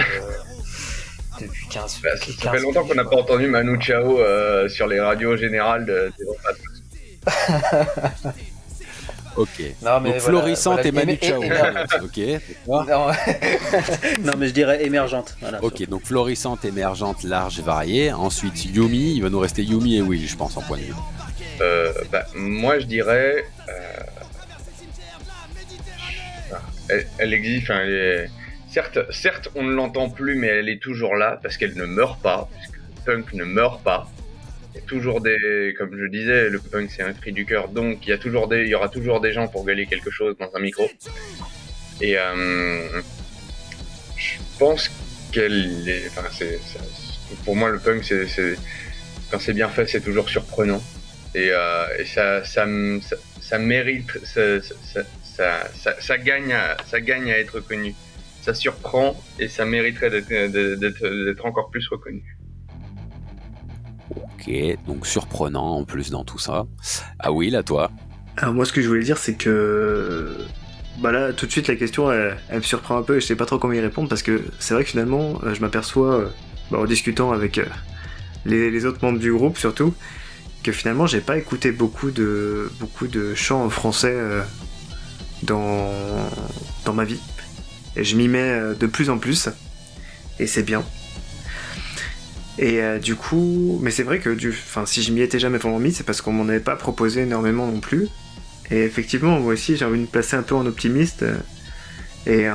depuis 1.41 1.67
15 1.67 2.01
bah, 2.03 2.09
Ça 2.15 2.51
fait 2.51 2.59
longtemps 2.59 2.85
qu'on 2.85 2.95
n'a 2.95 3.05
pas 3.05 3.17
entendu 3.17 3.47
Manu 3.47 3.81
Chao 3.81 4.19
euh, 4.19 4.69
sur 4.69 4.87
les 4.87 4.99
radios 4.99 5.35
générales 5.35 5.85
de, 5.85 6.11
Ok. 9.35 9.61
Non, 9.81 9.99
mais 10.01 10.11
Donc 10.11 10.19
florissante 10.21 10.85
et 10.85 10.91
Manu 10.91 11.17
Chao. 11.21 11.41
ok. 12.03 12.19
Non. 12.67 14.33
mais 14.37 14.47
je 14.47 14.53
dirais 14.53 14.85
émergente. 14.85 15.35
ok, 15.61 15.87
donc 15.87 16.03
florissante, 16.05 16.65
émergente, 16.65 17.23
large, 17.23 17.59
variée. 17.59 18.11
Ensuite 18.11 18.65
Yumi, 18.65 19.15
il 19.15 19.21
va 19.21 19.29
nous 19.29 19.39
rester 19.39 19.63
Yumi 19.63 19.97
et 19.97 20.01
Will, 20.01 20.27
je 20.27 20.35
pense, 20.35 20.57
en 20.57 20.61
point 20.61 20.77
de 20.77 20.83
vue. 20.83 20.93
Euh, 21.61 21.91
bah, 22.11 22.25
moi, 22.35 22.79
je 22.79 22.85
dirais. 22.85 23.45
Euh... 23.69 24.03
Elle, 26.89 27.07
elle, 27.17 27.33
existe, 27.33 27.63
enfin, 27.63 27.79
elle 27.81 27.93
est 27.93 28.29
Certes, 29.11 29.49
on 29.53 29.63
ne 29.63 29.71
l'entend 29.71 30.09
plus, 30.09 30.35
mais 30.35 30.47
elle 30.47 30.67
est 30.67 30.81
toujours 30.81 31.15
là 31.15 31.39
parce 31.43 31.57
qu'elle 31.57 31.75
ne 31.75 31.85
meurt 31.85 32.19
pas, 32.21 32.49
puisque 32.55 32.77
le 32.77 32.83
punk 33.05 33.33
ne 33.33 33.43
meurt 33.43 33.83
pas. 33.83 34.09
Y 34.75 34.77
a 34.79 34.81
toujours 34.81 35.21
des, 35.21 35.75
comme 35.77 35.97
je 35.97 36.05
disais, 36.05 36.49
le 36.49 36.59
punk 36.59 36.89
c'est 36.89 37.03
un 37.03 37.13
cri 37.13 37.31
du 37.31 37.45
cœur, 37.45 37.69
donc 37.69 38.05
il 38.05 38.09
y 38.09 38.13
a 38.13 38.17
toujours 38.17 38.47
des, 38.47 38.63
il 38.63 38.69
y 38.69 38.75
aura 38.75 38.89
toujours 38.89 39.21
des 39.21 39.31
gens 39.31 39.47
pour 39.47 39.65
gueuler 39.65 39.85
quelque 39.85 40.09
chose 40.09 40.35
dans 40.39 40.49
un 40.55 40.59
micro. 40.59 40.89
Et 42.01 42.17
euh, 42.17 43.01
je 44.17 44.37
pense 44.57 44.89
qu'elle 45.31 45.87
est, 45.87 46.07
enfin, 46.07 46.27
c'est, 46.31 46.59
pour 47.45 47.55
moi 47.55 47.69
le 47.69 47.79
punk 47.79 48.03
c'est, 48.03 48.55
quand 49.29 49.39
c'est 49.39 49.53
bien 49.53 49.69
fait, 49.69 49.87
c'est 49.87 50.01
toujours 50.01 50.29
surprenant. 50.29 50.81
Et, 51.35 51.49
euh, 51.51 51.85
et 51.99 52.05
ça, 52.05 52.43
ça, 52.43 52.67
ça, 53.41 53.57
mérite, 53.59 54.11
ça, 54.23 54.59
ça, 55.99 56.17
gagne, 56.17 56.55
ça 56.87 57.01
gagne 57.01 57.31
à 57.31 57.37
être 57.39 57.59
connu 57.59 57.95
ça 58.43 58.53
surprend 58.53 59.15
et 59.39 59.47
ça 59.47 59.65
mériterait 59.65 60.09
d'être 60.09 61.45
encore 61.45 61.69
plus 61.69 61.87
reconnu. 61.87 62.37
Ok, 64.33 64.51
donc 64.87 65.05
surprenant 65.05 65.77
en 65.77 65.83
plus 65.83 66.09
dans 66.09 66.23
tout 66.23 66.39
ça. 66.39 66.65
Ah 67.19 67.31
oui, 67.31 67.49
là 67.49 67.63
toi 67.63 67.91
Alors 68.37 68.53
moi 68.53 68.65
ce 68.65 68.73
que 68.73 68.81
je 68.81 68.87
voulais 68.87 69.03
dire 69.03 69.17
c'est 69.17 69.35
que 69.35 70.37
bah 70.99 71.11
là 71.11 71.33
tout 71.33 71.45
de 71.45 71.51
suite 71.51 71.67
la 71.67 71.75
question 71.75 72.11
elle, 72.11 72.37
me 72.51 72.61
surprend 72.61 72.97
un 72.97 73.01
peu 73.01 73.17
et 73.17 73.19
je 73.19 73.25
sais 73.25 73.35
pas 73.35 73.45
trop 73.45 73.57
comment 73.57 73.73
y 73.73 73.79
répondre 73.79 74.07
parce 74.09 74.21
que 74.21 74.43
c'est 74.59 74.73
vrai 74.73 74.83
que 74.83 74.91
finalement 74.91 75.39
euh, 75.43 75.53
je 75.53 75.61
m'aperçois 75.61 76.13
euh, 76.13 76.27
bah, 76.69 76.79
en 76.79 76.85
discutant 76.85 77.31
avec, 77.31 77.57
euh, 77.57 77.65
les, 78.45 78.85
autres 78.85 79.03
membres 79.03 79.19
du 79.19 79.33
groupe 79.33 79.57
surtout, 79.57 79.93
que 80.63 80.71
finalement 80.71 81.07
j'ai 81.07 81.21
pas 81.21 81.37
écouté 81.37 81.71
beaucoup 81.71 82.11
de, 82.11 82.71
beaucoup 82.79 83.07
de 83.07 83.33
chants 83.33 83.65
en 83.65 83.69
français 83.69 84.15
dans, 85.43 85.89
dans 86.85 86.93
ma 86.93 87.05
vie. 87.05 87.19
Et 87.95 88.03
je 88.03 88.15
m'y 88.15 88.27
mets 88.27 88.73
de 88.79 88.87
plus 88.87 89.09
en 89.09 89.19
plus, 89.19 89.49
et 90.39 90.47
c'est 90.47 90.63
bien. 90.63 90.83
Et 92.59 92.81
du 92.99 93.15
coup, 93.15 93.79
mais 93.81 93.89
c'est 93.89 94.03
vrai 94.03 94.19
que 94.19 94.29
du, 94.29 94.49
enfin, 94.49 94.85
si 94.85 95.01
je 95.01 95.11
m'y 95.11 95.21
étais 95.21 95.39
jamais 95.39 95.57
vraiment 95.57 95.79
mis, 95.79 95.91
c'est 95.91 96.03
parce 96.03 96.21
qu'on 96.21 96.31
m'en 96.31 96.47
avait 96.47 96.59
pas 96.59 96.75
proposé 96.75 97.21
énormément 97.21 97.65
non 97.65 97.79
plus. 97.79 98.07
Et 98.69 98.83
effectivement, 98.83 99.39
moi 99.39 99.53
aussi, 99.53 99.75
j'ai 99.75 99.85
envie 99.85 99.97
de 99.97 100.03
me 100.03 100.07
placer 100.07 100.35
un 100.35 100.43
peu 100.43 100.55
en 100.55 100.65
optimiste. 100.65 101.25
Et, 102.25 102.47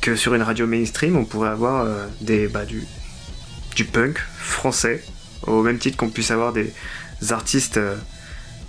que 0.00 0.14
sur 0.14 0.34
une 0.34 0.42
radio 0.42 0.66
mainstream, 0.66 1.16
on 1.16 1.24
pourrait 1.24 1.50
avoir 1.50 1.84
euh, 1.84 2.06
des, 2.20 2.46
bah, 2.46 2.64
du, 2.64 2.84
du 3.74 3.84
punk 3.84 4.18
français, 4.38 5.02
au 5.46 5.62
même 5.62 5.78
titre 5.78 5.96
qu'on 5.96 6.10
puisse 6.10 6.30
avoir 6.30 6.52
des 6.52 6.72
artistes 7.30 7.78
euh, 7.78 7.96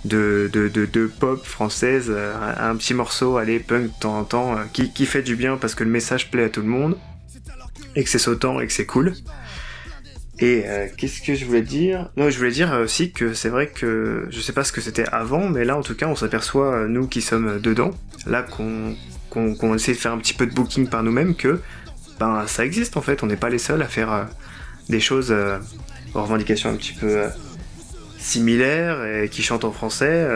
de, 0.04 0.50
de, 0.52 0.68
de, 0.68 1.06
pop 1.06 1.44
française, 1.44 2.06
euh, 2.08 2.34
un, 2.58 2.74
petit 2.76 2.94
morceau, 2.94 3.36
allez, 3.36 3.60
punk 3.60 3.84
de 3.84 4.00
temps 4.00 4.18
en 4.18 4.24
temps, 4.24 4.56
qui, 4.72 4.92
qui 4.92 5.06
fait 5.06 5.22
du 5.22 5.36
bien 5.36 5.56
parce 5.56 5.74
que 5.74 5.84
le 5.84 5.90
message 5.90 6.30
plaît 6.30 6.44
à 6.44 6.48
tout 6.48 6.62
le 6.62 6.68
monde, 6.68 6.98
et 7.94 8.02
que 8.02 8.10
c'est 8.10 8.18
sautant 8.18 8.60
et 8.60 8.66
que 8.66 8.72
c'est 8.72 8.86
cool. 8.86 9.14
Et 10.40 10.62
euh, 10.66 10.86
qu'est-ce 10.96 11.20
que 11.20 11.34
je 11.34 11.44
voulais 11.44 11.62
dire? 11.62 12.10
Non, 12.16 12.30
je 12.30 12.38
voulais 12.38 12.52
dire 12.52 12.72
aussi 12.72 13.10
que 13.10 13.34
c'est 13.34 13.48
vrai 13.48 13.66
que 13.66 14.26
je 14.30 14.40
sais 14.40 14.52
pas 14.52 14.62
ce 14.62 14.70
que 14.70 14.80
c'était 14.80 15.06
avant, 15.10 15.48
mais 15.48 15.64
là 15.64 15.76
en 15.76 15.82
tout 15.82 15.96
cas 15.96 16.06
on 16.06 16.14
s'aperçoit, 16.14 16.74
euh, 16.74 16.88
nous 16.88 17.08
qui 17.08 17.22
sommes 17.22 17.60
dedans, 17.60 17.90
là 18.26 18.42
qu'on 18.42 19.74
essaie 19.74 19.92
de 19.92 19.98
faire 19.98 20.12
un 20.12 20.18
petit 20.18 20.34
peu 20.34 20.46
de 20.46 20.54
booking 20.54 20.88
par 20.88 21.02
nous-mêmes, 21.02 21.34
que 21.34 21.60
ben 22.20 22.46
ça 22.46 22.64
existe 22.64 22.96
en 22.96 23.02
fait, 23.02 23.22
on 23.24 23.26
n'est 23.26 23.36
pas 23.36 23.48
les 23.48 23.58
seuls 23.58 23.82
à 23.82 23.88
faire 23.88 24.12
euh, 24.12 24.24
des 24.88 25.00
choses 25.00 25.34
aux 26.14 26.22
revendications 26.22 26.70
un 26.70 26.76
petit 26.76 26.94
peu 26.94 27.24
similaires 28.16 29.04
et 29.04 29.28
qui 29.28 29.42
chantent 29.42 29.64
en 29.64 29.72
français. 29.72 30.26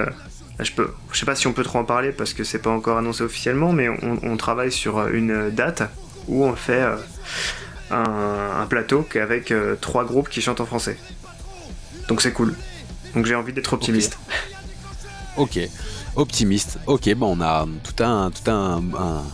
je 0.59 0.73
peux, 0.73 0.91
je 1.13 1.19
sais 1.19 1.27
pas 1.27 1.35
si 1.35 1.47
on 1.47 1.53
peut 1.53 1.63
trop 1.63 1.79
en 1.79 1.85
parler 1.85 2.13
parce 2.13 2.35
que 2.35 2.45
c'est 2.45 2.59
pas 2.59 2.71
encore 2.71 2.99
annoncé 2.99 3.23
officiellement, 3.23 3.73
mais 3.73 3.89
on 3.89 4.37
travaille 4.37 4.71
sur 4.71 5.09
une 5.09 5.49
date 5.51 5.85
où 6.29 6.45
on 6.45 6.55
fait 6.55 6.85
un, 7.93 8.67
plateau 8.67 9.07
avec 9.15 9.51
euh, 9.51 9.77
trois 9.81 10.05
groupes 10.05 10.29
qui 10.29 10.41
chantent 10.41 10.61
en 10.61 10.67
français. 10.67 10.97
Donc 12.09 12.23
c'est 12.23 12.33
cool. 12.33 12.55
Donc 13.15 13.27
j'ai 13.27 13.35
envie 13.35 13.53
d'être 13.53 13.73
optimiste. 13.73 14.19
Ok. 15.37 15.59
Optimiste. 16.15 16.79
Ok, 16.87 17.15
bon, 17.15 17.39
on 17.39 17.41
a 17.41 17.67
tout 17.83 18.05
un, 18.05 18.31
tout 18.31 18.51
un, 18.51 18.83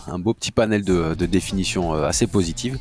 un, 0.07 0.19
beau 0.21 0.33
petit 0.33 0.53
panel 0.53 0.85
de, 0.85 1.15
de 1.15 1.27
définitions 1.27 1.93
euh, 1.93 2.05
assez 2.05 2.29
positives. 2.29 2.79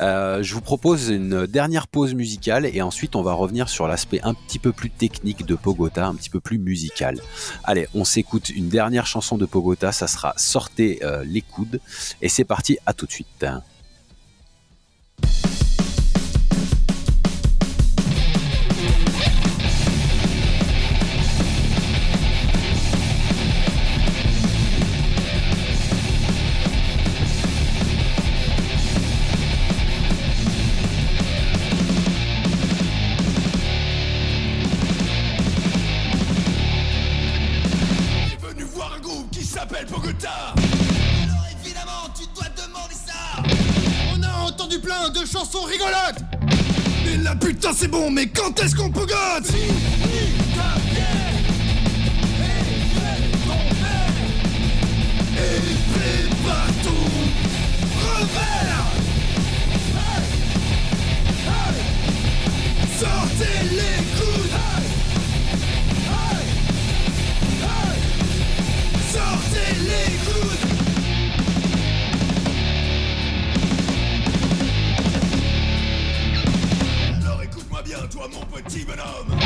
Euh, 0.00 0.42
je 0.42 0.52
vous 0.52 0.60
propose 0.60 1.10
une 1.10 1.46
dernière 1.46 1.86
pause 1.86 2.14
musicale 2.14 2.66
et 2.66 2.82
ensuite 2.82 3.14
on 3.14 3.22
va 3.22 3.34
revenir 3.34 3.68
sur 3.68 3.86
l'aspect 3.86 4.20
un 4.24 4.34
petit 4.34 4.58
peu 4.58 4.72
plus 4.72 4.90
technique 4.90 5.46
de 5.46 5.54
Pogota, 5.54 6.08
un 6.08 6.16
petit 6.16 6.30
peu 6.30 6.40
plus 6.40 6.58
musical. 6.58 7.20
Allez, 7.62 7.86
on 7.94 8.04
s'écoute 8.04 8.48
une 8.48 8.68
dernière 8.68 9.06
chanson 9.06 9.38
de 9.38 9.46
Pogota, 9.46 9.92
ça 9.92 10.08
sera 10.08 10.34
Sortez 10.36 10.98
les 11.24 11.42
coudes 11.42 11.78
et 12.20 12.28
c'est 12.28 12.44
parti, 12.44 12.78
à 12.84 12.94
tout 12.94 13.06
de 13.06 13.12
suite. 13.12 13.46
Chansons 15.24 15.55
c'est 47.86 47.92
bon, 47.92 48.10
mais 48.10 48.26
quand 48.26 48.58
est-ce 48.60 48.74
qu'on 48.74 48.90
peut 48.90 49.06
toi 78.08 78.28
mon 78.32 78.44
petit 78.46 78.84
bonhomme. 78.84 79.38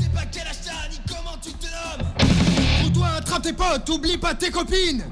C'est 0.00 0.12
pas 0.12 0.24
quel 0.32 0.42
achat 0.42 0.88
ni 0.90 0.98
comment 1.08 1.36
tu 1.42 1.52
te 1.52 1.66
nommes. 1.66 2.84
Ou 2.84 2.90
toi 2.90 3.08
attrape 3.18 3.42
tes 3.42 3.52
potes, 3.52 3.88
oublie 3.88 4.18
pas 4.18 4.34
tes 4.34 4.50
copines. 4.50 5.04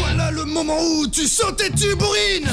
Voilà 0.00 0.30
le 0.30 0.44
moment 0.44 0.78
où 0.80 1.06
tu 1.06 1.26
sautes 1.26 1.60
et 1.62 1.70
tu 1.70 1.94
bourrines 1.96 2.48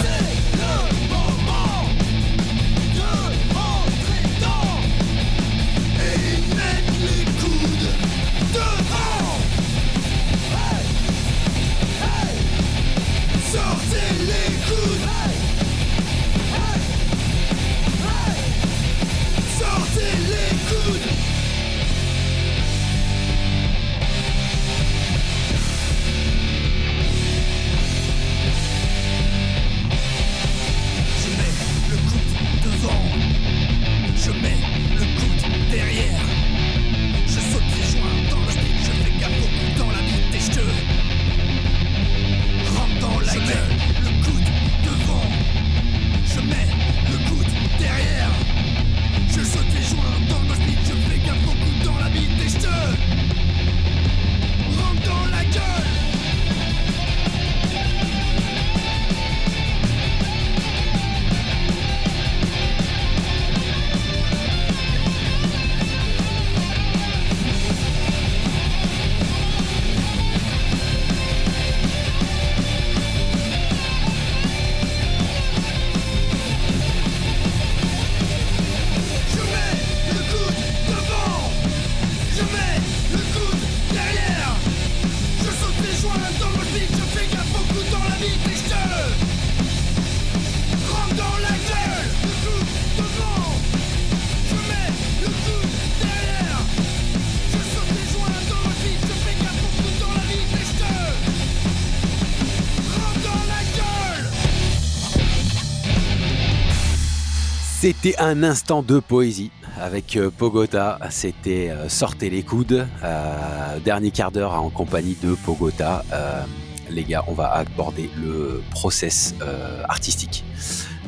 C'était 107.94 108.18
un 108.20 108.42
instant 108.44 108.84
de 108.84 109.02
poésie 109.02 109.52
avec 109.78 110.16
euh, 110.16 110.32
Pogota. 110.32 110.98
C'était 111.10 111.72
euh, 111.72 111.89
Sortez 111.89 112.30
les 112.30 112.42
coudes. 112.42 112.88
Euh, 113.04 113.80
dernier 113.80 114.12
quart 114.12 114.32
d'heure 114.32 114.54
en 114.54 114.70
compagnie 114.70 115.18
de 115.22 115.36
Pogota. 115.36 116.06
Euh, 116.14 116.42
les 116.89 117.04
gars, 117.04 117.26
on 117.28 117.34
va 117.34 117.52
aborder 117.52 118.10
le 118.18 118.64
process 118.72 119.36
euh, 119.42 119.84
artistique. 119.89 120.46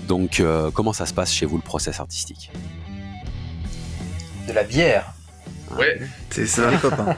Donc, 0.09 0.41
euh, 0.41 0.71
comment 0.71 0.91
ça 0.91 1.05
se 1.05 1.13
passe 1.13 1.31
chez 1.31 1.45
vous 1.45 1.55
le 1.55 1.63
process 1.63 2.01
artistique? 2.01 2.51
De 4.45 4.51
la 4.51 4.65
bière. 4.65 5.13
Ouais, 5.77 6.01
C'est 6.31 6.45
ça. 6.47 6.69
les 6.69 6.77
copains. 6.79 7.15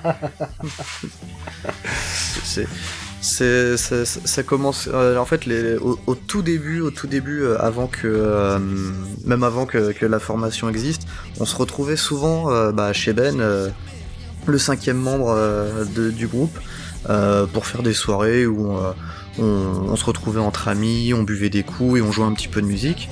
c'est, 3.26 3.78
ça, 3.78 4.06
ça 4.06 4.44
commence. 4.44 4.88
euh, 4.94 5.18
en 5.18 5.26
fait, 5.26 5.46
les, 5.46 5.76
au, 5.78 6.16
tout 6.16 6.42
début, 6.42 6.80
au 6.82 6.92
tout 6.92 7.08
début, 7.08 7.42
euh, 7.42 7.58
avant 7.60 7.88
que, 7.88 8.08
euh, 8.08 8.60
même 9.26 9.44
avant 9.44 9.66
que, 9.66 9.92
que 9.92 10.06
la 10.06 10.20
formation 10.20 10.70
existe, 10.70 11.04
on 11.40 11.46
se 11.46 11.56
retrouvait 11.56 11.96
souvent 11.98 12.52
euh, 12.52 12.72
bah, 12.72 12.94
chez 12.94 13.14
Ben, 13.14 13.40
euh, 13.40 13.70
le 14.46 14.58
cinquième 14.58 14.98
membre 14.98 15.30
euh, 15.36 15.86
de- 15.96 16.12
du 16.12 16.28
groupe, 16.28 16.58
pour 17.54 17.66
faire 17.68 17.84
des 17.84 17.94
soirées 17.94 18.48
où 18.48 18.72
on, 19.40 19.44
on 19.44 19.96
se 19.96 20.06
retrouvait 20.06 20.40
entre 20.40 20.68
amis, 20.68 21.14
on 21.14 21.22
buvait 21.24 21.50
des 21.52 21.62
coups 21.64 22.00
et 22.00 22.02
on 22.02 22.12
jouait 22.12 22.26
un 22.26 22.34
petit 22.34 22.48
peu 22.48 22.62
de 22.62 22.68
musique. 22.68 23.10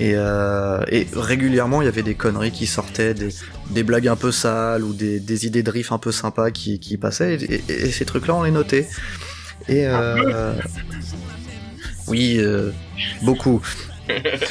Et, 0.00 0.12
et 0.12 1.06
régulièrement, 1.14 1.82
il 1.82 1.84
y 1.84 1.88
avait 1.88 2.02
des 2.02 2.14
conneries 2.14 2.52
qui 2.52 2.66
sortaient, 2.66 3.12
des, 3.14 3.28
des 3.70 3.82
blagues 3.82 4.08
un 4.08 4.16
peu 4.16 4.32
sales 4.32 4.82
ou 4.82 4.92
des, 4.94 5.20
des 5.20 5.46
idées 5.46 5.62
de 5.62 5.70
riff 5.70 5.92
un 5.92 5.98
peu 5.98 6.10
sympas 6.10 6.50
qui, 6.50 6.78
qui 6.80 6.96
passaient. 6.96 7.34
Et- 7.34 7.62
et 7.68 7.90
ces 7.92 8.04
trucs-là, 8.06 8.34
on 8.34 8.42
les 8.44 8.50
notait. 8.50 8.88
Et 9.68 9.86
euh, 9.86 10.54
oui, 12.06 12.36
euh, 12.38 12.70
beaucoup. 13.22 13.62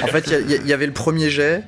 En 0.01 0.07
fait, 0.07 0.27
il 0.49 0.65
y 0.65 0.69
y, 0.69 0.73
avait 0.73 0.87
le 0.87 0.93
premier 0.93 1.29
jet. 1.29 1.63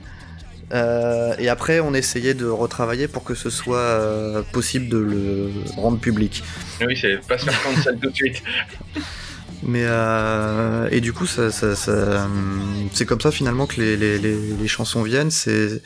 euh, 0.74 1.36
et 1.38 1.48
après, 1.50 1.80
on 1.80 1.94
essayait 1.94 2.34
de 2.34 2.48
retravailler 2.48 3.08
pour 3.08 3.24
que 3.24 3.36
ce 3.36 3.50
soit 3.52 3.78
euh, 3.78 4.42
possible 4.52 4.90
de 4.90 4.98
le 4.98 5.50
rendre 5.78 6.00
public. 6.00 6.44
oui, 6.86 6.98
c'est 7.00 7.20
pas 7.28 7.38
se 7.38 7.46
faire 7.46 7.62
cancel 7.64 7.98
tout 8.02 8.10
de 8.10 8.16
suite. 8.16 8.42
Mais 9.68 9.84
euh, 9.86 10.88
et 10.92 11.02
du 11.02 11.12
coup, 11.14 11.26
ça, 11.26 11.50
ça- 11.52 11.76
ça, 11.76 12.26
hum, 12.26 12.90
c'est 12.94 13.06
comme 13.06 13.22
ça 13.22 13.32
finalement 13.32 13.66
que 13.68 13.80
les, 13.82 13.96
les- 13.98 14.20
les- 14.20 14.54
les 14.60 14.68
chansons 14.68 15.02
viennent. 15.04 15.32
C'est 15.32 15.82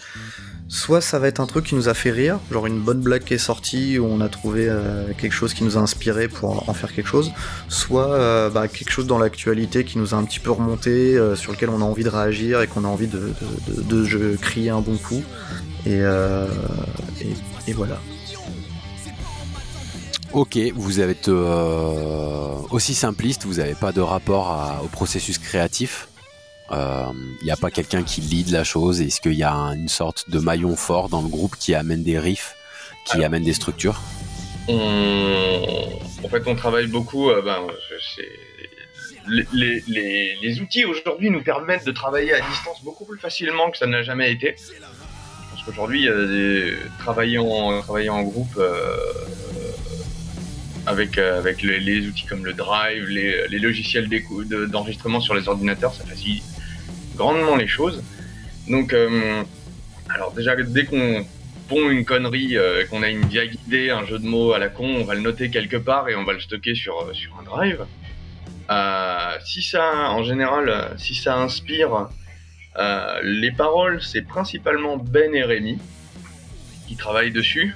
soit 0.69 1.01
ça 1.01 1.17
va 1.17 1.27
être 1.27 1.39
un 1.39 1.47
truc 1.47 1.65
qui 1.65 1.75
nous 1.75 1.89
a 1.89 1.95
fait 1.95 2.11
rire, 2.11 2.39
genre 2.51 2.67
une 2.67 2.79
bonne 2.79 3.01
blague 3.01 3.23
qui 3.23 3.33
est 3.33 3.39
sortie 3.39 3.97
où 3.97 4.05
on 4.05 4.21
a 4.21 4.29
trouvé 4.29 4.67
euh, 4.69 5.11
quelque 5.17 5.33
chose 5.33 5.55
qui 5.55 5.63
nous 5.63 5.77
a 5.77 5.81
inspiré 5.81 6.27
pour 6.27 6.69
en 6.69 6.73
faire 6.73 6.93
quelque 6.93 7.07
chose, 7.07 7.31
soit 7.67 8.13
euh, 8.13 8.49
bah, 8.51 8.67
quelque 8.67 8.91
chose 8.91 9.07
dans 9.07 9.17
l'actualité 9.17 9.83
qui 9.83 9.97
nous 9.97 10.13
a 10.13 10.17
un 10.17 10.23
petit 10.23 10.39
peu 10.39 10.51
remonté, 10.51 11.17
euh, 11.17 11.35
sur 11.35 11.51
lequel 11.51 11.69
on 11.69 11.81
a 11.81 11.83
envie 11.83 12.03
de 12.03 12.09
réagir 12.09 12.61
et 12.61 12.67
qu'on 12.67 12.85
a 12.85 12.87
envie 12.87 13.07
de, 13.07 14.35
crier 14.39 14.69
un 14.69 14.81
bon 14.81 14.95
coup. 14.97 15.23
Et, 15.87 16.01
et, 17.67 17.73
voilà. 17.73 17.99
Ok, 20.33 20.57
vous 20.75 20.99
êtes 20.99 21.29
aussi 22.69 22.93
simpliste, 22.93 23.45
vous 23.45 23.55
n'avez 23.55 23.75
pas 23.75 23.91
de 23.91 24.01
rapport 24.01 24.79
au 24.83 24.87
processus 24.87 25.39
créatif? 25.39 26.09
Il 26.71 27.43
n'y 27.45 27.51
a 27.51 27.57
pas 27.57 27.71
quelqu'un 27.71 28.03
qui 28.03 28.21
lead 28.21 28.49
la 28.49 28.63
chose. 28.63 29.01
Est-ce 29.01 29.21
qu'il 29.21 29.33
y 29.33 29.43
a 29.43 29.53
un- 29.53 29.75
une 29.75 29.87
sorte 29.89 30.29
de 30.29 30.39
maillon 30.39 30.75
fort 30.75 31.09
dans 31.09 31.21
le 31.21 31.27
groupe 31.27 31.55
qui 31.59 31.73
amène 31.73 32.03
des 32.03 32.19
riffs, 32.19 32.55
qui 33.05 33.13
Alors. 33.13 33.25
amène 33.27 33.43
des 33.43 33.53
structures? 33.53 33.99
On... 34.67 35.61
En 36.23 36.29
fait, 36.29 36.43
on 36.45 36.55
travaille 36.55 36.87
beaucoup. 36.87 37.29
euh, 37.29 37.41
ben, 37.41 37.57
c'est- 38.15 38.29
les, 39.27 39.45
les- 39.53 39.83
les- 39.87 40.35
les 40.41 40.61
outils 40.61 40.85
aujourd'hui 40.85 41.29
nous 41.29 41.41
permettent 41.43 41.85
de 41.85 41.91
travailler 41.91 42.33
à 42.33 42.39
distance 42.41 42.83
beaucoup 42.83 43.05
plus 43.05 43.19
facilement 43.19 43.69
que 43.71 43.77
ça 43.77 43.85
n'a 43.87 44.01
jamais 44.03 44.31
été. 44.31 44.55
Je 44.57 45.55
pense 45.55 45.63
qu'aujourd'hui, 45.65 46.07
euh, 46.07 46.75
travailler, 46.99 47.37
en, 47.37 47.81
travailler 47.81 48.09
en 48.09 48.23
groupe 48.23 48.57
euh, 48.57 48.95
avec, 50.85 51.17
euh, 51.17 51.37
avec 51.37 51.61
les, 51.61 51.79
les 51.79 52.07
outils 52.07 52.25
comme 52.25 52.45
le 52.45 52.53
Drive, 52.53 53.05
les, 53.07 53.47
les 53.47 53.59
logiciels 53.59 54.07
d'enregistrement 54.67 55.19
sur 55.19 55.33
les 55.35 55.47
ordinateurs, 55.47 55.93
ça 55.93 56.05
facilite 56.05 56.43
grandement 57.19 57.55
les 57.57 57.67
choses. 57.67 58.01
Donc, 58.67 58.93
euh, 58.93 59.43
alors 60.09 60.31
déjà, 60.31 60.55
dès 60.55 60.85
qu'on 60.85 61.25
pond 61.67 61.89
une 61.89 62.05
connerie, 62.05 62.57
euh, 62.57 62.85
qu'on 62.87 63.03
a 63.03 63.09
une 63.09 63.21
diag 63.21 63.51
idée, 63.67 63.89
un 63.91 64.05
jeu 64.05 64.17
de 64.17 64.25
mots 64.25 64.53
à 64.53 64.59
la 64.59 64.69
con, 64.69 64.87
on 65.01 65.03
va 65.03 65.13
le 65.13 65.21
noter 65.21 65.49
quelque 65.49 65.77
part 65.77 66.09
et 66.09 66.15
on 66.15 66.23
va 66.23 66.33
le 66.33 66.39
stocker 66.39 66.73
sur, 66.73 66.95
euh, 67.01 67.13
sur 67.13 67.37
un 67.39 67.43
drive. 67.43 67.85
Si 69.45 69.61
ça, 69.61 70.11
en 70.11 70.23
général, 70.23 70.93
si 70.97 71.15
ça 71.15 71.35
inspire 71.37 72.09
les 73.23 73.51
paroles, 73.51 73.99
c'est 74.01 74.21
principalement 74.21 74.95
Ben 74.97 75.33
et 75.33 75.43
Rémi 75.43 75.79
qui 76.87 76.95
travaillent 76.95 77.31
dessus. 77.31 77.75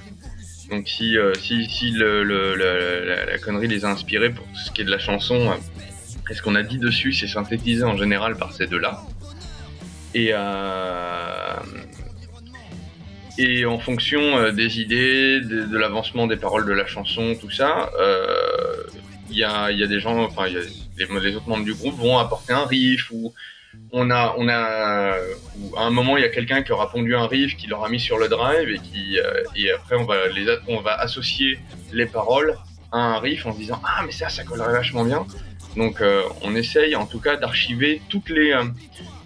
Donc 0.70 0.88
si, 0.88 1.16
si, 1.40 1.68
si 1.68 1.90
la 1.98 3.38
connerie 3.38 3.66
les 3.66 3.84
a 3.84 3.90
inspirés 3.90 4.30
pour 4.30 4.46
ce 4.54 4.70
qui 4.70 4.82
est 4.82 4.84
de 4.84 4.90
la 4.90 5.00
chanson, 5.00 5.50
euh, 5.50 6.30
et 6.30 6.34
ce 6.34 6.42
qu'on 6.42 6.54
a 6.54 6.62
dit 6.62 6.78
dessus, 6.78 7.12
c'est 7.12 7.26
synthétisé 7.26 7.84
en 7.84 7.96
général 7.96 8.36
par 8.36 8.52
ces 8.52 8.66
deux-là. 8.66 9.02
Et, 10.14 10.30
euh, 10.32 11.56
et 13.36 13.66
en 13.66 13.78
fonction 13.78 14.38
euh, 14.38 14.52
des 14.52 14.80
idées, 14.80 15.40
de, 15.40 15.76
l'avancement 15.76 16.28
des 16.28 16.36
paroles 16.36 16.66
de 16.66 16.72
la 16.72 16.86
chanson, 16.86 17.36
tout 17.40 17.50
ça, 17.50 17.90
euh, 17.98 18.84
il 19.28 19.36
y, 19.36 19.42
a, 19.42 19.72
des 19.72 19.98
gens, 19.98 20.22
enfin, 20.22 20.46
les, 20.46 21.36
autres 21.36 21.48
membres 21.48 21.64
du 21.64 21.74
groupe 21.74 21.96
vont 21.98 22.18
apporter 22.18 22.52
un 22.52 22.64
riff 22.64 23.10
ou 23.10 23.34
on 23.90 24.08
a, 24.10 24.36
on 24.38 24.48
a, 24.48 25.16
à 25.76 25.80
un 25.80 25.90
moment 25.90 26.16
il 26.16 26.20
y 26.20 26.26
a 26.26 26.28
quelqu'un 26.28 26.62
qui 26.62 26.70
aura 26.70 26.92
pondu 26.92 27.16
un 27.16 27.26
riff, 27.26 27.56
qui 27.56 27.66
l'aura 27.66 27.88
mis 27.88 27.98
sur 27.98 28.18
le 28.18 28.28
drive 28.28 28.68
et 28.68 28.78
qui, 28.78 29.18
et 29.56 29.72
après 29.72 29.96
on 29.96 30.04
va 30.04 30.28
les, 30.28 30.46
on 30.68 30.80
va 30.80 30.92
associer 31.00 31.58
les 31.92 32.06
paroles 32.06 32.56
à 32.92 32.98
un 32.98 33.18
riff 33.18 33.44
en 33.46 33.52
se 33.52 33.58
disant 33.58 33.80
ah 33.82 34.02
mais 34.06 34.12
ça, 34.12 34.28
ça 34.28 34.44
collerait 34.44 34.72
vachement 34.72 35.04
bien. 35.04 35.26
Donc 35.76 36.00
on 36.42 36.54
essaye 36.54 36.94
en 36.94 37.06
tout 37.06 37.18
cas 37.18 37.34
d'archiver 37.34 38.00
toutes 38.08 38.28
les, 38.28 38.54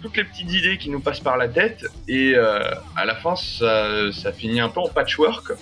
toutes 0.01 0.17
les 0.17 0.23
petites 0.23 0.51
idées 0.51 0.77
qui 0.77 0.89
nous 0.89 0.99
passent 0.99 1.19
par 1.19 1.37
la 1.37 1.47
tête 1.47 1.85
et 2.07 2.33
euh, 2.35 2.59
à 2.95 3.05
la 3.05 3.15
fin 3.15 3.35
ça, 3.35 4.11
ça 4.11 4.31
finit 4.31 4.59
un 4.59 4.69
peu 4.69 4.79
en 4.79 4.87
patchwork 4.87 5.53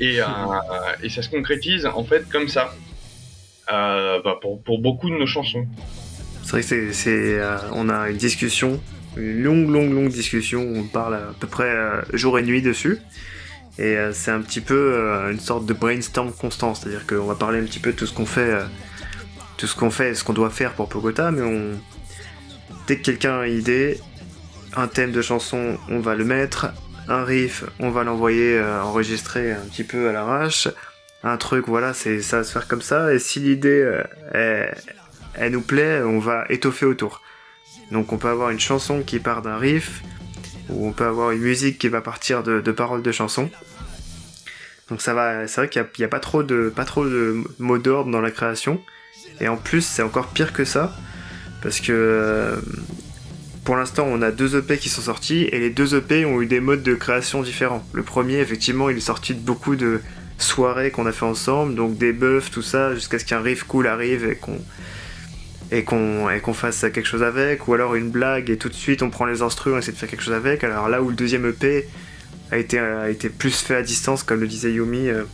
et, 0.00 0.20
euh, 0.20 0.26
et 1.02 1.08
ça 1.08 1.22
se 1.22 1.28
concrétise 1.28 1.86
en 1.86 2.04
fait 2.04 2.28
comme 2.28 2.48
ça 2.48 2.72
euh, 3.72 4.20
bah, 4.24 4.38
pour, 4.40 4.62
pour 4.62 4.80
beaucoup 4.80 5.10
de 5.10 5.16
nos 5.16 5.26
chansons. 5.26 5.66
C'est 6.42 6.50
vrai 6.50 6.62
que 6.62 6.92
c'est, 6.92 7.40
on 7.72 7.88
a 7.88 8.10
une 8.10 8.16
discussion, 8.16 8.80
une 9.16 9.42
longue, 9.42 9.70
longue, 9.70 9.92
longue 9.92 10.10
discussion 10.10 10.60
on 10.60 10.84
parle 10.84 11.14
à 11.14 11.34
peu 11.38 11.46
près 11.46 11.72
jour 12.12 12.38
et 12.38 12.42
nuit 12.42 12.62
dessus. 12.62 12.98
Et 13.78 13.96
c'est 14.12 14.30
un 14.30 14.42
petit 14.42 14.60
peu 14.60 15.30
une 15.30 15.40
sorte 15.40 15.64
de 15.64 15.72
brainstorm 15.72 16.30
constant, 16.32 16.74
c'est-à-dire 16.74 17.06
qu'on 17.06 17.24
va 17.24 17.36
parler 17.36 17.60
un 17.60 17.64
petit 17.64 17.78
peu 17.78 17.92
de 17.92 17.96
tout 17.96 18.06
ce 18.06 18.12
qu'on 18.12 18.26
fait, 18.26 18.52
tout 19.56 19.66
ce 19.66 19.74
qu'on 19.74 19.90
fait, 19.90 20.14
ce 20.14 20.24
qu'on 20.24 20.34
doit 20.34 20.50
faire 20.50 20.72
pour 20.72 20.90
Pogota, 20.90 21.30
mais 21.30 21.40
on, 21.40 21.78
dès 22.86 22.96
que 22.96 23.02
quelqu'un 23.02 23.40
a 23.40 23.46
une 23.46 23.58
idée, 23.58 23.98
un 24.74 24.88
thème 24.88 25.12
de 25.12 25.22
chanson, 25.22 25.78
on 25.88 26.00
va 26.00 26.14
le 26.14 26.24
mettre, 26.24 26.72
un 27.08 27.24
riff, 27.24 27.64
on 27.78 27.90
va 27.90 28.04
l'envoyer 28.04 28.58
euh, 28.58 28.82
enregistrer 28.82 29.52
un 29.52 29.66
petit 29.70 29.84
peu 29.84 30.08
à 30.08 30.12
l'arrache, 30.12 30.68
un 31.24 31.36
truc, 31.36 31.68
voilà, 31.68 31.94
c'est 31.94 32.20
ça 32.20 32.38
va 32.38 32.44
se 32.44 32.52
faire 32.52 32.66
comme 32.66 32.82
ça. 32.82 33.12
Et 33.14 33.18
si 33.18 33.40
l'idée 33.40 34.00
euh, 34.34 34.66
elle 35.34 35.52
nous 35.52 35.62
plaît, 35.62 36.02
on 36.02 36.18
va 36.18 36.44
étoffer 36.48 36.86
autour. 36.86 37.22
Donc 37.90 38.12
on 38.12 38.18
peut 38.18 38.28
avoir 38.28 38.50
une 38.50 38.60
chanson 38.60 39.02
qui 39.02 39.18
part 39.18 39.42
d'un 39.42 39.56
riff, 39.56 40.02
ou 40.68 40.86
on 40.86 40.92
peut 40.92 41.06
avoir 41.06 41.30
une 41.30 41.40
musique 41.40 41.78
qui 41.78 41.88
va 41.88 42.00
partir 42.00 42.42
de, 42.42 42.60
paroles 42.72 43.02
de 43.02 43.12
chansons. 43.12 43.50
Donc 44.88 45.00
ça 45.00 45.14
va, 45.14 45.46
c'est 45.46 45.60
vrai 45.60 45.68
qu'il 45.68 45.84
n'y 45.98 46.04
a, 46.04 46.08
pas 46.08 46.20
trop 46.20 46.42
de 46.42 46.72
pas 46.74 46.84
trop 46.84 47.04
de 47.04 47.42
mots 47.58 47.78
d'ordre 47.78 48.10
dans 48.10 48.20
la 48.20 48.30
création. 48.30 48.80
Et 49.40 49.48
en 49.48 49.56
plus, 49.56 49.84
c'est 49.84 50.02
encore 50.02 50.28
pire 50.28 50.52
que 50.52 50.64
ça, 50.64 50.94
parce 51.62 51.80
que 51.80 51.92
euh, 51.92 52.56
pour 53.64 53.76
l'instant, 53.76 54.06
on 54.08 54.22
a 54.22 54.30
deux 54.30 54.56
EP 54.56 54.76
qui 54.76 54.88
sont 54.88 55.02
sortis, 55.02 55.48
et 55.52 55.58
les 55.58 55.70
deux 55.70 55.94
EP 55.94 56.24
ont 56.24 56.42
eu 56.42 56.46
des 56.46 56.60
modes 56.60 56.82
de 56.82 56.94
création 56.94 57.42
différents. 57.42 57.84
Le 57.92 58.02
premier, 58.02 58.38
effectivement, 58.38 58.90
il 58.90 58.96
est 58.96 59.00
sorti 59.00 59.34
de 59.34 59.40
beaucoup 59.40 59.76
de 59.76 60.00
soirées 60.38 60.90
qu'on 60.90 61.06
a 61.06 61.12
fait 61.12 61.24
ensemble, 61.24 61.74
donc 61.74 61.96
des 61.96 62.12
buffs, 62.12 62.50
tout 62.50 62.62
ça, 62.62 62.94
jusqu'à 62.94 63.18
ce 63.18 63.24
qu'un 63.24 63.40
riff 63.40 63.62
cool 63.64 63.86
arrive 63.86 64.24
et 64.24 64.34
qu'on 64.34 64.58
et 65.70 65.84
qu'on 65.84 66.52
fasse 66.52 66.80
quelque 66.80 67.06
chose 67.06 67.22
avec, 67.22 67.66
ou 67.66 67.72
alors 67.72 67.94
une 67.94 68.10
blague 68.10 68.50
et 68.50 68.58
tout 68.58 68.68
de 68.68 68.74
suite 68.74 69.02
on 69.02 69.08
prend 69.08 69.24
les 69.24 69.40
instruments 69.40 69.76
et 69.76 69.78
on 69.78 69.80
essaie 69.80 69.92
de 69.92 69.96
faire 69.96 70.10
quelque 70.10 70.22
chose 70.22 70.34
avec. 70.34 70.64
Alors 70.64 70.88
là 70.90 71.00
où 71.00 71.08
le 71.08 71.14
deuxième 71.14 71.46
EP 71.46 71.88
a 72.50 72.58
été, 72.58 72.78
a 72.78 73.08
été 73.08 73.30
plus 73.30 73.56
fait 73.62 73.76
à 73.76 73.82
distance, 73.82 74.22
comme 74.22 74.40
le 74.40 74.46
disait 74.46 74.72
Yumi, 74.72 75.08
euh, 75.08 75.24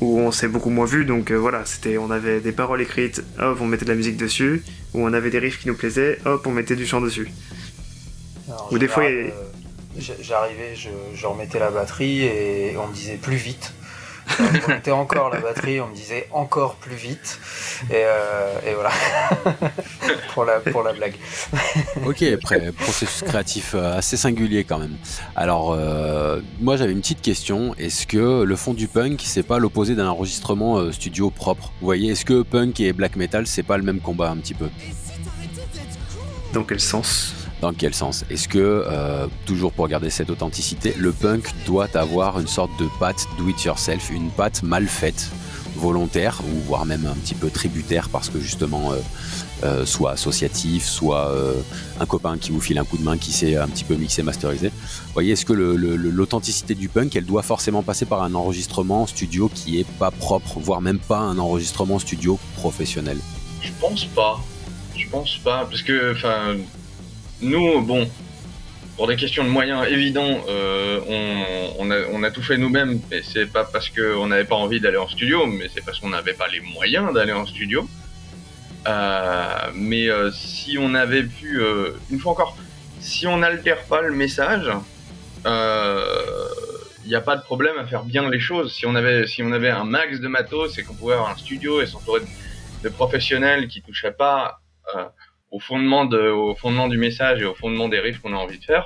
où 0.00 0.18
on 0.18 0.32
s'est 0.32 0.48
beaucoup 0.48 0.70
moins 0.70 0.86
vu, 0.86 1.04
donc 1.04 1.30
euh, 1.30 1.34
voilà, 1.34 1.66
c'était, 1.66 1.98
on 1.98 2.10
avait 2.10 2.40
des 2.40 2.52
paroles 2.52 2.80
écrites, 2.80 3.22
hop, 3.38 3.58
on 3.60 3.66
mettait 3.66 3.84
de 3.84 3.90
la 3.90 3.96
musique 3.96 4.16
dessus, 4.16 4.62
ou 4.94 5.04
on 5.04 5.12
avait 5.12 5.30
des 5.30 5.38
riffs 5.38 5.60
qui 5.60 5.68
nous 5.68 5.76
plaisaient, 5.76 6.18
hop, 6.24 6.46
on 6.46 6.50
mettait 6.50 6.76
du 6.76 6.86
chant 6.86 7.00
dessus. 7.00 7.30
Alors, 8.48 8.72
Ou 8.72 8.78
des 8.78 8.88
fois, 8.88 9.04
euh, 9.04 9.28
j'arrivais, 9.98 10.74
je, 10.74 10.88
je 11.14 11.26
remettais 11.26 11.58
la 11.58 11.70
batterie 11.70 12.22
et 12.24 12.76
on 12.76 12.86
me 12.88 12.94
disait 12.94 13.16
plus 13.16 13.36
vite. 13.36 13.72
Je 14.54 14.60
remettais 14.66 14.90
encore 14.90 15.30
la 15.30 15.40
batterie, 15.40 15.80
on 15.80 15.88
me 15.88 15.94
disait 15.94 16.28
encore 16.32 16.76
plus 16.76 16.94
vite. 16.94 17.38
Et, 17.90 17.94
euh, 17.94 18.58
et 18.66 18.74
voilà. 18.74 18.90
pour, 20.34 20.44
la, 20.44 20.60
pour 20.60 20.82
la 20.82 20.92
blague. 20.92 21.14
Ok, 22.06 22.22
après, 22.22 22.72
processus 22.72 23.22
créatif 23.22 23.74
euh, 23.74 23.98
assez 23.98 24.16
singulier 24.16 24.64
quand 24.64 24.78
même. 24.78 24.96
Alors, 25.36 25.72
euh, 25.72 26.40
moi 26.60 26.76
j'avais 26.76 26.92
une 26.92 27.00
petite 27.00 27.22
question. 27.22 27.74
Est-ce 27.78 28.06
que 28.06 28.42
le 28.42 28.56
fond 28.56 28.74
du 28.74 28.88
punk, 28.88 29.20
c'est 29.24 29.42
pas 29.42 29.58
l'opposé 29.58 29.94
d'un 29.94 30.08
enregistrement 30.08 30.78
euh, 30.78 30.92
studio 30.92 31.30
propre? 31.30 31.72
Vous 31.80 31.86
voyez, 31.86 32.12
est-ce 32.12 32.24
que 32.24 32.42
punk 32.42 32.80
et 32.80 32.92
black 32.92 33.16
metal, 33.16 33.46
c'est 33.46 33.62
pas 33.62 33.76
le 33.76 33.82
même 33.82 34.00
combat 34.00 34.30
un 34.30 34.36
petit 34.36 34.54
peu? 34.54 34.68
Dans 36.52 36.64
quel 36.64 36.80
sens? 36.80 37.34
Dans 37.60 37.72
quel 37.72 37.92
sens? 37.92 38.24
Est-ce 38.30 38.46
que, 38.46 38.58
euh, 38.58 39.26
toujours 39.44 39.72
pour 39.72 39.88
garder 39.88 40.10
cette 40.10 40.30
authenticité, 40.30 40.94
le 40.96 41.10
punk 41.10 41.52
doit 41.66 41.88
avoir 41.96 42.38
une 42.38 42.46
sorte 42.46 42.70
de 42.78 42.86
patte 43.00 43.26
do 43.36 43.48
it 43.48 43.64
yourself, 43.64 44.10
une 44.10 44.30
patte 44.30 44.62
mal 44.62 44.86
faite, 44.86 45.28
volontaire, 45.74 46.40
ou 46.44 46.60
voire 46.60 46.86
même 46.86 47.04
un 47.06 47.14
petit 47.14 47.34
peu 47.34 47.50
tributaire, 47.50 48.10
parce 48.10 48.28
que 48.28 48.38
justement, 48.38 48.92
euh, 48.92 48.96
euh, 49.64 49.84
soit 49.84 50.12
associatif, 50.12 50.86
soit 50.86 51.34
un 51.98 52.06
copain 52.06 52.38
qui 52.38 52.52
vous 52.52 52.60
file 52.60 52.78
un 52.78 52.84
coup 52.84 52.96
de 52.96 53.02
main 53.02 53.18
qui 53.18 53.32
sait 53.32 53.56
un 53.56 53.66
petit 53.66 53.82
peu 53.82 53.96
mixer, 53.96 54.22
masteriser? 54.22 54.68
Vous 54.68 55.12
voyez, 55.12 55.32
est-ce 55.32 55.44
que 55.44 55.52
l'authenticité 55.52 56.76
du 56.76 56.88
punk, 56.88 57.16
elle 57.16 57.26
doit 57.26 57.42
forcément 57.42 57.82
passer 57.82 58.06
par 58.06 58.22
un 58.22 58.36
enregistrement 58.36 59.08
studio 59.08 59.50
qui 59.52 59.80
est 59.80 59.86
pas 59.98 60.12
propre, 60.12 60.60
voire 60.60 60.80
même 60.80 61.00
pas 61.00 61.18
un 61.18 61.38
enregistrement 61.38 61.98
studio 61.98 62.38
professionnel? 62.54 63.18
Je 63.60 63.72
pense 63.80 64.04
pas. 64.04 64.38
Je 64.96 65.08
pense 65.08 65.38
pas, 65.38 65.64
parce 65.64 65.82
que, 65.82 66.12
enfin, 66.12 66.56
nous, 67.40 67.80
bon, 67.82 68.08
pour 68.98 69.06
des 69.06 69.14
questions 69.14 69.44
de 69.44 69.48
moyens 69.48 69.86
évidents, 69.86 70.44
euh, 70.48 71.00
on, 71.78 72.22
a, 72.22 72.30
tout 72.32 72.42
fait 72.42 72.58
nous-mêmes, 72.58 73.00
mais 73.10 73.22
c'est 73.22 73.46
pas 73.46 73.64
parce 73.64 73.88
qu'on 73.90 74.26
n'avait 74.26 74.44
pas 74.44 74.56
envie 74.56 74.80
d'aller 74.80 74.96
en 74.96 75.06
studio, 75.06 75.46
mais 75.46 75.68
c'est 75.72 75.84
parce 75.84 76.00
qu'on 76.00 76.08
n'avait 76.08 76.32
pas 76.32 76.48
les 76.48 76.60
moyens 76.60 77.14
d'aller 77.14 77.32
en 77.32 77.46
studio. 77.46 77.88
Euh, 78.88 79.70
mais 79.74 80.08
euh, 80.08 80.32
si 80.32 80.78
on 80.80 80.94
avait 80.94 81.22
pu, 81.22 81.62
une 82.10 82.18
fois 82.18 82.32
encore, 82.32 82.56
si 82.98 83.28
on 83.28 83.36
n'altère 83.38 83.84
pas 83.84 84.02
le 84.02 84.12
message, 84.12 84.68
il 85.46 87.08
n'y 87.08 87.14
a 87.14 87.20
pas 87.20 87.36
de 87.36 87.42
problème 87.42 87.78
à 87.78 87.86
faire 87.86 88.02
bien 88.02 88.28
les 88.28 88.40
choses. 88.40 88.74
Si 88.74 88.84
on 88.84 88.96
avait, 88.96 89.28
si 89.28 89.44
on 89.44 89.52
avait 89.52 89.70
un 89.70 89.84
max 89.84 90.18
de 90.18 90.26
matos 90.26 90.76
et 90.76 90.82
qu'on 90.82 90.94
pouvait 90.94 91.14
avoir 91.14 91.30
un 91.30 91.36
studio 91.36 91.80
et 91.80 91.86
s'entourer 91.86 92.20
de, 92.20 92.26
de, 92.82 92.88
professionnels 92.88 93.68
qui 93.68 93.80
touchaient 93.80 94.10
pas 94.10 94.58
au 95.50 95.60
fondement, 95.60 96.04
de, 96.04 96.18
au 96.18 96.54
fondement 96.54 96.88
du 96.88 96.98
message 96.98 97.40
et 97.40 97.44
au 97.44 97.54
fondement 97.54 97.88
des 97.88 98.00
riffs 98.00 98.20
qu'on 98.20 98.32
a 98.32 98.36
envie 98.36 98.58
de 98.58 98.64
faire, 98.64 98.84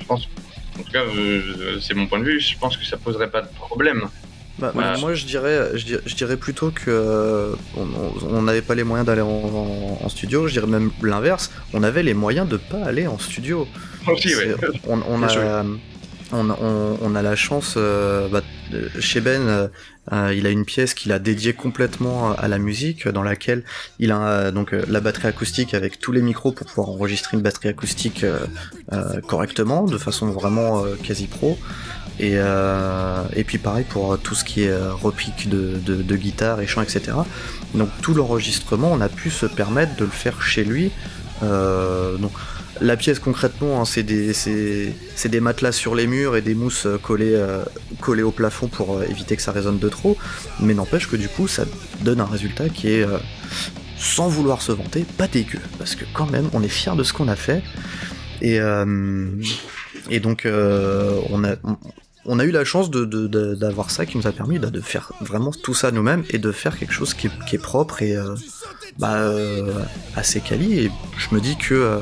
je 0.00 0.06
pense, 0.06 0.28
en 0.78 0.82
tout 0.82 0.90
cas, 0.90 1.02
c'est 1.80 1.94
mon 1.94 2.06
point 2.06 2.18
de 2.18 2.24
vue, 2.24 2.40
je 2.40 2.58
pense 2.58 2.76
que 2.76 2.84
ça 2.84 2.96
poserait 2.96 3.30
pas 3.30 3.42
de 3.42 3.48
problème. 3.54 4.08
Bah, 4.58 4.72
Moi, 5.00 5.14
je 5.14 5.26
dirais, 5.26 5.70
je 5.74 6.14
dirais, 6.14 6.36
plutôt 6.36 6.70
que 6.70 6.84
euh, 6.88 7.54
on 7.76 8.42
n'avait 8.42 8.62
pas 8.62 8.76
les 8.76 8.84
moyens 8.84 9.06
d'aller 9.06 9.20
en, 9.20 10.08
studio. 10.08 10.46
Je 10.46 10.52
dirais 10.52 10.68
même 10.68 10.92
l'inverse. 11.02 11.50
On 11.72 11.82
avait 11.82 12.04
les 12.04 12.14
moyens 12.14 12.48
de 12.48 12.56
pas 12.56 12.84
aller 12.84 13.08
en 13.08 13.18
studio. 13.18 13.66
Aussi, 14.06 14.32
on, 14.86 15.00
on, 15.08 15.22
a, 15.24 15.64
on, 16.34 17.14
a 17.14 17.22
la 17.22 17.36
chance, 17.36 17.74
euh, 17.76 18.28
bah, 18.28 18.42
chez 18.98 19.20
Ben, 19.20 19.42
euh, 19.42 19.68
euh, 20.12 20.34
il 20.36 20.46
a 20.46 20.50
une 20.50 20.64
pièce 20.64 20.94
qu'il 20.94 21.12
a 21.12 21.18
dédiée 21.18 21.52
complètement 21.52 22.32
à 22.32 22.48
la 22.48 22.58
musique, 22.58 23.08
dans 23.08 23.22
laquelle 23.22 23.62
il 23.98 24.12
a 24.12 24.50
donc 24.50 24.72
la 24.72 25.00
batterie 25.00 25.28
acoustique 25.28 25.74
avec 25.74 25.98
tous 25.98 26.12
les 26.12 26.22
micros 26.22 26.52
pour 26.52 26.66
pouvoir 26.66 26.90
enregistrer 26.90 27.36
une 27.36 27.42
batterie 27.42 27.68
acoustique 27.68 28.24
correctement, 29.26 29.84
de 29.84 29.96
façon 29.96 30.26
vraiment 30.26 30.84
quasi 31.02 31.26
pro. 31.26 31.58
Et, 32.20 32.34
et 32.34 33.44
puis 33.44 33.56
pareil 33.58 33.86
pour 33.88 34.18
tout 34.18 34.34
ce 34.34 34.44
qui 34.44 34.64
est 34.64 34.76
repique 34.76 35.48
de, 35.48 35.78
de, 35.78 36.16
guitare 36.16 36.60
et 36.60 36.66
chant, 36.66 36.82
etc. 36.82 37.16
Donc 37.74 37.88
tout 38.02 38.12
l'enregistrement, 38.12 38.92
on 38.92 39.00
a 39.00 39.08
pu 39.08 39.30
se 39.30 39.46
permettre 39.46 39.96
de 39.96 40.04
le 40.04 40.10
faire 40.10 40.42
chez 40.42 40.64
lui. 40.64 40.92
donc, 41.40 42.32
la 42.84 42.96
pièce 42.96 43.18
concrètement, 43.18 43.80
hein, 43.80 43.84
c'est 43.84 44.02
des, 44.02 45.40
matelas 45.40 45.72
sur 45.72 45.94
les 45.94 46.06
murs 46.06 46.36
et 46.36 46.42
des 46.42 46.54
mousses 46.54 46.86
euh, 46.86 46.98
euh, 47.10 47.64
collées, 48.00 48.22
au 48.22 48.30
plafond 48.30 48.68
pour 48.68 48.98
euh, 48.98 49.04
éviter 49.08 49.36
que 49.36 49.42
ça 49.42 49.52
résonne 49.52 49.78
de 49.78 49.88
trop. 49.88 50.16
Mais 50.60 50.74
n'empêche 50.74 51.08
que 51.08 51.16
du 51.16 51.28
coup, 51.28 51.48
ça 51.48 51.64
donne 52.02 52.20
un 52.20 52.26
résultat 52.26 52.68
qui 52.68 52.88
est, 52.88 53.06
sans 53.96 54.28
vouloir 54.28 54.60
se 54.60 54.72
vanter, 54.72 55.06
pas 55.16 55.28
dégueu. 55.28 55.60
Parce 55.78 55.94
que 55.94 56.04
quand 56.12 56.30
même, 56.30 56.48
on 56.52 56.62
est 56.62 56.68
fier 56.68 56.94
de 56.94 57.02
ce 57.02 57.12
qu'on 57.12 57.28
a 57.28 57.36
fait. 57.36 57.62
Et, 58.42 58.60
donc, 60.20 60.46
on, 60.46 61.44
a, 62.38 62.44
eu 62.44 62.50
la 62.50 62.64
chance 62.64 62.90
d'avoir 62.90 63.90
ça 63.90 64.04
qui 64.04 64.18
nous 64.18 64.26
a 64.26 64.32
permis 64.32 64.58
de 64.58 64.80
faire 64.80 65.12
vraiment 65.22 65.52
tout 65.52 65.74
ça 65.74 65.90
nous-mêmes 65.90 66.24
et 66.28 66.38
de 66.38 66.52
faire 66.52 66.78
quelque 66.78 66.92
chose 66.92 67.14
qui 67.14 67.28
est, 67.28 67.58
propre 67.58 68.02
et 68.02 68.14
bah, 68.98 69.32
assez 70.14 70.40
quali. 70.40 70.80
Et 70.80 70.90
je 71.16 71.34
me 71.34 71.40
dis 71.40 71.56
que 71.56 72.00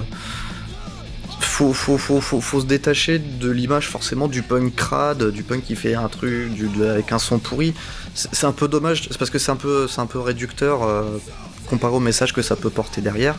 faut, 1.44 1.72
faut, 1.72 1.98
faut, 1.98 2.20
faut, 2.20 2.60
se 2.60 2.66
détacher 2.66 3.18
de 3.18 3.50
l'image 3.50 3.88
forcément 3.88 4.28
du 4.28 4.42
punk 4.42 4.74
crade, 4.74 5.30
du 5.30 5.42
punk 5.42 5.64
qui 5.64 5.76
fait 5.76 5.94
un 5.94 6.08
truc 6.08 6.50
avec 6.80 7.12
un 7.12 7.18
son 7.18 7.38
pourri. 7.38 7.74
C'est 8.14 8.46
un 8.46 8.52
peu 8.52 8.68
dommage, 8.68 9.08
parce 9.18 9.30
que 9.30 9.38
c'est 9.38 9.50
un 9.50 9.56
peu, 9.56 9.86
un 9.96 10.06
peu 10.06 10.18
réducteur 10.18 10.82
euh, 10.82 11.18
comparé 11.66 11.94
au 11.94 12.00
message 12.00 12.32
que 12.32 12.42
ça 12.42 12.56
peut 12.56 12.70
porter 12.70 13.00
derrière. 13.00 13.36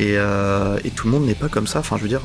Euh, 0.00 0.78
et, 0.84 0.90
tout 0.90 1.06
le 1.06 1.12
monde 1.12 1.26
n'est 1.26 1.34
pas 1.34 1.48
comme 1.48 1.66
ça. 1.66 1.78
Enfin, 1.78 1.96
je 1.96 2.02
veux 2.02 2.08
dire, 2.08 2.20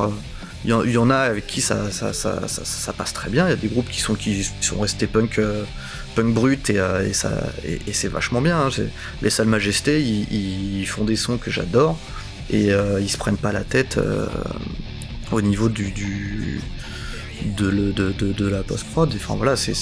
il 0.65 0.73
euh, 0.73 0.89
y, 0.89 0.97
en 0.97 1.09
a 1.09 1.17
avec 1.17 1.47
qui 1.47 1.61
ça, 1.61 1.91
ça, 1.91 2.93
passe 2.97 3.13
très 3.13 3.29
bien. 3.29 3.47
Il 3.47 3.49
y 3.49 3.53
a 3.53 3.57
des 3.57 3.67
groupes 3.67 3.89
qui 3.89 4.01
sont, 4.01 4.15
qui 4.15 4.43
sont 4.61 4.79
restés 4.79 5.07
punk, 5.07 5.39
punk 6.15 6.33
brut 6.33 6.69
et, 6.69 6.81
et 7.87 7.93
c'est 7.93 8.07
vachement 8.07 8.41
bien. 8.41 8.67
Hein. 8.67 8.69
Les 9.21 9.29
Salles 9.29 9.47
Majestés, 9.47 10.01
ils, 10.01 10.85
font 10.87 11.05
des 11.05 11.15
sons 11.15 11.37
que 11.37 11.51
j'adore 11.51 11.97
et 12.49 12.71
ils 12.99 13.09
se 13.09 13.17
prennent 13.17 13.37
pas 13.37 13.51
la 13.51 13.63
tête 13.63 13.99
au 15.31 15.41
niveau 15.41 15.69
du, 15.69 16.61
de, 17.45 18.47
la 18.47 18.63
post-prod. 18.63 19.11
Enfin 19.15 19.35
voilà, 19.35 19.55
c'est, 19.55 19.73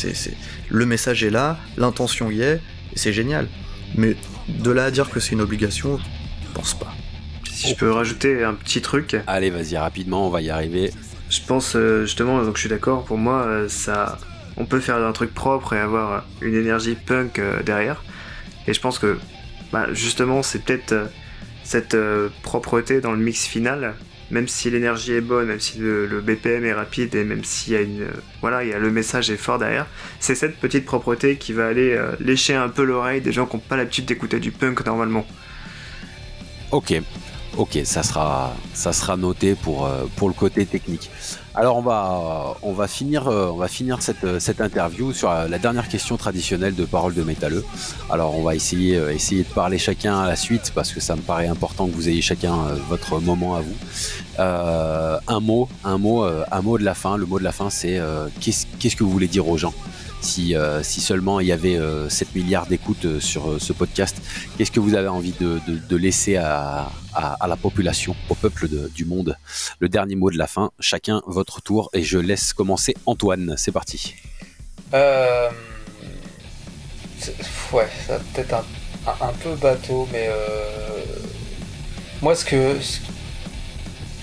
le 0.69 0.85
message 0.85 1.23
est 1.23 1.29
là, 1.29 1.57
l'intention 1.77 2.31
y 2.31 2.41
est, 2.41 2.55
et 2.93 2.97
c'est 2.97 3.13
génial. 3.13 3.47
Mais 3.95 4.15
de 4.47 4.71
là 4.71 4.85
à 4.85 4.91
dire 4.91 5.09
que 5.09 5.19
c'est 5.19 5.31
une 5.31 5.41
obligation, 5.41 5.99
je 6.43 6.53
pense 6.53 6.73
pas. 6.73 6.93
Si 7.51 7.69
je 7.69 7.75
peux 7.75 7.91
rajouter 7.91 8.43
un 8.43 8.53
petit 8.53 8.81
truc. 8.81 9.15
Allez, 9.25 9.49
vas-y, 9.49 9.77
rapidement, 9.77 10.27
on 10.27 10.29
va 10.29 10.41
y 10.41 10.49
arriver. 10.49 10.91
Je 11.29 11.41
pense 11.45 11.75
euh, 11.75 12.05
justement, 12.05 12.43
donc 12.43 12.55
je 12.55 12.61
suis 12.61 12.69
d'accord, 12.69 13.03
pour 13.03 13.17
moi, 13.17 13.45
euh, 13.45 13.67
ça, 13.67 14.17
on 14.57 14.65
peut 14.65 14.79
faire 14.79 14.97
un 14.97 15.11
truc 15.11 15.33
propre 15.33 15.73
et 15.73 15.79
avoir 15.79 16.25
une 16.41 16.55
énergie 16.55 16.95
punk 16.95 17.39
euh, 17.39 17.63
derrière. 17.63 18.03
Et 18.67 18.73
je 18.73 18.79
pense 18.79 18.99
que 18.99 19.17
bah, 19.71 19.87
justement, 19.91 20.43
c'est 20.43 20.59
peut-être 20.59 21.09
cette 21.63 21.97
propreté 22.43 23.01
dans 23.01 23.11
le 23.11 23.17
mix 23.17 23.45
final 23.45 23.95
même 24.31 24.47
si 24.47 24.69
l'énergie 24.69 25.13
est 25.13 25.21
bonne, 25.21 25.47
même 25.47 25.59
si 25.59 25.77
le, 25.79 26.21
BPM 26.21 26.65
est 26.65 26.73
rapide 26.73 27.15
et 27.15 27.23
même 27.23 27.43
s'il 27.43 27.73
y 27.73 27.75
a 27.75 27.81
une, 27.81 28.07
voilà, 28.41 28.63
y 28.63 28.73
a 28.73 28.79
le 28.79 28.91
message 28.91 29.29
est 29.29 29.37
fort 29.37 29.59
derrière, 29.59 29.87
c'est 30.19 30.35
cette 30.35 30.57
petite 30.57 30.85
propreté 30.85 31.37
qui 31.37 31.53
va 31.53 31.67
aller 31.67 31.93
euh, 31.93 32.11
lécher 32.19 32.55
un 32.55 32.69
peu 32.69 32.83
l'oreille 32.83 33.21
des 33.21 33.31
gens 33.31 33.45
qui 33.45 33.55
n'ont 33.55 33.61
pas 33.61 33.77
l'habitude 33.77 34.05
d'écouter 34.05 34.39
du 34.39 34.51
punk 34.51 34.85
normalement. 34.85 35.25
Ok, 36.71 36.93
ok, 37.55 37.79
ça 37.85 38.03
sera, 38.03 38.53
ça 38.73 38.91
sera 38.91 39.15
noté 39.15 39.55
pour, 39.55 39.85
euh, 39.85 40.05
pour 40.17 40.27
le 40.27 40.33
côté 40.33 40.65
technique. 40.65 41.09
Alors 41.57 41.77
on 41.77 41.81
va, 41.81 42.55
on 42.61 42.71
va 42.71 42.87
finir, 42.87 43.27
euh, 43.27 43.49
on 43.51 43.55
va 43.55 43.67
finir 43.67 44.03
cette, 44.03 44.23
euh, 44.23 44.39
interview 44.59 45.11
sur 45.11 45.33
la 45.33 45.57
dernière 45.57 45.89
question 45.89 46.15
traditionnelle 46.15 46.75
de 46.75 46.85
Parole 46.85 47.15
de 47.15 47.23
métalleux. 47.23 47.65
Alors 48.11 48.37
on 48.37 48.43
va 48.43 48.53
essayer, 48.53 48.95
euh, 48.95 49.11
essayer 49.11 49.41
de 49.41 49.47
parler 49.49 49.79
chacun 49.79 50.19
à 50.19 50.27
la 50.27 50.35
suite 50.35 50.71
parce 50.75 50.93
que 50.93 50.99
ça 50.99 51.15
me 51.15 51.21
paraît 51.21 51.47
important 51.47 51.87
que 51.87 51.93
vous 51.93 52.09
ayez 52.09 52.21
chacun 52.21 52.55
votre 52.87 53.19
moment 53.19 53.55
à 53.55 53.61
vous. 53.61 53.75
un 54.37 55.39
mot, 55.39 55.67
un 55.83 55.97
mot, 55.97 56.25
un 56.25 56.61
mot 56.61 56.77
de 56.77 56.83
la 56.83 56.93
fin. 56.93 57.17
Le 57.17 57.25
mot 57.25 57.39
de 57.39 57.43
la 57.43 57.51
fin, 57.51 57.71
c'est 57.71 57.99
qu'est-ce 58.39 58.95
que 58.95 59.03
vous 59.03 59.09
voulez 59.09 59.27
dire 59.27 59.47
aux 59.47 59.57
gens? 59.57 59.73
Si, 60.27 60.55
si, 60.83 61.01
seulement 61.01 61.39
il 61.39 61.47
y 61.47 61.51
avait 61.51 61.79
7 62.09 62.35
milliards 62.35 62.67
d'écoutes 62.67 63.19
sur 63.19 63.61
ce 63.61 63.73
podcast, 63.73 64.17
qu'est-ce 64.57 64.71
que 64.71 64.79
vous 64.79 64.95
avez 64.95 65.07
envie 65.07 65.33
de, 65.39 65.95
laisser 65.95 66.35
à, 66.35 66.91
la 67.15 67.55
population, 67.55 68.15
au 68.29 68.35
peuple 68.35 68.67
du 68.93 69.05
monde? 69.05 69.37
Le 69.79 69.89
dernier 69.89 70.15
mot 70.15 70.29
de 70.29 70.37
la 70.37 70.47
fin, 70.47 70.71
chacun 70.79 71.21
votre 71.25 71.61
tour 71.61 71.89
et 71.93 72.03
je 72.03 72.17
laisse 72.17 72.53
commencer 72.53 72.95
Antoine. 73.05 73.55
C'est 73.57 73.71
parti. 73.71 74.15
Euh... 74.93 75.49
Ouais, 77.73 77.87
ça 78.05 78.19
peut-être 78.33 78.63
un, 79.21 79.33
peu 79.41 79.55
bateau, 79.55 80.07
mais 80.11 80.27
euh... 80.29 81.03
moi 82.21 82.35
ce 82.35 82.45
que 82.45 82.77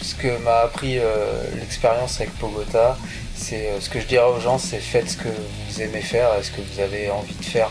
ce 0.04 0.14
que 0.14 0.42
m'a 0.44 0.58
appris 0.60 0.98
euh, 0.98 1.42
l'expérience 1.56 2.20
avec 2.20 2.34
Pogota, 2.38 2.96
c'est 3.34 3.68
euh, 3.70 3.80
ce 3.80 3.90
que 3.90 4.00
je 4.00 4.06
dirais 4.06 4.26
aux 4.26 4.40
gens, 4.40 4.58
c'est 4.58 4.80
faites 4.80 5.10
ce 5.10 5.16
que 5.16 5.28
vous 5.28 5.82
aimez 5.82 6.00
faire, 6.00 6.28
ce 6.42 6.50
que 6.50 6.60
vous 6.60 6.80
avez 6.80 7.10
envie 7.10 7.34
de 7.34 7.44
faire. 7.44 7.70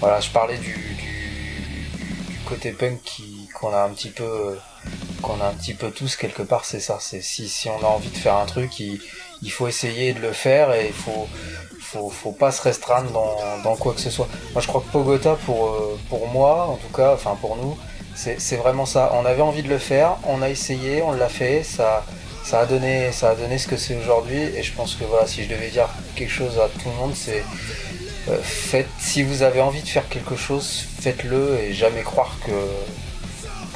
Voilà, 0.00 0.20
je 0.20 0.30
parlais 0.30 0.58
du, 0.58 0.74
du, 0.74 2.38
côté 2.44 2.70
punk 2.70 3.22
qu'on 3.54 3.72
a 3.72 3.82
un 3.82 3.90
petit 3.90 4.10
peu 4.10 4.58
qu'on 5.22 5.40
a 5.40 5.46
un 5.46 5.54
petit 5.54 5.74
peu 5.74 5.90
tous 5.90 6.16
quelque 6.16 6.42
part, 6.42 6.64
c'est 6.64 6.80
ça. 6.80 6.98
C'est 7.00 7.22
si, 7.22 7.48
si 7.48 7.68
on 7.68 7.78
a 7.78 7.86
envie 7.86 8.10
de 8.10 8.16
faire 8.16 8.36
un 8.36 8.46
truc, 8.46 8.78
il, 8.78 9.00
il 9.42 9.50
faut 9.50 9.68
essayer 9.68 10.12
de 10.12 10.20
le 10.20 10.32
faire 10.32 10.72
et 10.72 10.88
il 10.88 10.92
faut, 10.92 11.26
faut, 11.80 12.10
faut 12.10 12.32
pas 12.32 12.52
se 12.52 12.62
restreindre 12.62 13.10
dans, 13.10 13.36
dans, 13.62 13.76
quoi 13.76 13.94
que 13.94 14.00
ce 14.00 14.10
soit. 14.10 14.28
Moi, 14.52 14.60
je 14.60 14.68
crois 14.68 14.80
que 14.80 14.92
Pogota, 14.92 15.36
pour, 15.46 15.66
euh, 15.66 15.98
pour 16.08 16.28
moi, 16.28 16.66
en 16.66 16.76
tout 16.76 16.92
cas, 16.94 17.14
enfin 17.14 17.36
pour 17.40 17.56
nous, 17.56 17.76
c'est 18.14 18.56
vraiment 18.56 18.86
ça. 18.86 19.12
On 19.14 19.26
avait 19.26 19.42
envie 19.42 19.62
de 19.62 19.68
le 19.68 19.78
faire, 19.78 20.16
on 20.24 20.40
a 20.40 20.48
essayé, 20.48 21.02
on 21.02 21.12
l'a 21.12 21.28
fait, 21.28 21.62
ça, 21.62 22.04
ça, 22.46 22.60
a 22.60 22.66
donné, 22.66 23.10
ça 23.10 23.30
a 23.30 23.34
donné 23.34 23.58
ce 23.58 23.66
que 23.66 23.76
c'est 23.76 23.96
aujourd'hui. 23.96 24.38
Et 24.38 24.62
je 24.62 24.72
pense 24.72 24.94
que 24.94 25.04
voilà, 25.04 25.26
si 25.26 25.42
je 25.42 25.48
devais 25.48 25.68
dire 25.68 25.88
quelque 26.14 26.32
chose 26.32 26.58
à 26.60 26.68
tout 26.68 26.88
le 26.88 26.94
monde, 26.94 27.12
c'est 27.14 27.44
euh, 28.28 28.38
faites, 28.40 28.88
si 28.98 29.24
vous 29.24 29.42
avez 29.42 29.60
envie 29.60 29.82
de 29.82 29.88
faire 29.88 30.08
quelque 30.08 30.36
chose, 30.36 30.84
faites-le 31.00 31.58
et 31.60 31.72
jamais 31.72 32.02
croire 32.02 32.36
que 32.44 32.52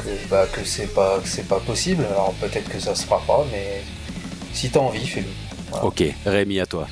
que, 0.02 0.28
bah, 0.30 0.46
que 0.50 0.64
c'est 0.64 0.94
pas, 0.94 1.18
que 1.18 1.28
c'est 1.28 1.46
pas 1.48 1.60
possible. 1.60 2.04
Alors 2.10 2.32
peut-être 2.40 2.68
que 2.68 2.78
ça 2.78 2.94
se 2.94 3.04
fera 3.04 3.20
pas, 3.26 3.44
mais 3.52 3.82
si 4.52 4.70
t'as 4.70 4.80
envie, 4.80 5.06
fais-le. 5.06 5.28
Ok, 5.82 6.02
Rémi, 6.24 6.60
à 6.60 6.66
toi. 6.66 6.86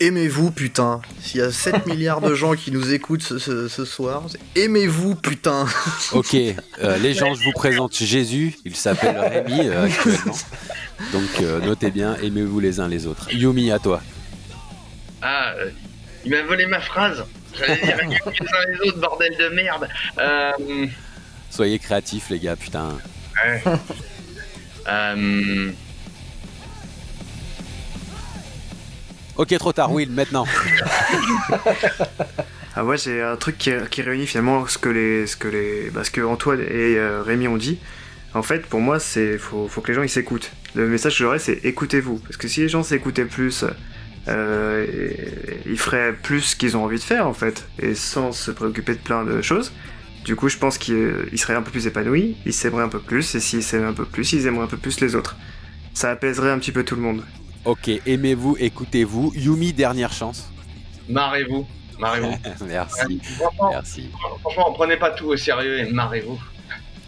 Aimez-vous, 0.00 0.50
putain. 0.50 1.00
S'il 1.20 1.40
y 1.40 1.42
a 1.42 1.50
7 1.52 1.86
milliards 1.86 2.20
de 2.22 2.34
gens 2.34 2.54
qui 2.54 2.72
nous 2.72 2.92
écoutent 2.94 3.22
ce, 3.22 3.38
ce- 3.38 3.68
ce 3.68 3.84
soir, 3.84 4.22
aimez-vous, 4.56 5.14
putain. 5.14 5.66
Ok, 6.12 6.34
euh, 6.34 6.96
les 6.98 7.12
gens, 7.14 7.34
je 7.34 7.44
vous 7.44 7.52
présente 7.52 7.94
Jésus. 7.94 8.54
Il 8.64 8.74
s'appelle 8.74 9.18
Rémi 9.18 9.68
euh, 9.68 9.84
actuellement. 9.84 10.36
Donc 11.12 11.28
euh, 11.42 11.60
notez 11.60 11.90
bien, 11.90 12.16
aimez-vous 12.22 12.60
les 12.60 12.80
uns 12.80 12.88
les 12.88 13.06
autres. 13.06 13.28
Yumi, 13.32 13.70
à 13.70 13.78
toi. 13.78 14.00
Ah, 15.22 15.52
euh, 15.58 15.70
il 16.24 16.30
m'a 16.30 16.42
volé 16.42 16.64
ma 16.66 16.80
phrase. 16.80 17.24
J'allais 17.58 17.76
dire 17.84 17.96
les 18.00 18.16
uns 18.16 18.66
les 18.82 18.88
autres, 18.88 19.00
bordel 19.00 19.36
de 19.38 19.48
merde. 19.54 19.86
Euh, 20.18 20.86
Soyez 21.50 21.78
créatifs, 21.78 22.30
les 22.30 22.38
gars, 22.38 22.56
putain. 22.56 22.96
ouais. 23.44 23.62
Ok, 29.40 29.56
trop 29.56 29.72
tard, 29.72 29.90
Will, 29.90 30.10
maintenant. 30.10 30.44
Ah 32.76 32.84
ouais, 32.84 32.96
j'ai 32.96 33.20
un 33.20 33.34
truc 33.36 33.58
qui, 33.58 34.02
réunit 34.02 34.26
finalement 34.26 34.64
ce 34.66 34.78
que 34.78 34.88
les, 34.88 35.26
ce 35.26 35.36
que 35.36 35.48
les, 35.48 35.90
bah, 35.90 36.02
que 36.10 36.20
Antoine 36.20 36.60
et 36.60 36.96
euh, 36.96 37.20
Rémi 37.20 37.48
ont 37.48 37.56
dit. 37.56 37.78
En 38.32 38.42
fait, 38.42 38.64
pour 38.66 38.80
moi, 38.80 39.00
c'est 39.00 39.38
faut, 39.38 39.66
faut 39.66 39.80
que 39.80 39.88
les 39.88 39.94
gens 39.94 40.02
ils 40.02 40.08
s'écoutent. 40.08 40.52
Le 40.76 40.86
message 40.86 41.14
que 41.14 41.24
j'aurais, 41.24 41.40
c'est 41.40 41.64
écoutez-vous, 41.64 42.18
parce 42.18 42.36
que 42.36 42.46
si 42.46 42.60
les 42.60 42.68
gens 42.68 42.84
s'écoutaient 42.84 43.24
plus, 43.24 43.64
euh, 44.28 44.86
ils 45.66 45.78
feraient 45.78 46.12
plus 46.12 46.42
ce 46.42 46.56
qu'ils 46.56 46.76
ont 46.76 46.84
envie 46.84 46.98
de 46.98 47.02
faire 47.02 47.26
en 47.26 47.34
fait, 47.34 47.66
et 47.80 47.94
sans 47.94 48.30
se 48.30 48.52
préoccuper 48.52 48.92
de 48.92 49.00
plein 49.00 49.24
de 49.24 49.42
choses. 49.42 49.72
Du 50.24 50.36
coup, 50.36 50.48
je 50.48 50.58
pense 50.58 50.78
qu'ils 50.78 51.28
ils 51.32 51.38
seraient 51.38 51.56
un 51.56 51.62
peu 51.62 51.72
plus 51.72 51.88
épanouis, 51.88 52.36
ils 52.46 52.54
s'aimeraient 52.54 52.84
un 52.84 52.88
peu 52.88 53.00
plus, 53.00 53.34
et 53.34 53.40
s'ils 53.40 53.64
s'aimaient 53.64 53.86
un 53.86 53.94
peu 53.94 54.04
plus, 54.04 54.32
ils 54.32 54.46
aimeraient 54.46 54.64
un 54.64 54.68
peu 54.68 54.76
plus 54.76 55.00
les 55.00 55.16
autres. 55.16 55.36
Ça 55.92 56.10
apaiserait 56.10 56.50
un 56.50 56.58
petit 56.60 56.72
peu 56.72 56.84
tout 56.84 56.94
le 56.94 57.02
monde. 57.02 57.24
Ok, 57.64 57.90
aimez-vous, 58.06 58.56
écoutez-vous. 58.58 59.32
Yumi, 59.34 59.72
dernière 59.72 60.12
chance. 60.12 60.50
marrez-vous. 61.08 61.66
Marrez-vous. 61.98 62.34
Merci, 62.66 63.20
Franchement, 63.38 63.70
merci. 63.70 64.08
franchement, 64.40 64.72
prenez 64.72 64.96
pas 64.96 65.10
tout 65.10 65.26
au 65.26 65.36
sérieux 65.36 65.80
et 65.80 65.90
marrez-vous. 65.92 66.40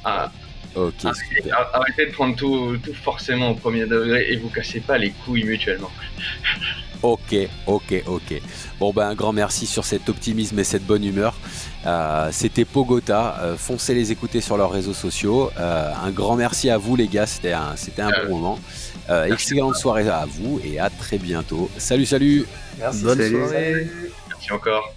Ah, 0.04 0.30
Ok, 0.74 0.94
arrêtez, 1.04 1.36
super. 1.42 1.70
arrêtez 1.72 2.06
de 2.06 2.12
prendre 2.12 2.34
tout, 2.36 2.76
tout 2.82 2.92
forcément 2.94 3.50
au 3.50 3.54
premier 3.54 3.86
degré 3.86 4.30
et 4.32 4.36
vous 4.36 4.48
cassez 4.50 4.80
pas 4.80 4.98
les 4.98 5.10
couilles 5.10 5.44
mutuellement. 5.44 5.90
Ok, 7.04 7.34
ok, 7.66 8.04
ok. 8.06 8.40
Bon 8.78 8.92
ben 8.92 9.08
un 9.08 9.14
grand 9.16 9.32
merci 9.32 9.66
sur 9.66 9.84
cet 9.84 10.08
optimisme 10.08 10.56
et 10.60 10.62
cette 10.62 10.86
bonne 10.86 11.02
humeur. 11.04 11.34
Euh, 11.84 12.28
C'était 12.30 12.64
Pogota. 12.64 13.38
Euh, 13.40 13.56
foncez 13.56 13.92
les 13.92 14.12
écouter 14.12 14.40
sur 14.40 14.56
leurs 14.56 14.70
réseaux 14.70 14.94
sociaux. 14.94 15.50
Euh, 15.58 15.92
un 16.00 16.12
grand 16.12 16.36
merci 16.36 16.70
à 16.70 16.78
vous 16.78 16.94
les 16.94 17.08
gars. 17.08 17.26
C'était 17.26 17.54
un, 17.54 17.74
c'était 17.74 18.02
un 18.02 18.10
bon 18.28 18.36
moment. 18.36 18.58
Euh, 19.10 19.24
excellente 19.26 19.76
soirée 19.76 20.08
à 20.08 20.26
vous 20.26 20.60
et 20.64 20.78
à 20.78 20.88
très 20.90 21.18
bientôt. 21.18 21.68
Salut, 21.76 22.06
salut. 22.06 22.46
Merci. 22.78 23.02
Bonne 23.02 23.18
Salut. 23.18 23.36
soirée. 23.36 23.86
Merci 24.28 24.52
encore. 24.52 24.94